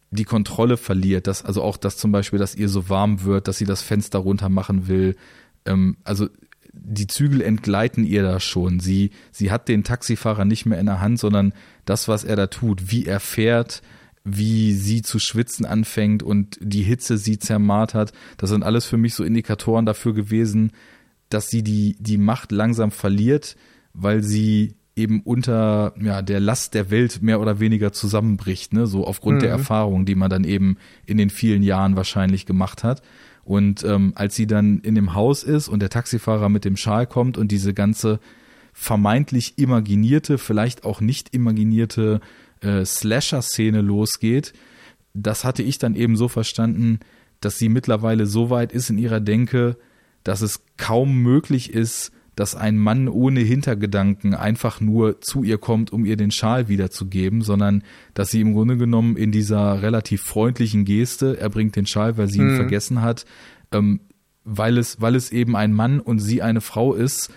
die 0.10 0.24
Kontrolle 0.24 0.78
verliert, 0.78 1.28
dass 1.28 1.44
also 1.44 1.62
auch 1.62 1.76
das 1.76 1.98
zum 1.98 2.14
Beispiel, 2.14 2.40
dass 2.40 2.56
ihr 2.56 2.70
so 2.70 2.88
warm 2.88 3.24
wird, 3.24 3.50
dass 3.50 3.58
sie 3.58 3.66
das 3.66 3.82
Fenster 3.82 4.20
runter 4.20 4.48
machen 4.48 4.88
will. 4.88 5.18
Ähm, 5.66 5.98
also 6.06 6.30
die 6.90 7.08
Zügel 7.08 7.42
entgleiten 7.42 8.06
ihr 8.06 8.24
da 8.24 8.40
schon. 8.40 8.80
Sie, 8.80 9.12
sie 9.32 9.52
hat 9.52 9.68
den 9.68 9.84
Taxifahrer 9.84 10.46
nicht 10.46 10.66
mehr 10.66 10.80
in 10.80 10.86
der 10.86 11.02
Hand, 11.02 11.20
sondern 11.20 11.54
das, 11.86 12.08
was 12.08 12.24
er 12.24 12.38
da 12.38 12.48
tut, 12.48 12.90
wie 12.92 13.06
er 13.06 13.20
fährt, 13.20 13.82
wie 14.24 14.74
sie 14.74 15.02
zu 15.02 15.20
schwitzen 15.20 15.66
anfängt 15.66 16.24
und 16.24 16.58
die 16.62 16.84
Hitze 16.84 17.18
sie 17.18 17.40
zermartert. 17.40 18.14
Das 18.38 18.50
sind 18.50 18.64
alles 18.64 18.86
für 18.86 18.98
mich 18.98 19.14
so 19.14 19.24
Indikatoren 19.24 19.86
dafür 19.86 20.14
gewesen, 20.14 20.72
dass 21.30 21.50
sie 21.50 21.62
die, 21.62 21.98
die 22.00 22.18
Macht 22.18 22.54
langsam 22.54 22.92
verliert, 22.92 23.58
weil 23.94 24.24
sie 24.24 24.76
eben 24.96 25.22
unter 25.22 25.94
ja, 26.02 26.22
der 26.22 26.40
Last 26.40 26.74
der 26.74 26.90
Welt 26.90 27.22
mehr 27.22 27.42
oder 27.42 27.60
weniger 27.60 27.92
zusammenbricht, 27.92 28.74
ne? 28.74 28.88
so 28.88 29.06
aufgrund 29.06 29.38
mhm. 29.38 29.42
der 29.42 29.50
Erfahrung, 29.52 30.06
die 30.06 30.16
man 30.16 30.30
dann 30.30 30.46
eben 30.46 30.78
in 31.06 31.18
den 31.18 31.30
vielen 31.30 31.64
Jahren 31.64 31.98
wahrscheinlich 31.98 32.46
gemacht 32.46 32.84
hat. 32.84 33.02
Und 33.48 33.86
ähm, 33.86 34.12
als 34.16 34.36
sie 34.36 34.46
dann 34.46 34.80
in 34.80 34.94
dem 34.94 35.14
Haus 35.14 35.42
ist 35.42 35.70
und 35.70 35.80
der 35.80 35.90
Taxifahrer 35.90 36.50
mit 36.50 36.66
dem 36.66 36.76
Schal 36.76 37.08
kommt 37.08 37.38
und 37.38 37.50
diese 37.50 37.74
ganze 37.74 38.20
vermeintlich 38.74 39.58
imaginierte, 39.58 40.38
vielleicht 40.38 40.84
auch 40.84 41.00
nicht 41.00 41.34
imaginierte 41.34 42.20
äh, 42.60 42.84
Slasher-Szene 42.84 43.80
losgeht, 43.80 44.52
das 45.14 45.46
hatte 45.46 45.64
ich 45.64 45.78
dann 45.78 45.96
eben 45.96 46.18
so 46.18 46.28
verstanden, 46.28 47.00
dass 47.40 47.58
sie 47.58 47.70
mittlerweile 47.70 48.26
so 48.26 48.50
weit 48.50 48.74
ist 48.74 48.90
in 48.90 48.98
ihrer 48.98 49.22
Denke, 49.22 49.78
dass 50.26 50.42
es 50.42 50.66
kaum 50.76 51.16
möglich 51.22 51.74
ist, 51.74 52.12
dass 52.38 52.56
ein 52.56 52.78
Mann 52.78 53.08
ohne 53.08 53.40
Hintergedanken 53.40 54.36
einfach 54.36 54.80
nur 54.80 55.22
zu 55.22 55.42
ihr 55.42 55.58
kommt, 55.58 55.92
um 55.92 56.06
ihr 56.06 56.18
den 56.18 56.30
Schal 56.30 56.68
wiederzugeben, 56.68 57.42
sondern 57.42 57.84
dass 58.14 58.30
sie 58.30 58.42
im 58.42 58.54
Grunde 58.54 58.78
genommen 58.78 59.18
in 59.18 59.32
dieser 59.32 59.82
relativ 59.82 60.22
freundlichen 60.22 60.86
Geste, 60.86 61.40
er 61.40 61.50
bringt 61.50 61.76
den 61.76 61.88
Schal, 61.88 62.16
weil 62.16 62.28
sie 62.28 62.38
ihn 62.38 62.52
mhm. 62.52 62.58
vergessen 62.58 63.02
hat, 63.02 63.26
ähm, 63.72 64.02
weil 64.44 64.78
es, 64.78 65.02
weil 65.02 65.16
es 65.16 65.32
eben 65.32 65.56
ein 65.56 65.74
Mann 65.74 66.00
und 66.00 66.20
sie 66.20 66.44
eine 66.44 66.62
Frau 66.62 66.94
ist, 66.94 67.34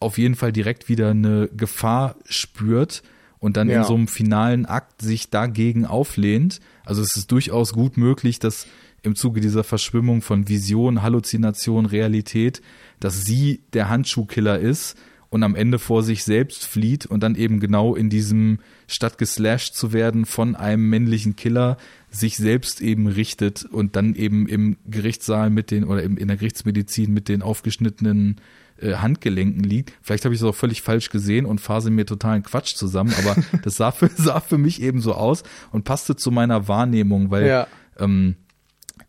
auf 0.00 0.18
jeden 0.18 0.34
Fall 0.34 0.50
direkt 0.50 0.88
wieder 0.88 1.10
eine 1.10 1.48
Gefahr 1.56 2.16
spürt 2.24 3.04
und 3.38 3.56
dann 3.56 3.70
ja. 3.70 3.78
in 3.78 3.84
so 3.84 3.94
einem 3.94 4.08
finalen 4.08 4.66
Akt 4.66 5.02
sich 5.02 5.30
dagegen 5.30 5.86
auflehnt. 5.86 6.58
Also 6.84 7.00
es 7.00 7.14
ist 7.14 7.30
durchaus 7.30 7.72
gut 7.72 7.96
möglich, 7.96 8.40
dass 8.40 8.66
im 9.02 9.16
Zuge 9.16 9.40
dieser 9.40 9.64
Verschwimmung 9.64 10.22
von 10.22 10.48
Vision, 10.48 11.02
Halluzination, 11.02 11.86
Realität 11.86 12.62
dass 13.02 13.24
sie 13.24 13.62
der 13.72 13.88
Handschuhkiller 13.88 14.58
ist 14.58 14.96
und 15.28 15.42
am 15.42 15.54
Ende 15.54 15.78
vor 15.78 16.02
sich 16.02 16.24
selbst 16.24 16.66
flieht 16.66 17.06
und 17.06 17.22
dann 17.22 17.34
eben 17.34 17.58
genau 17.58 17.94
in 17.94 18.10
diesem, 18.10 18.60
statt 18.86 19.18
geslasht 19.18 19.74
zu 19.74 19.92
werden 19.92 20.24
von 20.24 20.54
einem 20.54 20.88
männlichen 20.88 21.36
Killer, 21.36 21.78
sich 22.10 22.36
selbst 22.36 22.80
eben 22.80 23.08
richtet 23.08 23.64
und 23.64 23.96
dann 23.96 24.14
eben 24.14 24.46
im 24.46 24.76
Gerichtssaal 24.86 25.50
mit 25.50 25.70
den 25.70 25.84
oder 25.84 26.02
in 26.02 26.16
der 26.16 26.36
Gerichtsmedizin 26.36 27.12
mit 27.12 27.28
den 27.28 27.42
aufgeschnittenen 27.42 28.36
äh, 28.76 28.94
Handgelenken 28.96 29.64
liegt. 29.64 29.94
Vielleicht 30.02 30.24
habe 30.24 30.34
ich 30.34 30.40
es 30.40 30.46
auch 30.46 30.54
völlig 30.54 30.82
falsch 30.82 31.08
gesehen 31.08 31.46
und 31.46 31.60
phase 31.60 31.90
mir 31.90 32.06
totalen 32.06 32.42
Quatsch 32.42 32.76
zusammen, 32.76 33.14
aber 33.18 33.36
das 33.64 33.76
sah 33.76 33.90
für, 33.90 34.10
sah 34.14 34.38
für 34.40 34.58
mich 34.58 34.80
eben 34.80 35.00
so 35.00 35.14
aus 35.14 35.42
und 35.72 35.84
passte 35.84 36.14
zu 36.14 36.30
meiner 36.30 36.68
Wahrnehmung, 36.68 37.30
weil 37.30 37.46
ja. 37.48 37.66
ähm, 37.98 38.36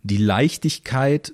die 0.04 0.18
Leichtigkeit 0.18 1.34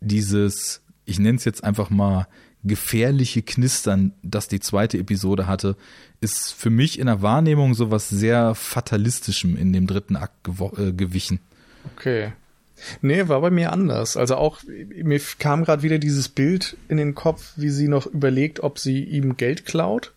dieses 0.00 0.84
ich 1.06 1.18
nenne 1.18 1.36
es 1.36 1.44
jetzt 1.44 1.64
einfach 1.64 1.90
mal 1.90 2.26
gefährliche 2.62 3.42
Knistern, 3.42 4.12
das 4.22 4.48
die 4.48 4.60
zweite 4.60 4.96
Episode 4.98 5.46
hatte, 5.46 5.76
ist 6.20 6.52
für 6.52 6.70
mich 6.70 6.98
in 6.98 7.06
der 7.06 7.20
Wahrnehmung 7.20 7.74
sowas 7.74 8.08
sehr 8.08 8.54
fatalistischem 8.54 9.56
in 9.56 9.72
dem 9.72 9.86
dritten 9.86 10.16
Akt 10.16 10.48
äh, 10.78 10.92
gewichen. 10.92 11.40
Okay. 11.96 12.32
Nee, 13.02 13.28
war 13.28 13.40
bei 13.40 13.50
mir 13.50 13.72
anders. 13.72 14.16
Also 14.16 14.36
auch, 14.36 14.60
mir 14.66 15.20
kam 15.38 15.64
gerade 15.64 15.82
wieder 15.82 15.98
dieses 15.98 16.28
Bild 16.28 16.76
in 16.88 16.96
den 16.96 17.14
Kopf, 17.14 17.52
wie 17.56 17.68
sie 17.68 17.88
noch 17.88 18.06
überlegt, 18.06 18.60
ob 18.60 18.78
sie 18.78 19.04
ihm 19.04 19.36
Geld 19.36 19.66
klaut. 19.66 20.12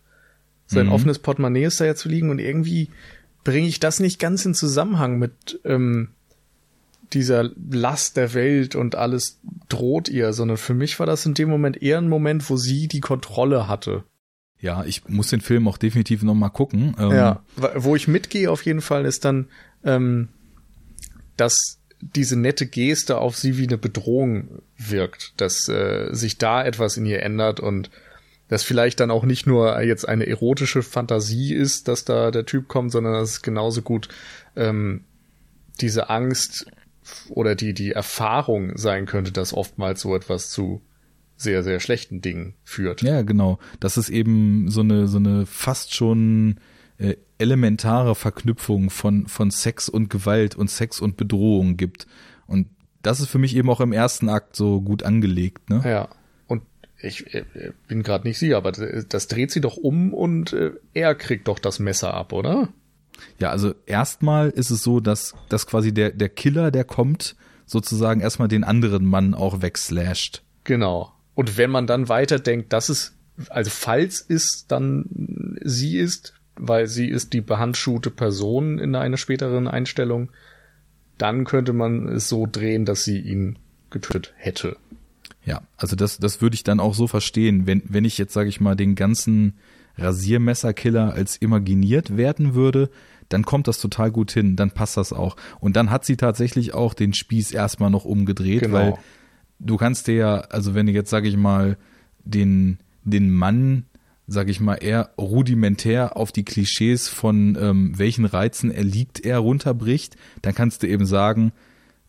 Sein 0.66 0.86
mhm. 0.86 0.92
offenes 0.92 1.18
Portemonnaie 1.18 1.64
ist 1.64 1.80
da 1.80 1.84
ja 1.84 1.94
zu 1.94 2.08
liegen 2.08 2.30
und 2.30 2.38
irgendwie 2.38 2.88
bringe 3.44 3.68
ich 3.68 3.78
das 3.78 4.00
nicht 4.00 4.18
ganz 4.18 4.44
in 4.44 4.54
Zusammenhang 4.54 5.18
mit 5.18 5.60
ähm, 5.64 6.08
dieser 7.12 7.50
Last 7.70 8.16
der 8.16 8.34
Welt 8.34 8.74
und 8.74 8.94
alles 8.94 9.38
droht 9.68 10.08
ihr, 10.08 10.32
sondern 10.32 10.56
für 10.56 10.74
mich 10.74 10.98
war 10.98 11.06
das 11.06 11.26
in 11.26 11.34
dem 11.34 11.48
Moment 11.48 11.82
eher 11.82 11.98
ein 11.98 12.08
Moment, 12.08 12.48
wo 12.50 12.56
sie 12.56 12.88
die 12.88 13.00
Kontrolle 13.00 13.68
hatte. 13.68 14.04
Ja, 14.60 14.84
ich 14.84 15.08
muss 15.08 15.28
den 15.28 15.40
Film 15.40 15.68
auch 15.68 15.78
definitiv 15.78 16.22
noch 16.22 16.34
mal 16.34 16.48
gucken. 16.48 16.96
Ähm 16.98 17.12
ja, 17.12 17.42
wo 17.56 17.94
ich 17.94 18.08
mitgehe 18.08 18.50
auf 18.50 18.64
jeden 18.64 18.80
Fall 18.80 19.04
ist 19.04 19.24
dann, 19.24 19.46
ähm, 19.84 20.28
dass 21.36 21.78
diese 22.00 22.36
nette 22.36 22.66
Geste 22.66 23.18
auf 23.18 23.36
sie 23.36 23.58
wie 23.58 23.66
eine 23.66 23.78
Bedrohung 23.78 24.62
wirkt, 24.76 25.32
dass 25.36 25.68
äh, 25.68 26.08
sich 26.12 26.38
da 26.38 26.64
etwas 26.64 26.96
in 26.96 27.06
ihr 27.06 27.22
ändert 27.22 27.60
und 27.60 27.90
dass 28.48 28.62
vielleicht 28.62 29.00
dann 29.00 29.10
auch 29.10 29.24
nicht 29.24 29.46
nur 29.46 29.80
jetzt 29.82 30.08
eine 30.08 30.26
erotische 30.26 30.82
Fantasie 30.82 31.54
ist, 31.54 31.86
dass 31.86 32.04
da 32.04 32.30
der 32.30 32.46
Typ 32.46 32.66
kommt, 32.66 32.92
sondern 32.92 33.12
dass 33.12 33.30
es 33.30 33.42
genauso 33.42 33.82
gut 33.82 34.08
ähm, 34.56 35.04
diese 35.80 36.08
Angst 36.08 36.66
oder 37.28 37.54
die, 37.54 37.74
die 37.74 37.92
Erfahrung 37.92 38.76
sein 38.76 39.06
könnte, 39.06 39.32
dass 39.32 39.54
oftmals 39.54 40.00
so 40.00 40.14
etwas 40.14 40.50
zu 40.50 40.82
sehr, 41.36 41.62
sehr 41.62 41.80
schlechten 41.80 42.20
Dingen 42.20 42.54
führt. 42.64 43.02
Ja, 43.02 43.22
genau. 43.22 43.58
Dass 43.80 43.96
es 43.96 44.08
eben 44.08 44.70
so 44.70 44.80
eine, 44.80 45.06
so 45.06 45.18
eine 45.18 45.46
fast 45.46 45.94
schon 45.94 46.56
äh, 46.98 47.14
elementare 47.38 48.14
Verknüpfung 48.14 48.90
von, 48.90 49.26
von 49.28 49.50
Sex 49.50 49.88
und 49.88 50.10
Gewalt 50.10 50.56
und 50.56 50.68
Sex 50.68 51.00
und 51.00 51.16
Bedrohung 51.16 51.76
gibt. 51.76 52.06
Und 52.46 52.66
das 53.02 53.20
ist 53.20 53.28
für 53.28 53.38
mich 53.38 53.54
eben 53.56 53.70
auch 53.70 53.80
im 53.80 53.92
ersten 53.92 54.28
Akt 54.28 54.56
so 54.56 54.80
gut 54.80 55.04
angelegt, 55.04 55.70
ne? 55.70 55.82
Ja. 55.84 56.08
Und 56.48 56.62
ich 57.00 57.32
äh, 57.32 57.44
bin 57.86 58.02
gerade 58.02 58.26
nicht 58.26 58.38
sicher, 58.38 58.56
aber 58.56 58.72
das 58.72 59.28
dreht 59.28 59.52
sie 59.52 59.60
doch 59.60 59.76
um 59.76 60.12
und 60.12 60.52
äh, 60.52 60.72
er 60.94 61.14
kriegt 61.14 61.46
doch 61.46 61.60
das 61.60 61.78
Messer 61.78 62.12
ab, 62.14 62.32
oder? 62.32 62.68
Ja, 63.38 63.50
also 63.50 63.74
erstmal 63.86 64.50
ist 64.50 64.70
es 64.70 64.82
so, 64.82 65.00
dass, 65.00 65.34
dass 65.48 65.66
quasi 65.66 65.92
der, 65.92 66.10
der 66.10 66.28
Killer, 66.28 66.70
der 66.70 66.84
kommt, 66.84 67.36
sozusagen 67.66 68.20
erstmal 68.20 68.48
den 68.48 68.64
anderen 68.64 69.04
Mann 69.04 69.34
auch 69.34 69.62
wegslasht. 69.62 70.42
Genau. 70.64 71.12
Und 71.34 71.56
wenn 71.56 71.70
man 71.70 71.86
dann 71.86 72.08
weiterdenkt, 72.08 72.72
dass 72.72 72.88
es, 72.88 73.14
also 73.48 73.70
falls 73.70 74.24
es 74.28 74.66
dann 74.66 75.56
sie 75.62 75.98
ist, 75.98 76.34
weil 76.56 76.88
sie 76.88 77.08
ist 77.08 77.32
die 77.32 77.40
behandschuhte 77.40 78.10
Person 78.10 78.78
in 78.78 78.94
einer 78.94 79.16
späteren 79.16 79.68
Einstellung, 79.68 80.30
dann 81.16 81.44
könnte 81.44 81.72
man 81.72 82.08
es 82.08 82.28
so 82.28 82.48
drehen, 82.50 82.84
dass 82.84 83.04
sie 83.04 83.18
ihn 83.18 83.58
getötet 83.90 84.32
hätte. 84.36 84.76
Ja, 85.44 85.62
also 85.76 85.96
das, 85.96 86.18
das 86.18 86.42
würde 86.42 86.54
ich 86.54 86.64
dann 86.64 86.80
auch 86.80 86.94
so 86.94 87.06
verstehen, 87.06 87.66
wenn, 87.66 87.82
wenn 87.86 88.04
ich 88.04 88.18
jetzt, 88.18 88.34
sage 88.34 88.48
ich 88.48 88.60
mal, 88.60 88.74
den 88.74 88.94
ganzen 88.94 89.54
Rasiermesserkiller 89.98 91.12
als 91.12 91.36
imaginiert 91.36 92.16
werden 92.16 92.54
würde, 92.54 92.90
dann 93.28 93.44
kommt 93.44 93.68
das 93.68 93.78
total 93.78 94.10
gut 94.10 94.30
hin, 94.30 94.56
dann 94.56 94.70
passt 94.70 94.96
das 94.96 95.12
auch. 95.12 95.36
Und 95.60 95.76
dann 95.76 95.90
hat 95.90 96.04
sie 96.04 96.16
tatsächlich 96.16 96.74
auch 96.74 96.94
den 96.94 97.12
Spieß 97.12 97.52
erstmal 97.52 97.90
noch 97.90 98.04
umgedreht, 98.04 98.62
genau. 98.62 98.74
weil 98.74 98.94
du 99.58 99.76
kannst 99.76 100.06
dir 100.06 100.14
ja, 100.14 100.36
also 100.36 100.74
wenn 100.74 100.86
du 100.86 100.92
jetzt, 100.92 101.10
sag 101.10 101.24
ich 101.24 101.36
mal, 101.36 101.76
den, 102.24 102.78
den 103.04 103.30
Mann, 103.30 103.84
sag 104.26 104.48
ich 104.48 104.60
mal, 104.60 104.76
eher 104.76 105.10
rudimentär 105.18 106.16
auf 106.16 106.32
die 106.32 106.44
Klischees 106.44 107.08
von 107.08 107.56
ähm, 107.60 107.98
welchen 107.98 108.24
Reizen 108.24 108.70
er 108.70 108.84
liegt, 108.84 109.20
er 109.20 109.38
runterbricht, 109.38 110.16
dann 110.42 110.54
kannst 110.54 110.82
du 110.82 110.88
eben 110.88 111.06
sagen, 111.06 111.52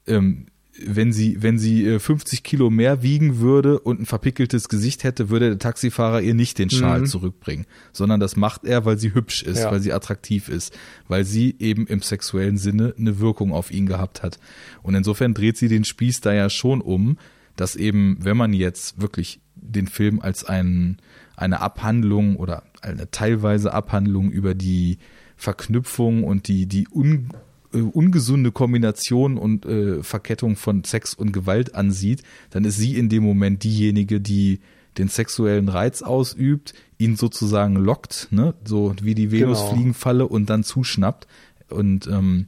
ähm, 0.05 0.47
wenn 0.86 1.11
sie, 1.11 1.41
wenn 1.41 1.57
sie 1.57 1.99
50 1.99 2.39
äh, 2.39 2.41
Kilo 2.41 2.69
mehr 2.69 3.01
wiegen 3.01 3.39
würde 3.39 3.80
und 3.80 4.01
ein 4.01 4.05
verpickeltes 4.05 4.69
Gesicht 4.69 5.03
hätte, 5.03 5.30
würde 5.30 5.49
der 5.49 5.59
Taxifahrer 5.59 6.21
ihr 6.21 6.34
nicht 6.34 6.59
den 6.59 6.69
Schal 6.69 7.01
mhm. 7.01 7.05
zurückbringen, 7.05 7.65
sondern 7.91 8.19
das 8.19 8.36
macht 8.36 8.65
er, 8.65 8.86
weil 8.86 8.97
sie 8.97 9.13
hübsch 9.13 9.43
ist, 9.43 9.59
ja. 9.59 9.71
weil 9.71 9.80
sie 9.80 9.93
attraktiv 9.93 10.49
ist, 10.49 10.77
weil 11.07 11.25
sie 11.25 11.55
eben 11.59 11.88
im 11.88 12.01
sexuellen 12.01 12.57
Sinne 12.57 12.93
eine 12.97 13.19
Wirkung 13.19 13.53
auf 13.53 13.71
ihn 13.71 13.86
gehabt 13.86 14.23
hat. 14.23 14.39
Und 14.84 14.95
insofern 14.95 15.34
dreht 15.34 15.57
sie 15.57 15.67
den 15.67 15.86
Spieß 15.86 16.21
da 16.21 16.34
ja 16.34 16.49
schon 16.49 16.82
um, 16.82 17.17
dass 17.55 17.75
eben, 17.75 18.17
wenn 18.21 18.38
man 18.38 18.53
jetzt 18.53 19.01
wirklich 19.01 19.41
den 19.55 19.88
Film 19.88 20.19
als 20.19 20.45
ein, 20.45 20.97
eine 21.36 21.61
Abhandlung 21.61 22.38
oder 22.38 22.63
eine 22.82 23.11
teilweise 23.11 23.73
Abhandlung 23.73 24.32
über 24.32 24.55
die 24.55 24.97
Verknüpfung 25.36 26.23
und 26.23 26.47
die, 26.47 26.65
die 26.65 26.88
un 26.89 27.30
äh, 27.74 27.80
ungesunde 27.80 28.51
Kombination 28.51 29.38
und 29.38 29.65
äh, 29.65 30.03
Verkettung 30.03 30.55
von 30.55 30.84
Sex 30.84 31.13
und 31.13 31.32
Gewalt 31.32 31.76
ansieht, 31.76 32.24
dann 32.49 32.65
ist 32.65 32.78
sie 32.78 32.97
in 32.97 33.09
dem 33.09 33.24
Moment 33.24 33.63
diejenige, 33.63 34.20
die 34.20 34.59
den 34.97 35.07
sexuellen 35.07 35.70
Reiz 35.70 36.01
ausübt, 36.01 36.74
ihn 36.97 37.15
sozusagen 37.15 37.76
lockt, 37.76 38.28
ne, 38.32 38.53
so 38.65 38.93
wie 39.01 39.15
die 39.15 39.28
Genau. 39.28 39.47
Venusfliegenfalle 39.47 40.28
und 40.28 40.49
dann 40.49 40.63
zuschnappt 40.63 41.28
und 41.70 42.07
ähm, 42.07 42.47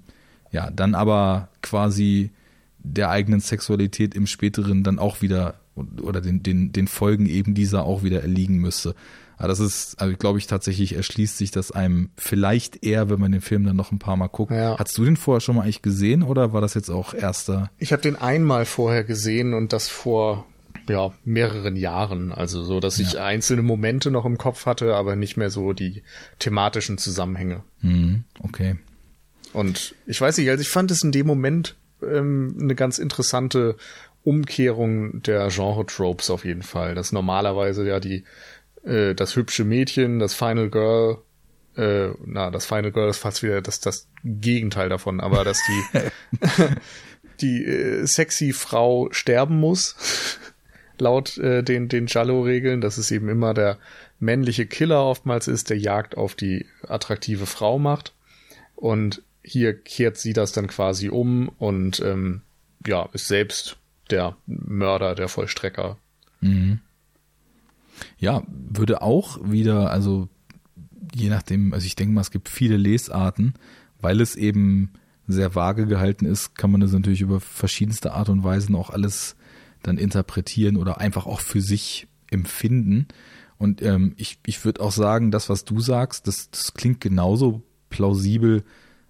ja, 0.52 0.70
dann 0.70 0.96
aber 0.96 1.50
quasi 1.62 2.32
der 2.80 3.10
eigenen 3.10 3.40
Sexualität 3.40 4.16
im 4.16 4.28
späteren 4.28 4.84
dann 4.84 5.00
auch 5.00 5.22
wieder 5.22 5.56
oder 6.02 6.20
den, 6.20 6.44
den, 6.44 6.74
den 6.74 6.88
Folgen 6.88 7.28
eben 7.28 7.54
dieser 7.54 7.86
auch 7.86 8.04
wieder 8.04 8.22
erliegen 8.22 8.58
müsste. 8.58 8.96
Aber 9.42 9.48
das 9.48 9.60
ist, 9.60 10.00
also 10.00 10.16
glaube 10.18 10.38
ich 10.38 10.46
tatsächlich 10.46 10.94
erschließt 10.94 11.36
sich 11.36 11.50
das 11.50 11.72
einem 11.72 12.12
vielleicht 12.16 12.86
eher, 12.86 13.10
wenn 13.10 13.20
man 13.20 13.32
den 13.32 13.42
Film 13.42 13.66
dann 13.66 13.76
noch 13.76 13.92
ein 13.92 13.98
paar 13.98 14.16
Mal 14.16 14.28
guckt. 14.28 14.52
Ja. 14.52 14.78
Hast 14.78 14.96
du 15.00 15.04
den 15.04 15.18
vorher 15.18 15.42
schon 15.42 15.56
mal 15.56 15.64
eigentlich 15.64 15.82
gesehen 15.82 16.22
oder 16.22 16.54
war 16.54 16.62
das 16.62 16.76
jetzt 16.76 16.92
auch 16.92 17.16
erster? 17.16 17.72
Ich 17.80 17.92
habe 17.92 18.04
den 18.04 18.16
einmal 18.16 18.66
vorher 18.66 19.04
gesehen 19.04 19.56
und 19.56 19.74
das 19.74 19.90
vor 19.90 20.46
ja, 20.88 21.12
mehreren 21.26 21.76
Jahren. 21.76 22.32
Also 22.32 22.62
so, 22.62 22.80
dass 22.80 23.00
ich 23.00 23.18
einzelne 23.18 23.64
Momente 23.64 24.12
noch 24.12 24.26
im 24.26 24.38
Kopf 24.38 24.68
hatte, 24.68 24.94
aber 24.94 25.16
nicht 25.16 25.38
mehr 25.38 25.50
so 25.50 25.74
die 25.74 26.04
thematischen 26.38 27.00
Zusammenhänge. 27.00 27.64
Hm, 27.80 28.26
okay. 28.44 28.76
Und 29.54 29.96
ich 30.06 30.22
weiß 30.22 30.38
nicht, 30.38 30.52
also 30.52 30.62
ich 30.62 30.70
fand 30.70 30.92
es 30.92 31.02
in 31.02 31.12
dem 31.12 31.26
Moment 31.26 31.78
ähm, 32.04 32.56
eine 32.62 32.76
ganz 32.76 33.00
interessante 33.00 33.76
Umkehrung 34.24 35.24
der 35.24 35.48
Genre-Tropes 35.48 36.30
auf 36.30 36.46
jeden 36.46 36.62
Fall. 36.62 36.94
Dass 36.94 37.12
normalerweise 37.12 37.88
ja 37.88 38.00
die 38.00 38.24
äh, 38.84 39.14
das 39.14 39.36
hübsche 39.36 39.64
Mädchen, 39.64 40.20
das 40.20 40.34
Final 40.34 40.70
Girl, 40.70 41.18
äh, 41.76 42.10
na, 42.26 42.52
das 42.52 42.66
Final 42.66 42.92
Girl 42.92 43.10
ist 43.10 43.20
fast 43.20 43.44
wieder 43.44 43.62
das, 43.62 43.80
das 43.80 44.08
Gegenteil 44.24 44.90
davon, 44.90 45.20
aber 45.20 45.44
dass 45.44 45.60
die 45.68 46.00
die 47.42 47.66
äh, 47.66 48.06
sexy 48.06 48.54
Frau 48.54 49.10
sterben 49.12 49.60
muss, 49.60 49.96
laut 50.98 51.38
äh, 51.38 51.64
den, 51.64 51.90
den 51.90 52.08
Jallo-Regeln, 52.08 52.82
dass 52.82 52.98
es 52.98 53.12
eben 53.12 53.30
immer 53.30 53.54
der 53.54 53.78
männliche 54.20 54.66
Killer 54.66 55.04
oftmals 55.04 55.48
ist, 55.48 55.70
der 55.70 55.78
Jagd 55.78 56.16
auf 56.16 56.36
die 56.36 56.66
attraktive 56.88 57.46
Frau 57.46 57.80
macht. 57.80 58.14
Und 58.76 59.24
hier 59.44 59.74
kehrt 59.74 60.18
sie 60.18 60.34
das 60.34 60.52
dann 60.52 60.68
quasi 60.68 61.10
um 61.10 61.50
und 61.58 62.00
ähm, 62.02 62.42
ja, 62.86 63.10
ist 63.14 63.28
selbst 63.28 63.78
der 64.12 64.38
Mörder, 64.46 65.16
der 65.16 65.28
Vollstrecker. 65.28 65.98
Ja, 68.18 68.44
würde 68.48 69.02
auch 69.02 69.40
wieder, 69.44 69.92
also 69.92 70.30
je 71.14 71.30
nachdem, 71.30 71.74
also 71.74 71.86
ich 71.86 71.96
denke 71.96 72.14
mal, 72.14 72.22
es 72.22 72.32
gibt 72.32 72.50
viele 72.50 72.78
Lesarten, 72.78 73.54
weil 74.00 74.22
es 74.22 74.36
eben 74.36 74.92
sehr 75.28 75.56
vage 75.56 75.86
gehalten 75.86 76.26
ist, 76.26 76.56
kann 76.56 76.72
man 76.72 76.82
das 76.82 76.92
natürlich 76.92 77.22
über 77.22 77.40
verschiedenste 77.40 78.14
Art 78.14 78.30
und 78.30 78.44
Weisen 78.44 78.76
auch 78.76 78.90
alles 78.90 79.36
dann 79.84 79.98
interpretieren 79.98 80.78
oder 80.78 81.00
einfach 81.00 81.26
auch 81.26 81.40
für 81.40 81.62
sich 81.62 82.08
empfinden. 82.30 83.08
Und 83.58 83.82
ähm, 83.82 84.14
ich, 84.18 84.40
ich 84.46 84.64
würde 84.66 84.82
auch 84.82 84.92
sagen, 84.92 85.32
das, 85.32 85.50
was 85.50 85.66
du 85.66 85.80
sagst, 85.80 86.28
das, 86.28 86.50
das 86.50 86.74
klingt 86.74 87.02
genauso 87.02 87.64
plausibel, 87.90 88.64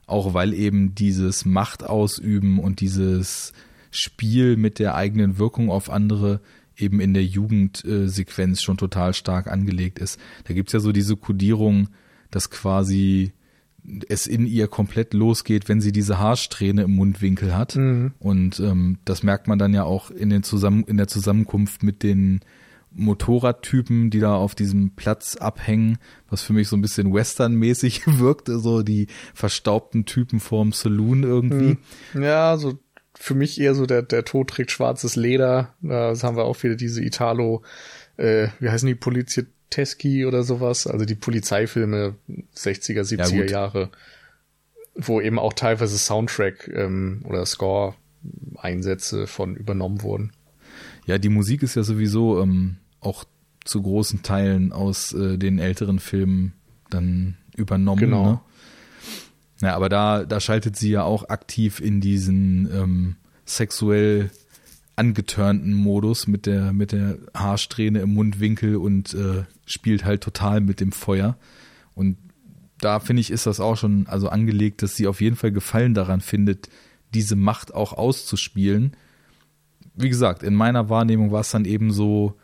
auch 0.08 0.34
weil 0.34 0.54
eben 0.54 0.94
dieses 0.96 1.46
Machtausüben 1.46 2.60
und 2.60 2.82
dieses 2.82 3.54
Spiel 3.92 4.58
mit 4.58 4.80
der 4.80 4.96
eigenen 4.96 5.38
Wirkung 5.38 5.70
auf 5.70 5.90
andere 5.90 6.42
eben 6.82 7.00
in 7.00 7.14
der 7.14 7.24
Jugendsequenz 7.24 8.62
schon 8.62 8.78
total 8.78 9.14
stark 9.14 9.48
angelegt 9.48 10.00
ist. 10.00 10.20
Da 10.46 10.54
gibt's 10.54 10.74
ja 10.74 10.80
so 10.80 10.92
diese 10.92 11.16
Kodierung, 11.16 11.90
dass 12.30 12.50
quasi 12.50 13.34
es 14.08 14.28
in 14.28 14.46
ihr 14.46 14.68
komplett 14.68 15.14
losgeht, 15.14 15.68
wenn 15.68 15.82
sie 15.82 15.92
diese 15.92 16.20
Haarsträhne 16.20 16.84
im 16.84 16.96
Mundwinkel 16.96 17.56
hat. 17.56 17.76
Und 18.20 18.60
ähm, 18.60 19.00
das 19.06 19.24
merkt 19.24 19.48
man 19.48 19.58
dann 19.58 19.74
ja 19.74 19.84
auch 19.84 20.12
in, 20.12 20.30
den 20.30 20.44
Zusammen 20.44 20.84
in 20.84 20.98
der 20.98 21.08
Zusammenkunft 21.08 21.82
mit 21.84 22.04
den 22.04 22.42
Motorradtypen, 22.94 24.10
die 24.10 24.20
da 24.20 24.36
auf 24.36 24.54
diesem 24.54 24.92
Platz 24.96 25.36
abhängen, 25.38 25.98
was 26.30 26.44
für 26.44 26.54
mich 26.54 26.68
so 26.68 26.76
ein 26.76 26.82
bisschen 26.82 27.14
westernmäßig 27.14 28.04
wirkte, 28.20 28.60
so 28.60 28.84
die 28.84 29.08
verstaubten 29.34 30.06
Typen 30.06 30.40
vorm 30.40 30.74
Saloon 30.74 31.24
irgendwie. 31.24 31.78
Ja, 32.14 32.58
so 32.58 32.78
für 33.14 33.36
mich 33.36 33.60
eher 33.60 33.76
so 33.76 33.86
der, 33.86 34.02
der 34.02 34.26
Tod 34.26 34.50
trägt 34.50 34.72
schwarzes 34.72 35.16
Leder. 35.16 35.74
Da 35.82 36.16
haben 36.22 36.38
wir 36.38 36.46
auch 36.46 36.62
wieder 36.64 36.76
diese 36.76 37.04
Italo, 37.04 37.62
äh, 38.18 38.48
wie 38.60 38.70
heißen 38.70 38.88
die, 38.88 38.96
Polizieteschi 38.96 40.26
oder 40.26 40.44
sowas, 40.44 40.88
also 40.88 41.06
die 41.06 41.16
Polizeifilme 41.16 42.16
60er, 42.56 43.02
70er 43.02 43.42
gut. 43.42 43.52
Jahre, 43.52 43.90
wo 44.96 45.22
eben 45.22 45.40
auch 45.40 45.54
teilweise 45.54 45.98
Soundtrack 45.98 46.70
ähm, 46.74 47.24
oder 47.28 47.46
Score 47.46 47.96
Einsätze 48.58 49.28
von 49.28 49.56
übernommen 49.56 50.02
wurden. 50.04 50.32
Ja, 51.06 51.18
die 51.18 51.30
Musik 51.30 51.64
ist 51.64 51.76
ja 51.76 51.84
sowieso 51.84 52.42
ähm, 52.42 52.78
auch 53.00 53.26
zu 53.66 53.82
großen 53.82 54.24
Teilen 54.24 54.72
aus 54.72 55.14
äh, 55.14 55.38
den 55.38 55.60
älteren 55.60 56.00
Filmen 56.00 56.54
dann 56.90 57.38
übernommen. 57.56 58.00
Genau. 58.00 58.32
Ne? 58.32 58.40
Ja, 59.62 59.76
aber 59.76 59.90
da, 59.90 60.26
da 60.26 60.40
schaltet 60.40 60.76
sie 60.76 60.90
ja 60.90 61.04
auch 61.04 61.30
aktiv 61.30 61.80
in 61.80 62.02
diesen 62.02 62.70
ähm, 62.74 63.16
sexuell 63.46 64.32
angeturnten 64.96 65.74
Modus 65.74 66.28
mit 66.28 66.46
der, 66.46 66.74
mit 66.74 66.92
der 66.92 67.18
Haarsträhne 67.34 68.02
im 68.02 68.14
Mundwinkel 68.14 68.76
und 68.76 69.14
äh, 69.14 69.44
spielt 69.66 70.04
halt 70.04 70.22
total 70.22 70.62
mit 70.62 70.80
dem 70.80 70.92
Feuer. 70.92 71.38
Und 71.96 72.18
da 72.80 73.00
finde 73.00 73.22
ich, 73.22 73.32
ist 73.32 73.46
das 73.46 73.60
auch 73.60 73.78
schon 73.78 74.08
also 74.08 74.30
angelegt, 74.30 74.82
dass 74.82 74.96
sie 74.96 75.08
auf 75.08 75.22
jeden 75.22 75.36
Fall 75.36 75.52
Gefallen 75.52 75.94
daran 75.94 76.22
findet, 76.22 76.70
diese 77.14 77.36
Macht 77.36 77.74
auch 77.74 77.94
auszuspielen. 77.94 78.96
Wie 79.96 80.10
gesagt, 80.10 80.44
in 80.44 80.56
meiner 80.56 80.90
Wahrnehmung 80.90 81.32
war 81.32 81.42
es 81.42 81.52
dann 81.52 81.66
eben 81.66 81.92
so, 81.92 82.38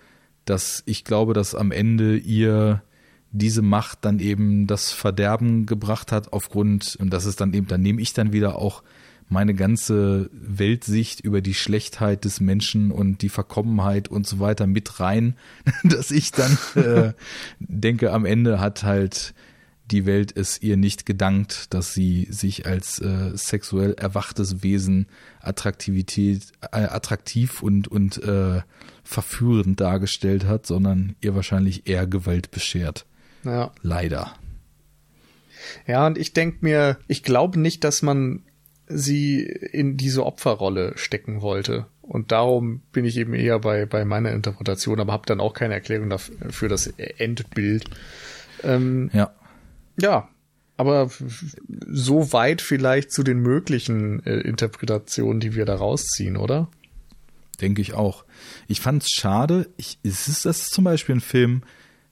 dass 0.45 0.83
ich 0.85 1.03
glaube, 1.03 1.33
dass 1.33 1.55
am 1.55 1.71
Ende 1.71 2.17
ihr 2.17 2.81
diese 3.37 3.61
Macht 3.61 3.99
dann 4.05 4.19
eben 4.19 4.67
das 4.67 4.91
Verderben 4.91 5.65
gebracht 5.65 6.11
hat 6.11 6.33
aufgrund, 6.33 6.95
und 6.99 7.11
das 7.11 7.25
ist 7.25 7.41
dann 7.41 7.53
eben, 7.53 7.67
da 7.67 7.77
nehme 7.77 8.01
ich 8.01 8.13
dann 8.13 8.33
wieder 8.33 8.57
auch 8.57 8.83
meine 9.29 9.53
ganze 9.53 10.29
Weltsicht 10.31 11.19
über 11.19 11.41
die 11.41 11.53
Schlechtheit 11.53 12.23
des 12.23 12.39
Menschen 12.39 12.91
und 12.91 13.21
die 13.21 13.29
Verkommenheit 13.29 14.07
und 14.07 14.25
so 14.25 14.39
weiter 14.39 14.67
mit 14.67 14.99
rein, 14.99 15.35
dass 15.83 16.11
ich 16.11 16.31
dann 16.31 16.57
äh, 16.75 17.13
denke, 17.59 18.13
am 18.13 18.25
Ende 18.25 18.59
hat 18.59 18.83
halt 18.83 19.33
die 19.91 20.05
Welt 20.05 20.35
es 20.35 20.61
ihr 20.61 20.75
nicht 20.75 21.05
gedankt, 21.05 21.73
dass 21.73 21.93
sie 21.93 22.27
sich 22.29 22.65
als 22.65 22.99
äh, 22.99 23.31
sexuell 23.35 23.93
erwachtes 23.93 24.61
Wesen 24.61 25.07
Attraktivität, 25.39 26.51
äh, 26.73 26.83
attraktiv 26.83 27.63
und, 27.63 27.87
und 27.87 28.21
äh, 28.21 28.61
verführend 29.03 29.79
dargestellt 29.79 30.45
hat, 30.45 30.65
sondern 30.65 31.15
ihr 31.21 31.35
wahrscheinlich 31.35 31.87
eher 31.87 32.05
Gewalt 32.05 32.51
beschert. 32.51 33.06
Ja. 33.47 33.71
Leider. 33.81 34.33
Ja, 35.87 36.05
und 36.05 36.17
ich 36.17 36.33
denk 36.33 36.61
mir, 36.61 36.97
ich 37.07 37.23
glaube 37.23 37.59
nicht, 37.59 37.83
dass 37.83 38.01
man 38.01 38.43
sie 38.87 39.41
in 39.43 39.97
diese 39.97 40.25
Opferrolle 40.25 40.93
stecken 40.97 41.41
wollte. 41.41 41.87
Und 42.01 42.31
darum 42.31 42.81
bin 42.93 43.03
ich 43.03 43.17
eben 43.17 43.33
eher 43.33 43.59
bei, 43.59 43.85
bei 43.85 44.05
meiner 44.05 44.31
Interpretation, 44.31 44.99
aber 44.99 45.11
habe 45.11 45.25
dann 45.25 45.41
auch 45.41 45.53
keine 45.53 45.73
Erklärung 45.73 46.09
dafür 46.09 46.35
für 46.51 46.67
das 46.69 46.87
Endbild. 46.87 47.85
Ähm, 48.63 49.09
Ja. 49.13 49.33
ja, 49.99 50.29
aber 50.77 51.09
so 51.87 52.31
weit 52.31 52.61
vielleicht 52.61 53.11
zu 53.11 53.23
den 53.23 53.39
möglichen 53.39 54.25
äh, 54.25 54.39
Interpretationen, 54.39 55.39
die 55.41 55.55
wir 55.55 55.65
da 55.65 55.75
rausziehen, 55.75 56.37
oder? 56.37 56.69
Denke 57.59 57.81
ich 57.81 57.93
auch. 57.93 58.23
Ich 58.67 58.79
fand's 58.79 59.11
schade. 59.11 59.67
Ich, 59.77 59.99
es 60.03 60.27
ist 60.27 60.45
das 60.45 60.69
zum 60.69 60.83
Beispiel 60.83 61.15
ein 61.15 61.21
Film, 61.21 61.63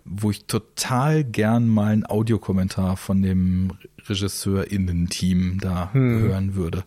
wo 0.06 0.30
ich 0.30 0.46
total 0.46 1.24
gern 1.24 1.68
mal 1.68 1.92
einen 1.92 2.06
Audiokommentar 2.06 2.96
von 2.96 3.22
dem 3.22 3.74
RegisseurInnen-Team 4.08 5.60
da 5.60 5.92
hören 5.94 6.56
würde. 6.56 6.86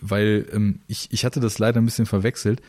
Weil 0.00 0.46
ähm, 0.52 0.80
ich, 0.86 1.08
ich 1.10 1.24
hatte 1.24 1.40
das 1.40 1.58
leider 1.58 1.80
ein 1.80 1.84
bisschen 1.84 2.06
verwechselt. 2.06 2.60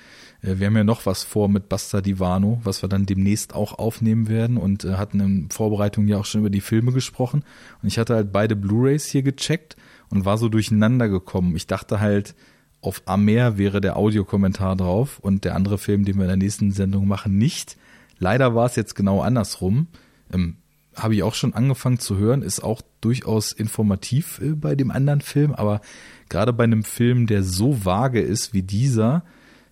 Äh, 0.41 0.55
wir 0.57 0.67
haben 0.67 0.77
ja 0.77 0.83
noch 0.83 1.05
was 1.05 1.23
vor 1.23 1.47
mit 1.49 1.69
Basta 1.69 2.01
Divano, 2.01 2.59
was 2.63 2.81
wir 2.81 2.89
dann 2.89 3.05
demnächst 3.05 3.53
auch 3.53 3.77
aufnehmen 3.77 4.29
werden 4.29 4.57
und 4.57 4.83
äh, 4.83 4.93
hatten 4.93 5.19
in 5.19 5.49
Vorbereitung 5.51 6.07
ja 6.07 6.17
auch 6.17 6.25
schon 6.25 6.41
über 6.41 6.49
die 6.49 6.61
Filme 6.61 6.91
gesprochen. 6.91 7.43
Und 7.81 7.87
ich 7.87 7.99
hatte 7.99 8.15
halt 8.15 8.31
beide 8.31 8.55
Blu-Rays 8.55 9.05
hier 9.05 9.23
gecheckt 9.23 9.75
und 10.09 10.25
war 10.25 10.37
so 10.37 10.49
durcheinander 10.49 11.09
gekommen. 11.09 11.55
Ich 11.55 11.67
dachte 11.67 11.99
halt, 11.99 12.33
auf 12.81 13.01
Amer 13.05 13.57
wäre 13.57 13.81
der 13.81 13.97
Audiokommentar 13.97 14.75
drauf 14.75 15.19
und 15.19 15.43
der 15.43 15.55
andere 15.55 15.77
Film, 15.77 16.05
den 16.05 16.15
wir 16.15 16.23
in 16.23 16.29
der 16.29 16.37
nächsten 16.37 16.71
Sendung 16.71 17.07
machen, 17.07 17.37
nicht. 17.37 17.77
Leider 18.19 18.55
war 18.55 18.65
es 18.65 18.75
jetzt 18.75 18.95
genau 18.95 19.21
andersrum. 19.21 19.87
Ähm, 20.31 20.57
Habe 20.95 21.15
ich 21.15 21.23
auch 21.23 21.35
schon 21.35 21.53
angefangen 21.53 21.99
zu 21.99 22.17
hören, 22.17 22.41
ist 22.41 22.63
auch 22.63 22.81
durchaus 23.01 23.51
informativ 23.51 24.39
äh, 24.41 24.53
bei 24.53 24.75
dem 24.75 24.91
anderen 24.91 25.21
Film, 25.21 25.53
aber 25.53 25.81
gerade 26.29 26.53
bei 26.53 26.63
einem 26.63 26.83
Film, 26.83 27.27
der 27.27 27.43
so 27.43 27.85
vage 27.85 28.21
ist 28.21 28.53
wie 28.53 28.63
dieser, 28.63 29.23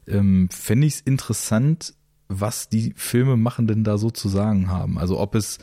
ähm, 0.08 0.50
fände 0.52 0.88
ich 0.88 0.96
es 0.96 1.02
interessant, 1.02 1.93
was 2.28 2.70
die 2.70 2.93
Filmemachenden 2.96 3.84
da 3.84 3.98
so 3.98 4.10
zu 4.10 4.30
sagen 4.30 4.70
haben. 4.70 4.98
Also 4.98 5.20
ob 5.20 5.36
es, 5.36 5.60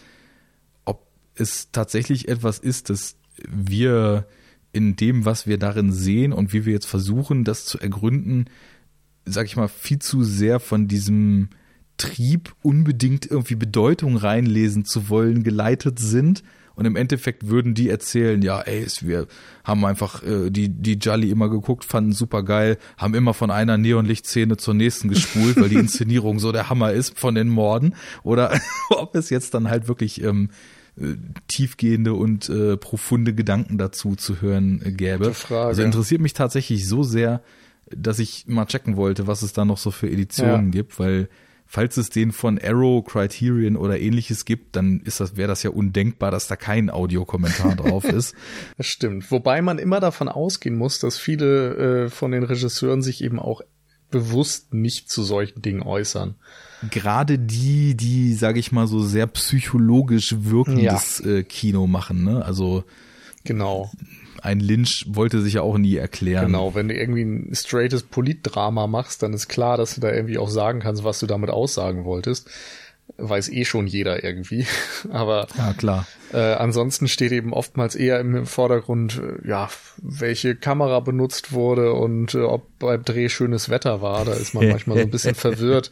ob 0.85 1.07
es 1.35 1.71
tatsächlich 1.73 2.29
etwas 2.29 2.59
ist, 2.59 2.91
das 2.91 3.17
wir 3.49 4.27
in 4.73 4.97
dem, 4.97 5.25
was 5.25 5.47
wir 5.47 5.59
darin 5.59 5.93
sehen 5.93 6.33
und 6.33 6.53
wie 6.53 6.65
wir 6.65 6.73
jetzt 6.73 6.87
versuchen, 6.87 7.45
das 7.45 7.65
zu 7.65 7.79
ergründen, 7.79 8.47
sag 9.25 9.47
ich 9.47 9.57
mal, 9.57 9.69
viel 9.69 9.99
zu 9.99 10.25
sehr 10.25 10.61
von 10.61 10.89
diesem 10.89 11.51
Trieb, 11.97 12.55
unbedingt 12.63 13.31
irgendwie 13.31 13.55
Bedeutung 13.55 14.17
reinlesen 14.17 14.85
zu 14.85 15.09
wollen, 15.09 15.43
geleitet 15.43 15.99
sind. 15.99 16.43
Und 16.75 16.87
im 16.87 16.97
Endeffekt 16.97 17.49
würden 17.49 17.75
die 17.75 17.91
erzählen, 17.91 18.41
ja, 18.41 18.61
ey, 18.61 18.87
wir 19.03 19.27
haben 19.63 19.85
einfach 19.85 20.23
äh, 20.23 20.51
die, 20.51 20.71
die 20.71 20.95
Jolly 20.95 21.31
immer 21.31 21.51
geguckt, 21.51 21.85
fanden 21.85 22.13
super 22.13 22.43
geil, 22.43 22.79
haben 22.97 23.15
immer 23.15 23.35
von 23.35 23.51
einer 23.51 23.77
Neonlichtszene 23.77 24.57
zur 24.57 24.75
nächsten 24.75 25.09
gespult, 25.09 25.61
weil 25.61 25.69
die 25.69 25.75
Inszenierung 25.81 26.39
so 26.39 26.51
der 26.51 26.71
Hammer 26.71 26.93
ist 26.93 27.19
von 27.19 27.35
den 27.35 27.49
Morden. 27.49 27.95
Oder 28.23 28.59
ob 28.91 29.15
es 29.15 29.29
jetzt 29.29 29.53
dann 29.55 29.69
halt 29.69 29.87
wirklich 29.87 30.23
ähm, 30.23 30.49
äh, 30.97 31.15
tiefgehende 31.49 32.15
und 32.15 32.49
äh, 32.49 32.77
profunde 32.77 33.35
Gedanken 33.35 33.79
dazu 33.79 34.17
zu 34.17 34.41
hören 34.41 34.81
äh, 34.85 34.93
gäbe. 34.93 35.33
Also 35.51 35.83
interessiert 35.83 36.21
mich 36.21 36.33
tatsächlich 36.33 36.89
so 36.89 37.03
sehr, 37.03 37.43
dass 37.95 38.19
ich 38.19 38.47
mal 38.47 38.67
checken 38.67 38.97
wollte, 38.97 39.27
was 39.27 39.43
es 39.43 39.53
da 39.53 39.65
noch 39.65 39.79
so 39.79 39.91
für 39.91 40.11
Editionen 40.11 40.67
ja. 40.67 40.71
gibt, 40.71 40.99
weil 40.99 41.29
falls 41.73 41.97
es 41.97 42.11
den 42.11 42.33
von 42.33 42.61
Arrow, 42.63 43.03
Criterion 43.03 43.79
oder 43.79 43.99
ähnliches 43.99 44.45
gibt, 44.45 44.77
dann 44.77 45.01
ist 45.01 45.21
das, 45.21 45.39
wäre 45.39 45.49
das 45.49 45.63
ja 45.63 45.71
undenkbar, 45.71 46.31
dass 46.31 46.47
da 46.47 46.55
kein 46.55 46.91
Audiokommentar 46.91 47.77
drauf 47.77 48.05
ist. 48.05 48.35
Das 48.77 48.87
stimmt. 48.87 49.31
Wobei 49.31 49.63
man 49.63 49.79
immer 49.79 49.99
davon 49.99 50.29
ausgehen 50.29 50.77
muss, 50.77 50.99
dass 50.99 51.19
viele 51.19 52.05
äh, 52.05 52.11
von 52.11 52.33
den 52.33 52.43
Regisseuren 52.43 53.01
sich 53.01 53.25
eben 53.25 53.39
auch 53.39 53.63
bewusst 54.11 54.75
nicht 54.75 55.11
zu 55.11 55.23
solchen 55.23 55.63
Dingen 55.63 55.83
äußern. 55.83 56.35
Gerade 56.91 57.39
die, 57.39 57.95
die, 57.97 58.35
sage 58.35 58.59
ich 58.61 58.73
mal, 58.73 58.87
so 58.87 59.03
sehr 59.03 59.27
psychologisch 59.29 60.35
wirkendes 60.41 61.23
ja. 61.25 61.31
äh, 61.31 61.43
Kino 61.43 61.87
machen, 61.87 62.25
ne? 62.25 62.45
Also 62.45 62.85
genau 63.45 63.91
ein 64.43 64.59
Lynch 64.59 65.07
wollte 65.09 65.41
sich 65.41 65.55
ja 65.55 65.63
auch 65.63 65.79
nie 65.79 65.97
erklären. 65.97 66.47
Genau, 66.47 66.75
wenn 66.75 66.89
du 66.89 66.95
irgendwie 66.95 67.23
ein 67.23 67.55
straightes 67.55 68.03
Politdrama 68.03 68.89
machst, 68.89 69.23
dann 69.23 69.33
ist 69.33 69.49
klar, 69.49 69.77
dass 69.77 69.95
du 69.95 70.01
da 70.01 70.13
irgendwie 70.13 70.39
auch 70.39 70.51
sagen 70.51 70.81
kannst, 70.81 71.05
was 71.05 71.21
du 71.21 71.27
damit 71.27 71.51
aussagen 71.51 72.05
wolltest. 72.05 72.51
Weiß 73.19 73.51
eh 73.51 73.65
schon 73.65 73.87
jeder 73.87 74.25
irgendwie. 74.25 74.67
Aber 75.11 75.47
ja, 75.57 75.73
klar. 75.75 76.07
Äh, 76.33 76.55
ansonsten 76.55 77.07
steht 77.07 77.31
eben 77.31 77.53
oftmals 77.53 77.95
eher 77.95 78.19
im 78.19 78.47
Vordergrund, 78.47 79.21
äh, 79.23 79.47
ja, 79.47 79.69
welche 79.99 80.57
Kamera 80.57 80.99
benutzt 81.01 81.53
wurde 81.53 81.93
und 81.93 82.35
äh, 82.35 82.41
ob 82.41 82.67
beim 82.81 83.05
Dreh 83.05 83.29
schönes 83.29 83.69
Wetter 83.69 84.03
war. 84.03 84.25
Da 84.25 84.33
ist 84.33 84.55
man 84.55 84.69
manchmal 84.69 84.97
so 84.99 85.03
ein 85.05 85.11
bisschen 85.11 85.35
verwirrt, 85.37 85.91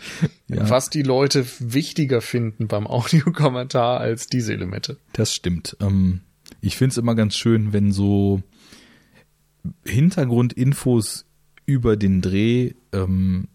ja. 0.49 0.69
was 0.69 0.91
die 0.91 1.03
Leute 1.03 1.47
wichtiger 1.61 2.21
finden 2.21 2.67
beim 2.67 2.87
Audiokommentar 2.89 4.01
als 4.01 4.27
diese 4.27 4.55
Elemente. 4.55 4.97
Das 5.13 5.33
stimmt. 5.35 5.77
Ähm 5.81 6.23
ich 6.61 6.77
finde 6.77 6.93
es 6.93 6.99
immer 6.99 7.15
ganz 7.15 7.37
schön, 7.37 7.73
wenn 7.73 7.93
so 7.93 8.43
Hintergrundinfos 9.85 11.27
über 11.67 11.97
den 11.97 12.21
Dreh, 12.21 12.73
ähm, 12.93 13.49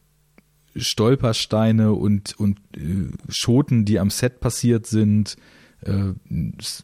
Stolpersteine 0.76 1.94
und, 1.94 2.38
und 2.38 2.60
äh, 2.76 3.12
Schoten, 3.30 3.86
die 3.86 4.00
am 4.00 4.10
Set 4.10 4.40
passiert 4.40 4.86
sind, 4.86 5.38
äh, 5.82 6.14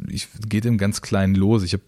ich, 0.08 0.28
geht 0.48 0.66
im 0.66 0.78
ganz 0.78 1.02
Kleinen 1.02 1.36
los. 1.36 1.64
Ich 1.64 1.74
habe 1.74 1.84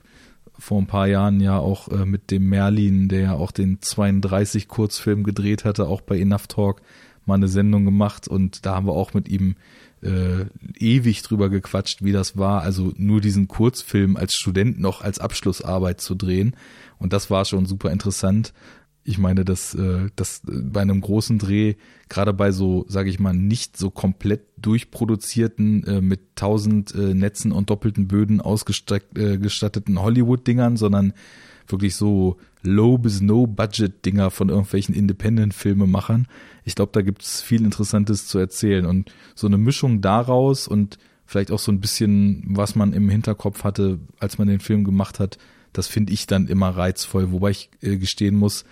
vor 0.59 0.81
ein 0.81 0.87
paar 0.87 1.07
Jahren 1.07 1.39
ja 1.39 1.57
auch 1.57 1.87
äh, 1.89 2.05
mit 2.05 2.31
dem 2.31 2.49
Merlin, 2.49 3.07
der 3.09 3.19
ja 3.21 3.33
auch 3.33 3.51
den 3.51 3.81
32 3.81 4.67
Kurzfilm 4.67 5.23
gedreht 5.23 5.65
hatte, 5.65 5.87
auch 5.87 6.01
bei 6.01 6.19
Enough 6.19 6.47
Talk 6.47 6.81
mal 7.25 7.35
eine 7.35 7.47
Sendung 7.47 7.85
gemacht 7.85 8.27
und 8.27 8.65
da 8.65 8.75
haben 8.75 8.87
wir 8.87 8.93
auch 8.93 9.13
mit 9.13 9.29
ihm 9.29 9.55
äh, 10.03 10.45
ewig 10.77 11.21
drüber 11.21 11.49
gequatscht, 11.49 12.03
wie 12.03 12.11
das 12.11 12.37
war, 12.37 12.61
also 12.61 12.93
nur 12.97 13.21
diesen 13.21 13.47
Kurzfilm 13.47 14.17
als 14.17 14.33
Student 14.33 14.79
noch 14.79 15.01
als 15.01 15.19
Abschlussarbeit 15.19 16.01
zu 16.01 16.15
drehen. 16.15 16.55
Und 16.99 17.13
das 17.13 17.29
war 17.29 17.45
schon 17.45 17.65
super 17.65 17.91
interessant. 17.91 18.53
Ich 19.05 19.17
meine, 19.17 19.43
dass, 19.43 19.75
äh, 19.75 20.09
dass 20.15 20.41
bei 20.45 20.81
einem 20.81 21.01
großen 21.01 21.37
Dreh, 21.39 21.75
gerade 22.07 22.33
bei 22.33 22.51
so, 22.51 22.85
sage 22.87 23.09
ich 23.09 23.19
mal, 23.19 23.33
nicht 23.33 23.75
so 23.75 23.89
komplett 23.89 24.41
durchproduzierten, 24.57 25.83
äh, 25.85 26.01
mit 26.01 26.35
tausend 26.35 26.95
äh, 26.95 27.13
Netzen 27.13 27.51
und 27.51 27.69
doppelten 27.69 28.07
Böden 28.07 28.39
ausgestatteten 28.39 30.01
Hollywood-Dingern, 30.01 30.77
sondern 30.77 31.13
wirklich 31.67 31.95
so 31.95 32.37
Low- 32.63 32.97
bis 32.97 33.21
No-Budget-Dinger 33.21 34.31
von 34.31 34.49
irgendwelchen 34.49 34.95
Independent-Filmemachern. 34.95 36.27
Ich 36.63 36.75
glaube, 36.75 36.91
da 36.93 37.01
gibt's 37.01 37.41
viel 37.41 37.63
Interessantes 37.63 38.27
zu 38.27 38.39
erzählen. 38.39 38.85
Und 38.85 39.11
so 39.35 39.47
eine 39.47 39.57
Mischung 39.57 40.01
daraus 40.01 40.67
und 40.67 40.97
vielleicht 41.25 41.51
auch 41.51 41.59
so 41.59 41.71
ein 41.71 41.81
bisschen, 41.81 42.43
was 42.47 42.75
man 42.75 42.93
im 42.93 43.09
Hinterkopf 43.09 43.63
hatte, 43.63 43.99
als 44.19 44.37
man 44.37 44.47
den 44.47 44.59
Film 44.59 44.83
gemacht 44.83 45.19
hat, 45.19 45.37
das 45.73 45.87
finde 45.87 46.13
ich 46.13 46.27
dann 46.27 46.47
immer 46.47 46.69
reizvoll. 46.69 47.31
Wobei 47.31 47.51
ich 47.51 47.69
äh, 47.81 47.97
gestehen 47.97 48.35
muss, 48.35 48.65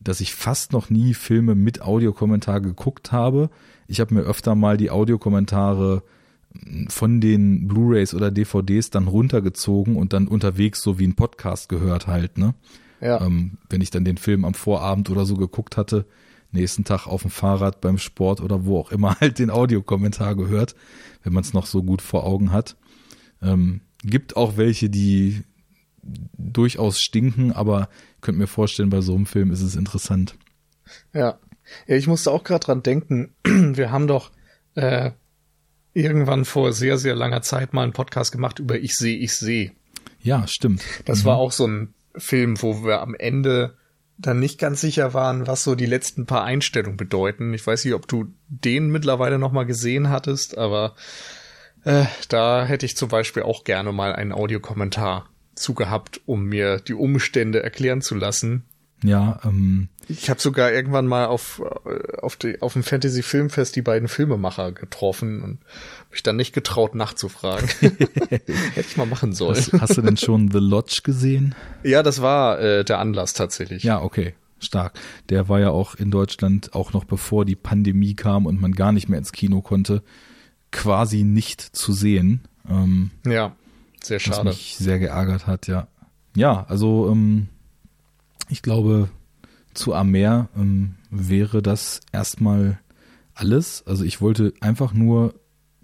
dass 0.00 0.20
ich 0.20 0.34
fast 0.34 0.72
noch 0.72 0.90
nie 0.90 1.14
Filme 1.14 1.54
mit 1.54 1.82
Audiokommentar 1.82 2.60
geguckt 2.60 3.12
habe. 3.12 3.50
Ich 3.86 4.00
habe 4.00 4.14
mir 4.14 4.22
öfter 4.22 4.54
mal 4.54 4.76
die 4.76 4.90
Audiokommentare 4.90 6.02
von 6.88 7.20
den 7.20 7.68
Blu-rays 7.68 8.14
oder 8.14 8.30
DVDs 8.30 8.90
dann 8.90 9.06
runtergezogen 9.06 9.96
und 9.96 10.12
dann 10.12 10.26
unterwegs 10.26 10.82
so 10.82 10.98
wie 10.98 11.06
ein 11.06 11.14
Podcast 11.14 11.68
gehört 11.68 12.06
halt, 12.06 12.38
ne? 12.38 12.54
Ja. 13.00 13.20
Ähm, 13.20 13.58
wenn 13.68 13.80
ich 13.80 13.90
dann 13.90 14.04
den 14.04 14.16
Film 14.16 14.44
am 14.44 14.54
Vorabend 14.54 15.10
oder 15.10 15.24
so 15.24 15.36
geguckt 15.36 15.76
hatte, 15.76 16.06
nächsten 16.52 16.84
Tag 16.84 17.06
auf 17.06 17.22
dem 17.22 17.30
Fahrrad 17.30 17.80
beim 17.80 17.98
Sport 17.98 18.40
oder 18.40 18.64
wo 18.64 18.78
auch 18.78 18.92
immer 18.92 19.16
halt 19.20 19.38
den 19.38 19.50
Audiokommentar 19.50 20.34
gehört, 20.36 20.74
wenn 21.22 21.32
man 21.32 21.42
es 21.42 21.54
noch 21.54 21.66
so 21.66 21.82
gut 21.82 22.02
vor 22.02 22.24
Augen 22.24 22.52
hat. 22.52 22.76
Ähm, 23.42 23.80
gibt 24.02 24.36
auch 24.36 24.56
welche, 24.56 24.90
die 24.90 25.44
durchaus 26.02 27.00
stinken, 27.00 27.52
aber 27.52 27.88
könnt 28.20 28.38
mir 28.38 28.46
vorstellen, 28.46 28.90
bei 28.90 29.00
so 29.00 29.14
einem 29.14 29.26
Film 29.26 29.50
ist 29.50 29.62
es 29.62 29.76
interessant. 29.76 30.36
Ja. 31.12 31.38
Ja, 31.86 31.94
ich 31.96 32.08
musste 32.08 32.32
auch 32.32 32.42
gerade 32.42 32.64
dran 32.64 32.82
denken, 32.82 33.32
wir 33.44 33.92
haben 33.92 34.08
doch 34.08 34.32
äh, 34.74 35.12
irgendwann 35.92 36.44
vor 36.44 36.72
sehr, 36.72 36.98
sehr 36.98 37.14
langer 37.14 37.42
Zeit 37.42 37.72
mal 37.72 37.84
einen 37.84 37.92
Podcast 37.92 38.32
gemacht 38.32 38.58
über 38.58 38.78
Ich 38.78 38.94
sehe, 38.94 39.16
ich 39.16 39.34
sehe. 39.34 39.72
Ja, 40.20 40.46
stimmt. 40.48 40.82
Das 41.04 41.22
mhm. 41.22 41.26
war 41.26 41.36
auch 41.36 41.52
so 41.52 41.66
ein 41.66 41.94
Film, 42.16 42.60
wo 42.62 42.84
wir 42.84 43.00
am 43.00 43.14
Ende 43.14 43.76
dann 44.18 44.38
nicht 44.38 44.58
ganz 44.58 44.80
sicher 44.80 45.14
waren, 45.14 45.46
was 45.46 45.64
so 45.64 45.74
die 45.74 45.86
letzten 45.86 46.26
paar 46.26 46.44
Einstellungen 46.44 46.96
bedeuten. 46.96 47.54
Ich 47.54 47.66
weiß 47.66 47.84
nicht, 47.84 47.94
ob 47.94 48.06
du 48.06 48.26
den 48.48 48.90
mittlerweile 48.90 49.38
noch 49.38 49.52
mal 49.52 49.64
gesehen 49.64 50.10
hattest, 50.10 50.58
aber 50.58 50.94
äh, 51.84 52.04
da 52.28 52.64
hätte 52.64 52.84
ich 52.84 52.96
zum 52.96 53.08
Beispiel 53.08 53.42
auch 53.42 53.64
gerne 53.64 53.92
mal 53.92 54.14
einen 54.14 54.32
Audiokommentar 54.32 55.30
zugehabt, 55.54 56.20
um 56.26 56.44
mir 56.44 56.78
die 56.78 56.94
Umstände 56.94 57.62
erklären 57.62 58.02
zu 58.02 58.14
lassen, 58.14 58.64
ja, 59.02 59.40
ähm. 59.44 59.88
Ich 60.08 60.28
habe 60.28 60.40
sogar 60.40 60.72
irgendwann 60.72 61.06
mal 61.06 61.26
auf, 61.26 61.62
äh, 61.84 62.18
auf, 62.18 62.36
die, 62.36 62.60
auf 62.60 62.72
dem 62.72 62.82
Fantasy 62.82 63.22
Filmfest 63.22 63.76
die 63.76 63.82
beiden 63.82 64.08
Filmemacher 64.08 64.72
getroffen 64.72 65.42
und 65.42 65.58
mich 66.10 66.22
dann 66.22 66.36
nicht 66.36 66.52
getraut 66.52 66.94
nachzufragen. 66.94 67.68
Hätte 68.28 68.52
ich 68.76 68.96
mal 68.96 69.06
machen 69.06 69.32
sollen. 69.32 69.56
Hast, 69.56 69.72
hast, 69.72 69.96
du 69.96 70.02
denn 70.02 70.16
schon 70.16 70.50
The 70.50 70.58
Lodge 70.58 71.00
gesehen? 71.04 71.54
Ja, 71.82 72.02
das 72.02 72.20
war 72.20 72.60
äh, 72.60 72.84
der 72.84 72.98
Anlass 72.98 73.34
tatsächlich. 73.34 73.84
Ja, 73.84 74.02
okay. 74.02 74.34
Stark. 74.58 74.92
Der 75.30 75.48
war 75.48 75.60
ja 75.60 75.70
auch 75.70 75.94
in 75.94 76.10
Deutschland, 76.10 76.74
auch 76.74 76.92
noch 76.92 77.04
bevor 77.04 77.44
die 77.44 77.56
Pandemie 77.56 78.14
kam 78.14 78.44
und 78.46 78.60
man 78.60 78.72
gar 78.72 78.92
nicht 78.92 79.08
mehr 79.08 79.18
ins 79.18 79.32
Kino 79.32 79.62
konnte, 79.62 80.02
quasi 80.70 81.22
nicht 81.22 81.62
zu 81.62 81.92
sehen. 81.92 82.42
Ähm, 82.68 83.10
ja, 83.24 83.56
sehr 84.02 84.18
schade. 84.18 84.48
Was 84.48 84.56
mich 84.56 84.76
sehr 84.76 84.98
geärgert 84.98 85.46
hat, 85.46 85.66
ja. 85.66 85.88
Ja, 86.36 86.64
also 86.68 87.08
ähm, 87.10 87.48
ich 88.50 88.62
glaube, 88.62 89.08
zu 89.74 89.94
Amer 89.94 90.48
ähm, 90.56 90.96
wäre 91.10 91.62
das 91.62 92.00
erstmal 92.12 92.80
alles. 93.34 93.84
Also 93.86 94.04
ich 94.04 94.20
wollte 94.20 94.52
einfach 94.60 94.92
nur, 94.92 95.34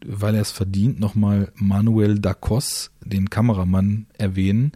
weil 0.05 0.35
er 0.35 0.43
es 0.43 0.51
verdient, 0.51 1.01
nochmal 1.01 1.53
Manuel 1.55 2.19
Dacos, 2.19 2.91
den 3.05 3.31
Kameramann, 3.31 4.07
erwähnen, 4.19 4.73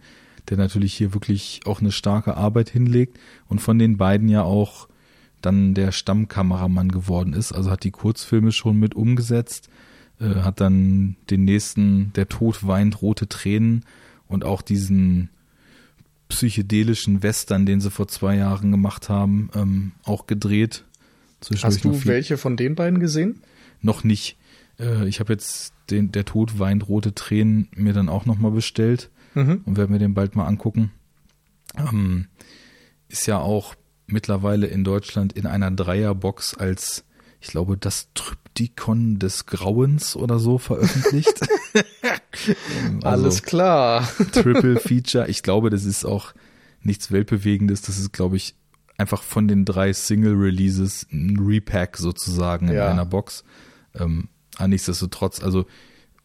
der 0.49 0.57
natürlich 0.57 0.93
hier 0.93 1.13
wirklich 1.13 1.61
auch 1.65 1.81
eine 1.81 1.91
starke 1.91 2.35
Arbeit 2.35 2.69
hinlegt 2.69 3.19
und 3.47 3.59
von 3.59 3.77
den 3.77 3.97
beiden 3.97 4.29
ja 4.29 4.43
auch 4.43 4.87
dann 5.41 5.73
der 5.73 5.91
Stammkameramann 5.91 6.89
geworden 6.89 7.33
ist. 7.33 7.51
Also 7.51 7.71
hat 7.71 7.83
die 7.83 7.91
Kurzfilme 7.91 8.51
schon 8.51 8.77
mit 8.77 8.95
umgesetzt, 8.95 9.69
äh, 10.19 10.41
hat 10.41 10.61
dann 10.61 11.17
den 11.29 11.45
nächsten, 11.45 12.13
der 12.13 12.29
Tod 12.29 12.65
weint, 12.65 13.01
rote 13.01 13.27
Tränen 13.27 13.85
und 14.27 14.45
auch 14.45 14.61
diesen 14.61 15.29
psychedelischen 16.31 17.23
Western, 17.23 17.65
den 17.65 17.81
sie 17.81 17.91
vor 17.91 18.07
zwei 18.07 18.37
Jahren 18.37 18.71
gemacht 18.71 19.09
haben, 19.09 19.49
ähm, 19.53 19.91
auch 20.05 20.27
gedreht. 20.27 20.85
Hast 21.61 21.83
du 21.83 22.05
welche 22.05 22.37
von 22.37 22.55
den 22.55 22.75
beiden 22.75 22.99
gesehen? 22.99 23.41
Noch 23.81 24.03
nicht. 24.03 24.37
Äh, 24.79 25.07
ich 25.07 25.19
habe 25.19 25.33
jetzt 25.33 25.73
den 25.89 26.11
Der 26.11 26.23
Tod 26.23 26.57
weint 26.57 26.87
rote 26.87 27.13
Tränen 27.13 27.67
mir 27.75 27.93
dann 27.93 28.07
auch 28.07 28.25
nochmal 28.25 28.51
bestellt 28.51 29.09
mhm. 29.33 29.61
und 29.65 29.75
werde 29.75 29.91
mir 29.91 29.99
den 29.99 30.13
bald 30.13 30.35
mal 30.35 30.45
angucken. 30.45 30.91
Ähm, 31.77 32.27
ist 33.09 33.27
ja 33.27 33.39
auch 33.39 33.75
mittlerweile 34.07 34.67
in 34.67 34.85
Deutschland 34.85 35.33
in 35.33 35.45
einer 35.45 35.69
Dreierbox 35.69 36.55
als, 36.55 37.03
ich 37.41 37.49
glaube, 37.49 37.75
das 37.75 38.07
Triptychon 38.13 39.19
des 39.19 39.47
Grauens 39.47 40.15
oder 40.15 40.39
so 40.39 40.57
veröffentlicht. 40.57 41.41
also, 43.03 43.07
Alles 43.07 43.43
klar. 43.43 44.07
Triple 44.31 44.79
Feature. 44.79 45.27
Ich 45.27 45.43
glaube, 45.43 45.69
das 45.69 45.85
ist 45.85 46.05
auch 46.05 46.33
nichts 46.81 47.11
Weltbewegendes. 47.11 47.81
Das 47.81 47.97
ist, 47.97 48.13
glaube 48.13 48.37
ich, 48.37 48.55
einfach 48.97 49.23
von 49.23 49.47
den 49.47 49.65
drei 49.65 49.93
Single 49.93 50.35
Releases 50.35 51.07
ein 51.11 51.37
Repack 51.39 51.97
sozusagen 51.97 52.69
in 52.69 52.75
ja. 52.75 52.89
einer 52.89 53.05
Box. 53.05 53.43
Ähm, 53.95 54.29
aber 54.57 54.67
nichtsdestotrotz, 54.67 55.41
also 55.41 55.65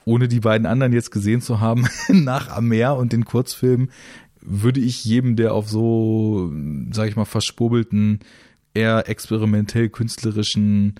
ohne 0.04 0.28
die 0.28 0.40
beiden 0.40 0.66
anderen 0.66 0.92
jetzt 0.92 1.10
gesehen 1.10 1.40
zu 1.40 1.60
haben, 1.60 1.86
nach 2.08 2.48
Amer 2.48 2.96
und 2.96 3.12
den 3.12 3.24
Kurzfilmen, 3.24 3.90
würde 4.40 4.80
ich 4.80 5.04
jedem, 5.04 5.36
der 5.36 5.52
auf 5.52 5.68
so, 5.68 6.52
sag 6.92 7.08
ich 7.08 7.16
mal, 7.16 7.24
verspobelten, 7.24 8.20
eher 8.74 9.08
experimentell 9.08 9.88
künstlerischen, 9.88 10.94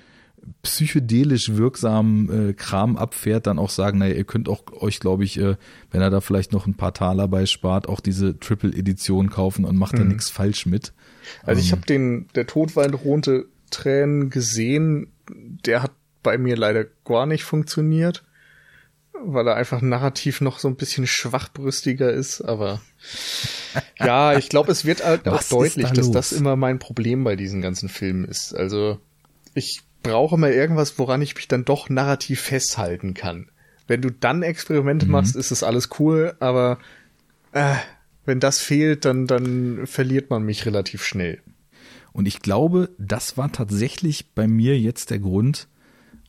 psychedelisch 0.62 1.56
wirksamen 1.56 2.50
äh, 2.50 2.52
Kram 2.54 2.96
abfährt, 2.96 3.46
dann 3.46 3.58
auch 3.58 3.70
sagen, 3.70 3.98
naja, 3.98 4.14
ihr 4.14 4.24
könnt 4.24 4.48
auch 4.48 4.62
euch, 4.72 5.00
glaube 5.00 5.24
ich, 5.24 5.38
äh, 5.38 5.56
wenn 5.90 6.00
er 6.00 6.10
da 6.10 6.20
vielleicht 6.20 6.52
noch 6.52 6.66
ein 6.66 6.74
paar 6.74 6.94
Taler 6.94 7.28
bei 7.28 7.46
spart, 7.46 7.88
auch 7.88 8.00
diese 8.00 8.38
Triple-Edition 8.38 9.30
kaufen 9.30 9.64
und 9.64 9.76
macht 9.76 9.94
mhm. 9.94 9.98
da 9.98 10.04
nichts 10.04 10.30
falsch 10.30 10.66
mit. 10.66 10.92
Also 11.44 11.60
ich 11.60 11.68
ähm, 11.68 11.72
habe 11.72 11.86
den, 11.86 12.28
der 12.34 12.46
Todwein 12.46 12.94
rote 12.94 13.46
Tränen 13.70 14.30
gesehen, 14.30 15.08
der 15.28 15.82
hat 15.82 15.92
bei 16.22 16.38
mir 16.38 16.56
leider 16.56 16.84
gar 17.04 17.26
nicht 17.26 17.44
funktioniert 17.44 18.24
weil 19.24 19.46
er 19.48 19.56
einfach 19.56 19.80
narrativ 19.80 20.40
noch 20.40 20.58
so 20.58 20.68
ein 20.68 20.76
bisschen 20.76 21.06
schwachbrüstiger 21.06 22.12
ist, 22.12 22.40
aber 22.40 22.80
ja, 23.98 24.36
ich 24.36 24.48
glaube, 24.48 24.72
es 24.72 24.84
wird 24.84 25.04
halt 25.04 25.28
auch 25.28 25.42
deutlich, 25.42 25.86
da 25.86 25.94
dass 25.94 26.10
das 26.10 26.32
immer 26.32 26.56
mein 26.56 26.78
Problem 26.78 27.24
bei 27.24 27.36
diesen 27.36 27.62
ganzen 27.62 27.88
Filmen 27.88 28.24
ist. 28.24 28.54
Also 28.54 28.98
ich 29.54 29.82
brauche 30.06 30.36
mal 30.36 30.52
irgendwas, 30.52 30.98
woran 30.98 31.22
ich 31.22 31.34
mich 31.34 31.48
dann 31.48 31.64
doch 31.64 31.88
narrativ 31.88 32.40
festhalten 32.40 33.14
kann. 33.14 33.50
Wenn 33.86 34.02
du 34.02 34.10
dann 34.10 34.42
Experimente 34.42 35.06
mhm. 35.06 35.12
machst, 35.12 35.36
ist 35.36 35.50
es 35.50 35.62
alles 35.62 35.90
cool, 35.98 36.34
aber 36.40 36.78
äh, 37.52 37.76
wenn 38.24 38.40
das 38.40 38.58
fehlt, 38.58 39.04
dann, 39.04 39.26
dann 39.26 39.86
verliert 39.86 40.30
man 40.30 40.42
mich 40.42 40.66
relativ 40.66 41.04
schnell. 41.04 41.40
Und 42.12 42.26
ich 42.26 42.40
glaube, 42.40 42.90
das 42.98 43.36
war 43.36 43.52
tatsächlich 43.52 44.32
bei 44.34 44.48
mir 44.48 44.78
jetzt 44.78 45.10
der 45.10 45.18
Grund, 45.18 45.68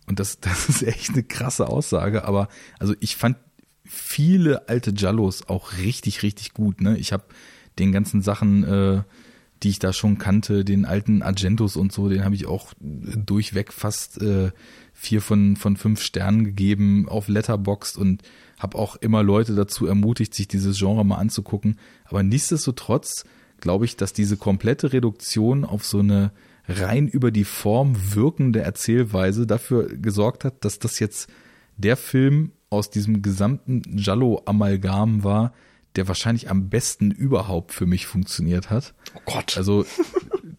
und 0.06 0.20
das, 0.20 0.40
das 0.42 0.70
ist 0.70 0.84
echt 0.84 1.12
eine 1.12 1.24
krasse 1.24 1.68
Aussage, 1.68 2.26
aber 2.26 2.50
also 2.80 2.94
ich 3.00 3.16
fand 3.16 3.38
viele 3.84 4.68
alte 4.68 4.92
Jallos 4.96 5.48
auch 5.48 5.78
richtig, 5.78 6.24
richtig 6.24 6.54
gut. 6.54 6.82
Ne? 6.82 6.98
Ich 6.98 7.14
habe 7.14 7.24
den 7.80 7.92
ganzen 7.92 8.22
Sachen, 8.22 8.64
äh, 8.64 9.04
die 9.64 9.70
ich 9.70 9.80
da 9.80 9.94
schon 9.94 10.18
kannte, 10.18 10.64
den 10.64 10.86
alten 10.86 11.22
Argentos 11.22 11.76
und 11.76 11.92
so, 11.92 12.10
den 12.10 12.24
habe 12.24 12.36
ich 12.36 12.46
auch 12.46 12.74
durchweg 12.80 13.74
fast 13.74 14.22
äh, 14.22 14.52
vier 14.94 15.22
von, 15.22 15.56
von 15.56 15.78
fünf 15.78 16.02
Sternen 16.02 16.44
gegeben 16.44 17.08
auf 17.10 17.28
Letterboxd 17.28 17.98
und 17.98 18.24
habe 18.60 18.78
auch 18.78 18.96
immer 18.96 19.24
Leute 19.24 19.56
dazu 19.56 19.86
ermutigt, 19.86 20.34
sich 20.34 20.48
dieses 20.48 20.78
Genre 20.78 21.06
mal 21.06 21.18
anzugucken. 21.18 21.78
Aber 22.06 22.24
nichtsdestotrotz 22.24 23.26
glaube 23.60 23.86
ich, 23.86 23.96
dass 23.96 24.14
diese 24.14 24.38
komplette 24.38 24.94
Reduktion 24.94 25.66
auf 25.66 25.86
so 25.86 26.00
eine 26.00 26.32
rein 26.68 27.08
über 27.08 27.32
die 27.32 27.46
Form 27.46 27.96
wirkende 28.14 28.62
Erzählweise 28.62 29.48
dafür 29.48 29.88
gesorgt 29.88 30.44
hat, 30.44 30.66
dass 30.66 30.80
das 30.80 31.00
jetzt 31.00 31.30
der 31.78 31.96
Film 31.96 32.52
aus 32.70 32.90
diesem 32.90 33.22
gesamten 33.22 33.98
Jallo-Amalgam 33.98 35.24
war, 35.24 35.54
der 35.98 36.08
wahrscheinlich 36.08 36.50
am 36.50 36.70
besten 36.70 37.12
überhaupt 37.12 37.74
für 37.74 37.86
mich 37.86 38.06
funktioniert 38.06 38.70
hat. 38.70 38.94
Oh 39.16 39.22
Gott. 39.26 39.58
Also 39.58 39.86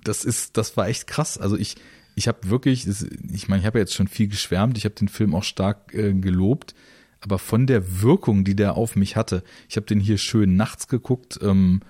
das 0.04 0.24
ist, 0.24 0.56
das 0.56 0.76
war 0.76 0.88
echt 0.88 1.06
krass. 1.06 1.38
Also 1.38 1.56
ich, 1.56 1.76
ich 2.14 2.28
habe 2.28 2.50
wirklich, 2.50 2.86
ich 3.32 3.48
meine, 3.48 3.60
ich 3.60 3.66
habe 3.66 3.78
ja 3.78 3.82
jetzt 3.82 3.94
schon 3.94 4.08
viel 4.08 4.28
geschwärmt, 4.28 4.76
ich 4.76 4.84
habe 4.84 4.94
den 4.94 5.08
Film 5.08 5.34
auch 5.34 5.44
stark 5.44 5.94
äh, 5.94 6.12
gelobt, 6.12 6.74
aber 7.20 7.38
von 7.38 7.66
der 7.66 8.02
Wirkung, 8.02 8.44
die 8.44 8.56
der 8.56 8.76
auf 8.76 8.96
mich 8.96 9.16
hatte, 9.16 9.42
ich 9.68 9.76
habe 9.76 9.86
den 9.86 10.00
hier 10.00 10.18
schön 10.18 10.56
nachts 10.56 10.88
geguckt, 10.88 11.38
ähm, 11.42 11.80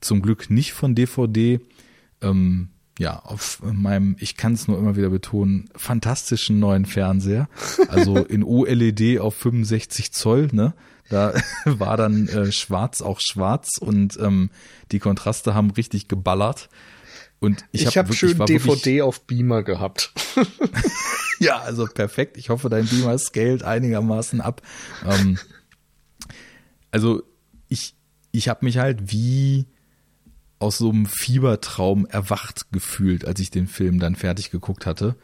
zum 0.00 0.22
Glück 0.22 0.50
nicht 0.50 0.72
von 0.72 0.94
DVD. 0.94 1.60
Ähm, 2.20 2.68
ja, 2.98 3.20
auf 3.20 3.62
meinem, 3.62 4.16
ich 4.18 4.36
kann 4.36 4.54
es 4.54 4.66
nur 4.66 4.76
immer 4.76 4.96
wieder 4.96 5.10
betonen, 5.10 5.70
fantastischen 5.76 6.58
neuen 6.58 6.84
Fernseher. 6.84 7.48
Also 7.88 8.18
in 8.18 8.42
OLED 8.42 9.20
auf 9.20 9.34
65 9.36 10.12
Zoll, 10.12 10.48
ne? 10.52 10.74
Da 11.08 11.34
war 11.64 11.96
dann 11.96 12.28
äh, 12.28 12.52
schwarz 12.52 13.00
auch 13.02 13.20
schwarz 13.20 13.78
und 13.78 14.18
ähm, 14.20 14.50
die 14.92 14.98
Kontraste 14.98 15.54
haben 15.54 15.70
richtig 15.70 16.08
geballert. 16.08 16.68
Und 17.40 17.64
ich, 17.70 17.82
ich 17.82 17.96
habe 17.96 18.08
hab 18.08 18.14
schön 18.14 18.36
DVD 18.38 18.68
wirklich, 18.68 19.02
auf 19.02 19.26
Beamer 19.26 19.62
gehabt. 19.62 20.12
ja, 21.38 21.58
also 21.58 21.86
perfekt. 21.86 22.36
Ich 22.36 22.50
hoffe, 22.50 22.68
dein 22.68 22.86
Beamer 22.86 23.16
scaled 23.16 23.62
einigermaßen 23.62 24.40
ab. 24.40 24.62
Ähm, 25.06 25.38
also 26.90 27.22
ich, 27.68 27.94
ich 28.32 28.48
habe 28.48 28.64
mich 28.64 28.78
halt 28.78 29.12
wie 29.12 29.66
aus 30.58 30.78
so 30.78 30.90
einem 30.90 31.06
Fiebertraum 31.06 32.06
erwacht 32.06 32.72
gefühlt, 32.72 33.24
als 33.24 33.38
ich 33.38 33.50
den 33.50 33.68
Film 33.68 34.00
dann 34.00 34.16
fertig 34.16 34.50
geguckt 34.50 34.86
hatte. 34.86 35.14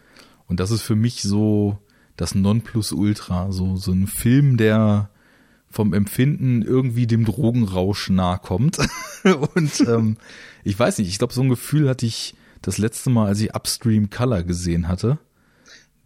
Und 0.47 0.61
das 0.61 0.70
ist 0.70 0.82
für 0.82 0.95
mich 0.95 1.22
so 1.22 1.78
das 2.16 2.37
Nonplusultra, 2.37 3.51
so, 3.51 3.74
so 3.76 3.91
ein 3.91 4.07
Film, 4.07 4.57
der 4.57 5.11
vom 5.75 5.93
Empfinden 5.93 6.62
irgendwie 6.62 7.09
dem 7.09 7.25
Drogenrausch 7.25 8.09
nahe 8.09 8.39
kommt. 8.39 8.79
Und 9.25 9.81
ähm, 9.89 10.16
ich 10.62 10.79
weiß 10.79 10.99
nicht, 10.99 11.09
ich 11.09 11.18
glaube, 11.18 11.35
so 11.35 11.43
ein 11.43 11.49
Gefühl 11.49 11.89
hatte 11.89 12.07
ich 12.07 12.37
das 12.62 12.79
letzte 12.79 13.11
Mal, 13.11 13.27
als 13.27 13.41
ich 13.41 13.57
Upstream 13.57 14.09
Color 14.09 14.45
gesehen 14.45 14.87
hatte, 14.87 15.18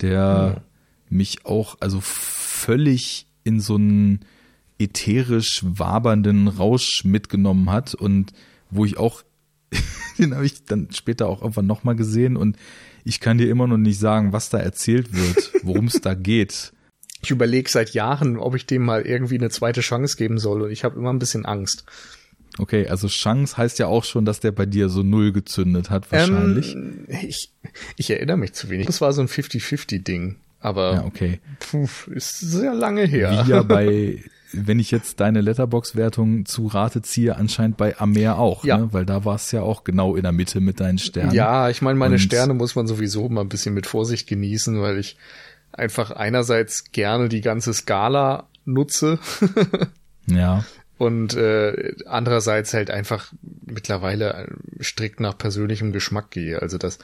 der 0.00 0.14
ja. 0.56 0.62
mich 1.10 1.44
auch 1.44 1.76
also 1.80 2.00
völlig 2.00 3.26
in 3.44 3.60
so 3.60 3.74
einen 3.74 4.20
ätherisch 4.78 5.62
wabernden 5.62 6.48
Rausch 6.48 7.04
mitgenommen 7.04 7.70
hat 7.70 7.94
und 7.94 8.32
wo 8.70 8.86
ich 8.86 8.96
auch, 8.96 9.22
den 10.18 10.34
habe 10.34 10.46
ich 10.46 10.64
dann 10.64 10.88
später 10.92 11.28
auch 11.28 11.42
irgendwann 11.42 11.66
nochmal 11.66 11.94
gesehen 11.94 12.38
und 12.38 12.56
ich 13.04 13.20
kann 13.20 13.36
dir 13.36 13.50
immer 13.50 13.66
noch 13.66 13.76
nicht 13.76 13.98
sagen, 13.98 14.32
was 14.32 14.48
da 14.48 14.58
erzählt 14.58 15.12
wird, 15.12 15.52
worum 15.62 15.88
es 15.88 16.00
da 16.00 16.14
geht. 16.14 16.72
Ich 17.28 17.30
überlege 17.30 17.70
seit 17.70 17.90
Jahren, 17.90 18.38
ob 18.38 18.54
ich 18.54 18.64
dem 18.64 18.86
mal 18.86 19.02
irgendwie 19.02 19.34
eine 19.34 19.50
zweite 19.50 19.82
Chance 19.82 20.16
geben 20.16 20.38
soll 20.38 20.62
und 20.62 20.70
ich 20.70 20.82
habe 20.82 20.98
immer 20.98 21.12
ein 21.12 21.18
bisschen 21.18 21.44
Angst. 21.44 21.84
Okay, 22.56 22.88
also 22.88 23.06
Chance 23.06 23.58
heißt 23.58 23.78
ja 23.78 23.86
auch 23.86 24.04
schon, 24.04 24.24
dass 24.24 24.40
der 24.40 24.50
bei 24.50 24.64
dir 24.64 24.88
so 24.88 25.02
null 25.02 25.32
gezündet 25.32 25.90
hat, 25.90 26.10
wahrscheinlich. 26.10 26.72
Ähm, 26.72 27.06
ich, 27.06 27.52
ich 27.98 28.08
erinnere 28.08 28.38
mich 28.38 28.54
zu 28.54 28.70
wenig. 28.70 28.86
Das 28.86 29.02
war 29.02 29.12
so 29.12 29.20
ein 29.20 29.28
50-50-Ding. 29.28 30.36
Aber 30.58 30.94
ja, 30.94 31.04
okay. 31.04 31.40
Puh, 31.60 31.86
ist 32.06 32.40
sehr 32.40 32.72
lange 32.72 33.04
her. 33.04 33.44
Wie 33.44 33.50
ja 33.50 33.62
bei 33.62 34.24
wenn 34.52 34.78
ich 34.78 34.90
jetzt 34.90 35.20
deine 35.20 35.40
Letterbox-Wertung 35.40 36.46
zu 36.46 36.66
Rate 36.66 37.02
ziehe, 37.02 37.36
anscheinend 37.36 37.76
bei 37.76 37.98
Amer 37.98 38.38
auch, 38.38 38.64
ja. 38.64 38.78
ne? 38.78 38.88
weil 38.92 39.04
da 39.04 39.24
war 39.24 39.34
es 39.34 39.52
ja 39.52 39.62
auch 39.62 39.84
genau 39.84 40.16
in 40.16 40.22
der 40.22 40.32
Mitte 40.32 40.60
mit 40.60 40.80
deinen 40.80 40.98
Sternen. 40.98 41.34
Ja, 41.34 41.68
ich 41.68 41.82
meine, 41.82 41.98
meine 41.98 42.14
Und 42.14 42.20
Sterne 42.20 42.54
muss 42.54 42.74
man 42.74 42.86
sowieso 42.86 43.28
mal 43.28 43.42
ein 43.42 43.48
bisschen 43.48 43.74
mit 43.74 43.86
Vorsicht 43.86 44.26
genießen, 44.26 44.80
weil 44.80 44.98
ich 44.98 45.16
einfach 45.72 46.10
einerseits 46.10 46.92
gerne 46.92 47.28
die 47.28 47.40
ganze 47.40 47.72
Skala 47.72 48.48
nutze. 48.64 49.18
ja. 50.26 50.64
Und 50.98 51.34
äh, 51.34 51.94
andererseits 52.06 52.74
halt 52.74 52.90
einfach 52.90 53.32
mittlerweile 53.64 54.48
strikt 54.80 55.20
nach 55.20 55.38
persönlichem 55.38 55.92
Geschmack 55.92 56.30
gehe. 56.30 56.60
Also 56.60 56.76
das 56.76 56.98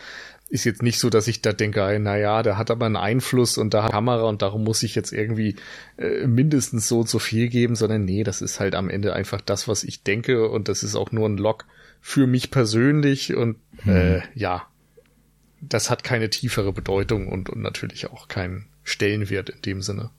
ist 0.49 0.65
jetzt 0.65 0.83
nicht 0.83 0.99
so, 0.99 1.11
dass 1.11 1.29
ich 1.29 1.43
da 1.43 1.53
denke, 1.53 1.99
naja, 2.01 2.43
der 2.43 2.59
hat 2.59 2.71
aber 2.71 2.87
einen 2.87 2.97
Einfluss 2.97 3.57
und 3.57 3.73
da 3.73 3.85
hat 3.85 3.93
Kamera 3.93 4.25
und 4.25 4.43
darum 4.43 4.65
muss 4.65 4.83
ich 4.83 4.95
jetzt 4.95 5.13
irgendwie 5.13 5.57
äh, 5.97 6.27
mindestens 6.27 6.89
so 6.89 7.01
und 7.01 7.09
so 7.09 7.19
viel 7.19 7.49
geben, 7.49 7.77
sondern 7.77 8.05
nee, 8.05 8.25
das 8.25 8.43
ist 8.43 8.61
halt 8.61 8.75
am 8.75 8.91
Ende 8.91 9.15
einfach 9.15 9.41
das, 9.41 9.69
was 9.69 9.85
ich 9.85 10.03
denke 10.03 10.49
und 10.49 10.69
das 10.69 10.83
ist 10.83 10.97
auch 10.97 11.13
nur 11.13 11.29
ein 11.29 11.39
Log 11.39 11.65
für 12.01 12.27
mich 12.27 12.51
persönlich 12.51 13.35
und 13.35 13.57
hm. 13.83 13.97
äh, 13.97 14.23
ja, 14.35 14.67
das 15.69 15.91
hat 15.91 16.05
keine 16.05 16.31
tiefere 16.31 16.73
Bedeutung 16.73 17.29
und, 17.29 17.51
und 17.51 17.61
natürlich 17.61 18.11
auch 18.11 18.29
keinen 18.29 18.67
Stellenwert 18.83 19.51
in 19.51 19.63
dem 19.63 19.83
Sinne. 19.83 20.11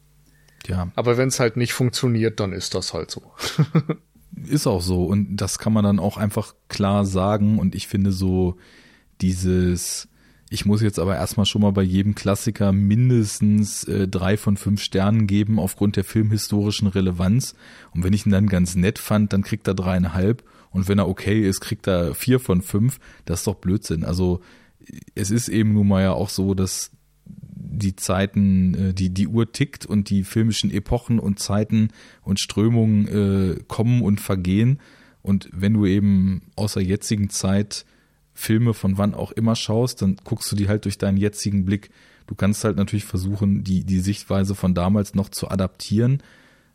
Ja. 0.68 0.92
Aber 0.96 1.18
wenn 1.18 1.28
es 1.28 1.40
halt 1.40 1.58
nicht 1.58 1.74
funktioniert, 1.74 2.40
dann 2.40 2.54
ist 2.54 2.74
das 2.74 2.94
halt 2.94 3.12
so. 3.12 3.32
ist 4.46 4.68
auch 4.68 4.82
so 4.82 5.06
und 5.06 5.38
das 5.38 5.60
kann 5.60 5.74
man 5.74 5.84
dann 5.84 6.00
auch 6.00 6.18
einfach 6.18 6.56
klar 6.68 7.06
sagen 7.06 7.58
und 7.60 7.76
ich 7.76 7.88
finde 7.88 8.12
so 8.12 8.58
dieses 9.22 10.10
ich 10.50 10.66
muss 10.66 10.82
jetzt 10.82 11.00
aber 11.00 11.16
erstmal 11.16 11.46
schon 11.46 11.64
mal 11.64 11.72
bei 11.72 11.82
jedem 11.82 12.14
Klassiker 12.14 12.72
mindestens 12.72 13.84
äh, 13.86 14.08
drei 14.08 14.38
von 14.38 14.58
fünf 14.58 14.82
Sternen 14.82 15.26
geben 15.26 15.60
aufgrund 15.60 15.96
der 15.96 16.04
filmhistorischen 16.04 16.88
Relevanz. 16.88 17.56
Und 17.94 18.04
wenn 18.04 18.14
ich 18.14 18.26
ihn 18.26 18.32
dann 18.32 18.48
ganz 18.48 18.76
nett 18.76 19.00
fand, 19.00 19.34
dann 19.34 19.42
kriegt 19.42 19.68
er 19.68 19.74
dreieinhalb. 19.74 20.44
Und 20.70 20.88
wenn 20.88 21.00
er 21.00 21.10
okay 21.10 21.42
ist, 21.42 21.62
kriegt 21.62 21.88
er 21.88 22.14
vier 22.14 22.40
von 22.40 22.62
fünf. 22.62 23.00
Das 23.26 23.40
ist 23.40 23.48
doch 23.48 23.56
Blödsinn. 23.56 24.06
Also 24.06 24.42
es 25.16 25.32
ist 25.32 25.50
eben 25.50 25.74
nun 25.74 25.88
mal 25.88 26.04
ja 26.04 26.14
auch 26.14 26.30
so, 26.30 26.54
dass 26.54 26.92
die 27.26 27.96
Zeiten, 27.96 28.74
äh, 28.74 28.94
die, 28.94 29.10
die 29.10 29.28
Uhr 29.28 29.52
tickt 29.52 29.86
und 29.86 30.10
die 30.10 30.24
filmischen 30.24 30.72
Epochen 30.72 31.20
und 31.20 31.40
Zeiten 31.40 31.90
und 32.22 32.40
Strömungen 32.40 33.08
äh, 33.08 33.64
kommen 33.68 34.02
und 34.02 34.22
vergehen. 34.22 34.80
Und 35.22 35.50
wenn 35.52 35.74
du 35.74 35.86
eben 35.86 36.44
aus 36.56 36.74
der 36.74 36.84
jetzigen 36.84 37.30
Zeit 37.30 37.86
Filme 38.34 38.74
von 38.74 38.98
wann 38.98 39.14
auch 39.14 39.32
immer 39.32 39.56
schaust, 39.56 40.02
dann 40.02 40.18
guckst 40.24 40.52
du 40.52 40.56
die 40.56 40.68
halt 40.68 40.86
durch 40.86 40.98
deinen 40.98 41.18
jetzigen 41.18 41.66
Blick. 41.66 41.90
Du 42.28 42.36
kannst 42.36 42.64
halt 42.64 42.78
natürlich 42.78 43.06
versuchen, 43.06 43.64
die, 43.64 43.84
die 43.84 44.00
Sichtweise 44.00 44.56
von 44.56 44.74
damals 44.74 45.16
noch 45.16 45.30
zu 45.30 45.50
adaptieren. 45.50 46.22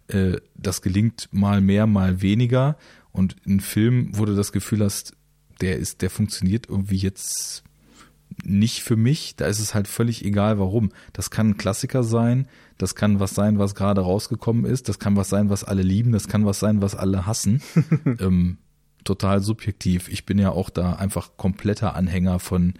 Äh, 0.08 0.38
das 0.56 0.82
gelingt 0.82 1.28
mal 1.32 1.60
mehr, 1.60 1.86
mal 1.86 2.22
weniger. 2.22 2.76
Und 3.12 3.36
ein 3.46 3.60
Film, 3.60 4.10
wo 4.12 4.24
du 4.24 4.34
das 4.34 4.52
Gefühl 4.52 4.82
hast, 4.84 5.14
der 5.60 5.76
ist, 5.76 6.02
der 6.02 6.10
funktioniert 6.10 6.68
irgendwie 6.68 6.96
jetzt 6.96 7.64
nicht 8.44 8.82
für 8.82 8.96
mich. 8.96 9.36
Da 9.36 9.46
ist 9.46 9.60
es 9.60 9.74
halt 9.74 9.88
völlig 9.88 10.24
egal, 10.24 10.58
warum. 10.58 10.90
Das 11.12 11.30
kann 11.30 11.50
ein 11.50 11.56
Klassiker 11.56 12.02
sein, 12.02 12.46
das 12.78 12.94
kann 12.94 13.20
was 13.20 13.34
sein, 13.34 13.58
was 13.58 13.74
gerade 13.74 14.00
rausgekommen 14.00 14.64
ist, 14.64 14.88
das 14.88 14.98
kann 14.98 15.16
was 15.16 15.28
sein, 15.28 15.50
was 15.50 15.64
alle 15.64 15.82
lieben, 15.82 16.12
das 16.12 16.28
kann 16.28 16.46
was 16.46 16.60
sein, 16.60 16.82
was 16.82 16.94
alle 16.94 17.26
hassen. 17.26 17.62
ähm, 18.18 18.58
total 19.04 19.40
subjektiv. 19.40 20.08
Ich 20.08 20.26
bin 20.26 20.38
ja 20.38 20.50
auch 20.50 20.70
da 20.70 20.94
einfach 20.94 21.36
kompletter 21.36 21.94
Anhänger 21.94 22.38
von 22.38 22.74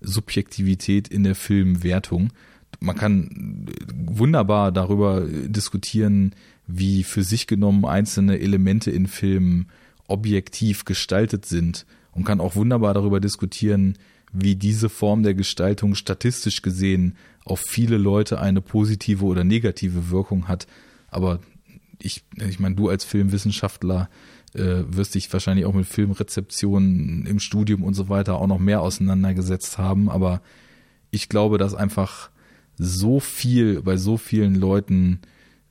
Subjektivität 0.00 1.08
in 1.08 1.24
der 1.24 1.34
Filmwertung. 1.34 2.32
Man 2.78 2.96
kann 2.96 3.66
wunderbar 3.92 4.72
darüber 4.72 5.26
diskutieren, 5.26 6.34
wie 6.66 7.02
für 7.02 7.22
sich 7.22 7.46
genommen 7.46 7.84
einzelne 7.84 8.38
Elemente 8.38 8.90
in 8.90 9.06
Filmen 9.06 9.66
objektiv 10.06 10.84
gestaltet 10.84 11.46
sind 11.46 11.86
und 12.12 12.24
kann 12.24 12.40
auch 12.40 12.56
wunderbar 12.56 12.94
darüber 12.94 13.20
diskutieren, 13.20 13.96
wie 14.32 14.54
diese 14.56 14.88
Form 14.88 15.22
der 15.22 15.34
Gestaltung 15.34 15.94
statistisch 15.94 16.62
gesehen 16.62 17.16
auf 17.44 17.60
viele 17.60 17.96
Leute 17.96 18.40
eine 18.40 18.60
positive 18.60 19.24
oder 19.24 19.44
negative 19.44 20.10
Wirkung 20.10 20.46
hat. 20.48 20.66
Aber 21.08 21.40
ich, 21.98 22.22
ich 22.36 22.60
meine, 22.60 22.76
du 22.76 22.88
als 22.88 23.04
Filmwissenschaftler 23.04 24.08
äh, 24.54 24.84
wirst 24.86 25.14
dich 25.14 25.32
wahrscheinlich 25.32 25.66
auch 25.66 25.74
mit 25.74 25.86
Filmrezeptionen 25.86 27.26
im 27.26 27.40
Studium 27.40 27.82
und 27.82 27.94
so 27.94 28.08
weiter 28.08 28.36
auch 28.36 28.46
noch 28.46 28.58
mehr 28.58 28.82
auseinandergesetzt 28.82 29.78
haben. 29.78 30.08
Aber 30.08 30.42
ich 31.10 31.28
glaube, 31.28 31.58
dass 31.58 31.74
einfach 31.74 32.30
so 32.76 33.20
viel 33.20 33.82
bei 33.82 33.96
so 33.96 34.16
vielen 34.16 34.54
Leuten 34.54 35.20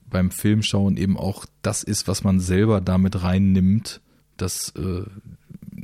beim 0.05 0.31
Filmschauen 0.31 0.97
eben 0.97 1.17
auch 1.17 1.45
das 1.61 1.83
ist, 1.83 2.07
was 2.07 2.23
man 2.23 2.39
selber 2.39 2.81
damit 2.81 3.21
reinnimmt, 3.23 4.01
dass 4.37 4.69
äh, 4.75 5.03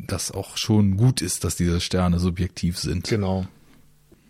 das 0.07 0.31
auch 0.31 0.57
schon 0.57 0.97
gut 0.97 1.21
ist, 1.21 1.43
dass 1.43 1.55
diese 1.55 1.81
Sterne 1.81 2.19
subjektiv 2.19 2.77
sind. 2.77 3.07
Genau. 3.07 3.45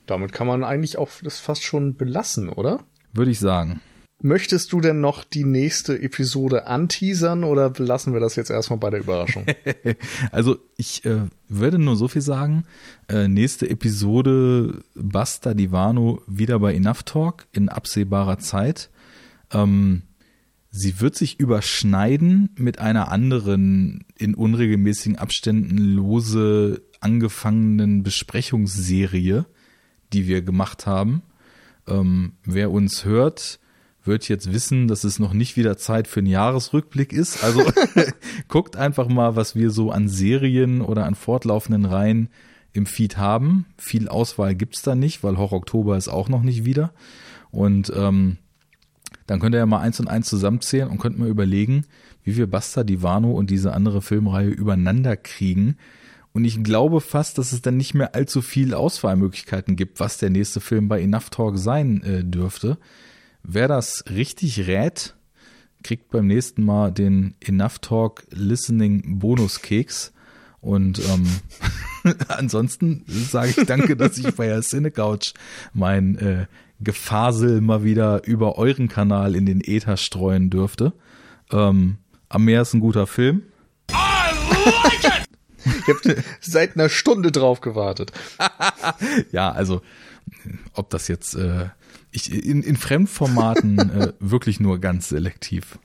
Damit 0.06 0.34
kann 0.34 0.48
man 0.48 0.64
eigentlich 0.64 0.98
auch 0.98 1.10
das 1.24 1.40
fast 1.40 1.64
schon 1.64 1.96
belassen, 1.96 2.50
oder? 2.50 2.84
Würde 3.14 3.32
ich 3.32 3.40
sagen. 3.40 3.82
Möchtest 4.22 4.72
du 4.72 4.80
denn 4.80 5.02
noch 5.02 5.24
die 5.24 5.44
nächste 5.44 6.02
Episode 6.02 6.68
anteasern 6.68 7.44
oder 7.44 7.70
belassen 7.70 8.14
wir 8.14 8.20
das 8.20 8.36
jetzt 8.36 8.50
erstmal 8.50 8.80
bei 8.80 8.90
der 8.90 9.02
Überraschung? 9.02 9.46
also 10.32 10.58
ich 10.78 11.04
äh, 11.06 11.24
würde 11.50 11.80
nur 11.80 11.96
so 11.96 12.08
viel 12.08 12.22
sagen. 12.22 12.66
Äh, 13.10 13.28
nächste 13.28 13.70
Episode 13.70 14.84
Basta 14.96 15.54
Divano 15.54 16.22
wieder 16.28 16.60
bei 16.60 16.74
Enough 16.74 17.04
Talk 17.04 17.48
in 17.52 17.68
absehbarer 17.68 18.40
Zeit. 18.40 18.90
Ähm, 19.52 20.04
sie 20.76 21.00
wird 21.00 21.16
sich 21.16 21.40
überschneiden 21.40 22.50
mit 22.58 22.80
einer 22.80 23.10
anderen 23.10 24.04
in 24.18 24.36
unregelmäßigen 24.36 25.18
Abständen 25.18 25.78
lose 25.78 26.82
angefangenen 27.00 28.04
Besprechungsserie, 28.04 29.46
die 30.12 30.28
wir 30.28 30.42
gemacht 30.42 30.86
haben. 30.86 31.22
Ähm, 31.88 32.34
wer 32.44 32.72
uns 32.72 33.06
hört, 33.06 33.60
wird 34.04 34.28
jetzt 34.28 34.52
wissen, 34.52 34.88
dass 34.88 35.06
es 35.06 35.18
noch 35.18 35.34
nicht 35.34 35.56
wieder 35.56 35.78
Zeit 35.78 36.08
für 36.08 36.20
einen 36.20 36.28
Jahresrückblick 36.28 37.14
ist. 37.14 37.44
Also 37.44 37.64
guckt 38.50 38.76
einfach 38.76 39.08
mal, 39.08 39.36
was 39.36 39.56
wir 39.56 39.72
so 39.72 39.92
an 39.92 40.10
Serien 40.10 40.82
oder 40.82 41.06
an 41.06 41.16
fortlaufenden 41.16 41.86
Reihen 41.86 42.30
im 42.74 42.86
Feed 42.86 43.18
haben. 43.18 43.66
Viel 43.78 44.10
Auswahl 44.10 44.56
gibt's 44.56 44.82
da 44.82 44.94
nicht, 44.94 45.24
weil 45.24 45.38
Horror 45.38 45.60
Oktober 45.60 45.96
ist 45.96 46.10
auch 46.10 46.28
noch 46.28 46.44
nicht 46.44 46.66
wieder. 46.66 46.94
Und 47.52 47.92
ähm, 47.96 48.38
dann 49.28 49.40
könnt 49.40 49.56
ihr 49.56 49.60
ja 49.60 49.66
mal 49.66 49.80
eins 49.80 50.00
und 50.00 50.08
eins 50.08 50.28
zusammenzählen 50.28 50.90
und 50.90 51.00
könnt 51.00 51.18
mal 51.18 51.28
überlegen, 51.28 51.86
wie 52.24 52.38
wir 52.38 52.48
Basta 52.48 52.84
Divano 52.84 53.32
und 53.32 53.50
diese 53.50 53.74
andere 53.74 54.02
Filmreihe 54.02 54.50
übereinander 54.50 55.18
kriegen. 55.18 55.78
Und 56.34 56.44
ich 56.44 56.64
glaube 56.64 57.02
fast, 57.02 57.38
dass 57.38 57.54
es 57.54 57.62
dann 57.62 57.78
nicht 57.78 57.94
mehr 57.94 58.14
allzu 58.14 58.42
viel 58.42 58.74
Auswahlmöglichkeiten 58.74 59.76
gibt, 59.76 60.00
was 60.00 60.18
der 60.18 60.30
nächste 60.30 60.60
Film 60.60 60.88
bei 60.88 61.02
Enough 61.02 61.30
Talk 61.30 61.58
sein 61.58 62.04
äh, 62.04 62.24
dürfte. 62.24 62.78
Wer 63.42 63.68
das 63.68 64.04
richtig 64.10 64.68
rät, 64.68 65.16
kriegt 65.84 66.10
beim 66.10 66.28
nächsten 66.28 66.66
Mal 66.66 66.92
den 66.92 67.36
Enough 67.40 67.80
Talk 67.80 68.24
Listening 68.32 69.20
Bonus 69.20 69.62
Keks. 69.62 70.12
Und 70.60 71.00
ähm, 71.00 71.28
ansonsten 72.28 73.06
sage 73.08 73.54
ich 73.56 73.66
danke, 73.68 73.96
dass 73.96 74.18
ich 74.18 74.34
bei 74.36 74.48
der 74.48 74.62
Cinecouch 74.62 75.34
mein 75.74 76.18
äh, 76.18 76.48
Gefasel 76.86 77.60
mal 77.60 77.84
wieder 77.84 78.26
über 78.26 78.58
euren 78.58 78.88
Kanal 78.88 79.36
in 79.36 79.46
den 79.46 79.60
Äther 79.62 79.98
streuen 79.98 80.50
dürfte. 80.50 80.94
Ähm, 81.52 81.98
am 82.30 82.46
Meer 82.46 82.62
ist 82.62 82.74
ein 82.74 82.80
guter 82.80 83.08
Film. 83.08 83.44
Like! 83.92 85.26
Ich 85.66 85.88
habe 85.88 86.24
seit 86.42 86.76
einer 86.76 86.90
Stunde 86.90 87.32
drauf 87.32 87.60
gewartet. 87.60 88.12
ja, 89.32 89.52
also 89.52 89.82
ob 90.74 90.90
das 90.90 91.08
jetzt 91.08 91.36
äh, 91.36 91.70
ich 92.12 92.32
in, 92.32 92.64
in 92.64 92.78
Fremdformaten 92.78 93.78
äh, 93.78 94.14
wirklich 94.20 94.60
nur 94.60 94.80
ganz 94.80 95.10
selektiv. 95.10 95.80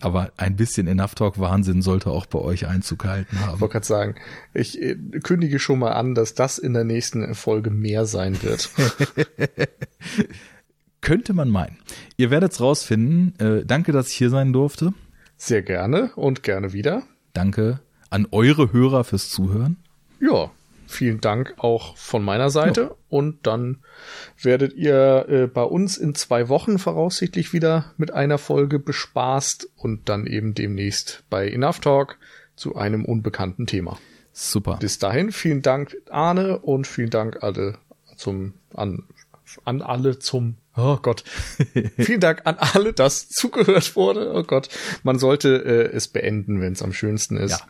Aber 0.00 0.32
ein 0.36 0.56
bisschen 0.56 0.86
Enough 0.86 1.14
Talk 1.14 1.38
Wahnsinn 1.38 1.82
sollte 1.82 2.10
auch 2.10 2.26
bei 2.26 2.38
euch 2.38 2.66
Einzug 2.66 3.00
gehalten 3.00 3.38
haben. 3.40 3.54
Ich 3.54 3.60
wollte 3.60 3.72
gerade 3.72 3.86
sagen, 3.86 4.14
ich 4.54 4.80
äh, 4.80 4.96
kündige 5.22 5.58
schon 5.58 5.78
mal 5.78 5.92
an, 5.92 6.14
dass 6.14 6.34
das 6.34 6.58
in 6.58 6.72
der 6.72 6.84
nächsten 6.84 7.34
Folge 7.34 7.70
mehr 7.70 8.06
sein 8.06 8.42
wird. 8.42 8.70
Könnte 11.00 11.32
man 11.32 11.48
meinen. 11.48 11.78
Ihr 12.16 12.30
werdet's 12.30 12.60
rausfinden. 12.60 13.38
Äh, 13.38 13.64
danke, 13.64 13.92
dass 13.92 14.08
ich 14.08 14.16
hier 14.16 14.30
sein 14.30 14.52
durfte. 14.52 14.92
Sehr 15.36 15.62
gerne 15.62 16.12
und 16.16 16.42
gerne 16.42 16.72
wieder. 16.72 17.02
Danke 17.32 17.80
an 18.10 18.26
eure 18.32 18.72
Hörer 18.72 19.04
fürs 19.04 19.30
Zuhören. 19.30 19.76
Ja, 20.20 20.50
vielen 20.90 21.20
Dank 21.20 21.54
auch 21.58 21.96
von 21.96 22.24
meiner 22.24 22.50
Seite. 22.50 22.80
Ja. 22.80 22.96
Und 23.08 23.46
dann 23.46 23.78
werdet 24.40 24.74
ihr 24.74 25.26
äh, 25.28 25.46
bei 25.46 25.62
uns 25.62 25.96
in 25.96 26.14
zwei 26.14 26.48
Wochen 26.48 26.78
voraussichtlich 26.78 27.52
wieder 27.52 27.92
mit 27.96 28.12
einer 28.12 28.38
Folge 28.38 28.78
bespaßt 28.78 29.70
und 29.76 30.08
dann 30.08 30.26
eben 30.26 30.54
demnächst 30.54 31.24
bei 31.30 31.48
Enough 31.48 31.80
Talk 31.80 32.18
zu 32.56 32.76
einem 32.76 33.04
unbekannten 33.04 33.66
Thema. 33.66 33.98
Super. 34.32 34.78
Bis 34.80 34.98
dahin, 34.98 35.32
vielen 35.32 35.62
Dank, 35.62 35.96
Arne, 36.08 36.58
und 36.58 36.86
vielen 36.86 37.10
Dank 37.10 37.42
alle 37.42 37.78
zum, 38.16 38.54
an, 38.74 39.04
an 39.64 39.82
alle 39.82 40.18
zum 40.18 40.56
Oh 40.76 40.98
Gott. 41.02 41.24
Vielen 41.98 42.20
Dank 42.20 42.42
an 42.44 42.56
alle, 42.58 42.92
dass 42.92 43.28
zugehört 43.28 43.96
wurde. 43.96 44.32
Oh 44.32 44.44
Gott. 44.44 44.68
Man 45.02 45.18
sollte 45.18 45.48
äh, 45.64 45.96
es 45.96 46.06
beenden, 46.06 46.60
wenn 46.60 46.72
es 46.72 46.82
am 46.82 46.92
schönsten 46.92 47.36
ist. 47.36 47.50
Ja. 47.50 47.60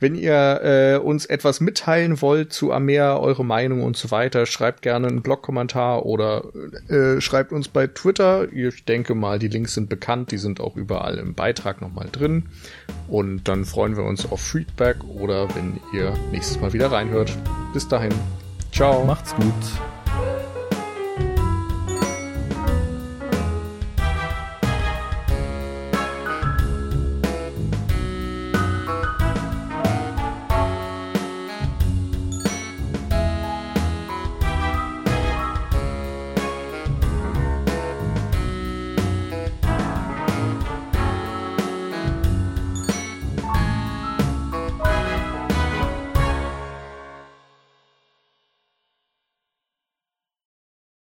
Wenn 0.00 0.14
ihr 0.14 0.60
äh, 0.62 0.96
uns 0.96 1.26
etwas 1.26 1.60
mitteilen 1.60 2.22
wollt 2.22 2.54
zu 2.54 2.72
Amea, 2.72 3.18
eure 3.18 3.44
Meinung 3.44 3.82
und 3.82 3.96
so 3.96 4.10
weiter, 4.10 4.46
schreibt 4.46 4.80
gerne 4.82 5.06
einen 5.06 5.22
Blogkommentar 5.22 6.06
oder 6.06 6.44
äh, 6.88 7.20
schreibt 7.20 7.52
uns 7.52 7.68
bei 7.68 7.88
Twitter. 7.88 8.50
Ich 8.50 8.84
denke 8.86 9.14
mal, 9.14 9.38
die 9.38 9.48
Links 9.48 9.74
sind 9.74 9.90
bekannt, 9.90 10.30
die 10.30 10.38
sind 10.38 10.60
auch 10.60 10.76
überall 10.76 11.18
im 11.18 11.34
Beitrag 11.34 11.82
nochmal 11.82 12.08
drin. 12.10 12.48
Und 13.08 13.48
dann 13.48 13.66
freuen 13.66 13.96
wir 13.96 14.04
uns 14.04 14.30
auf 14.30 14.40
Feedback 14.40 14.96
oder 15.04 15.54
wenn 15.54 15.78
ihr 15.92 16.14
nächstes 16.32 16.58
Mal 16.58 16.72
wieder 16.72 16.90
reinhört. 16.90 17.36
Bis 17.74 17.86
dahin. 17.86 18.14
Ciao. 18.72 19.04
Macht's 19.04 19.34
gut. 19.34 20.55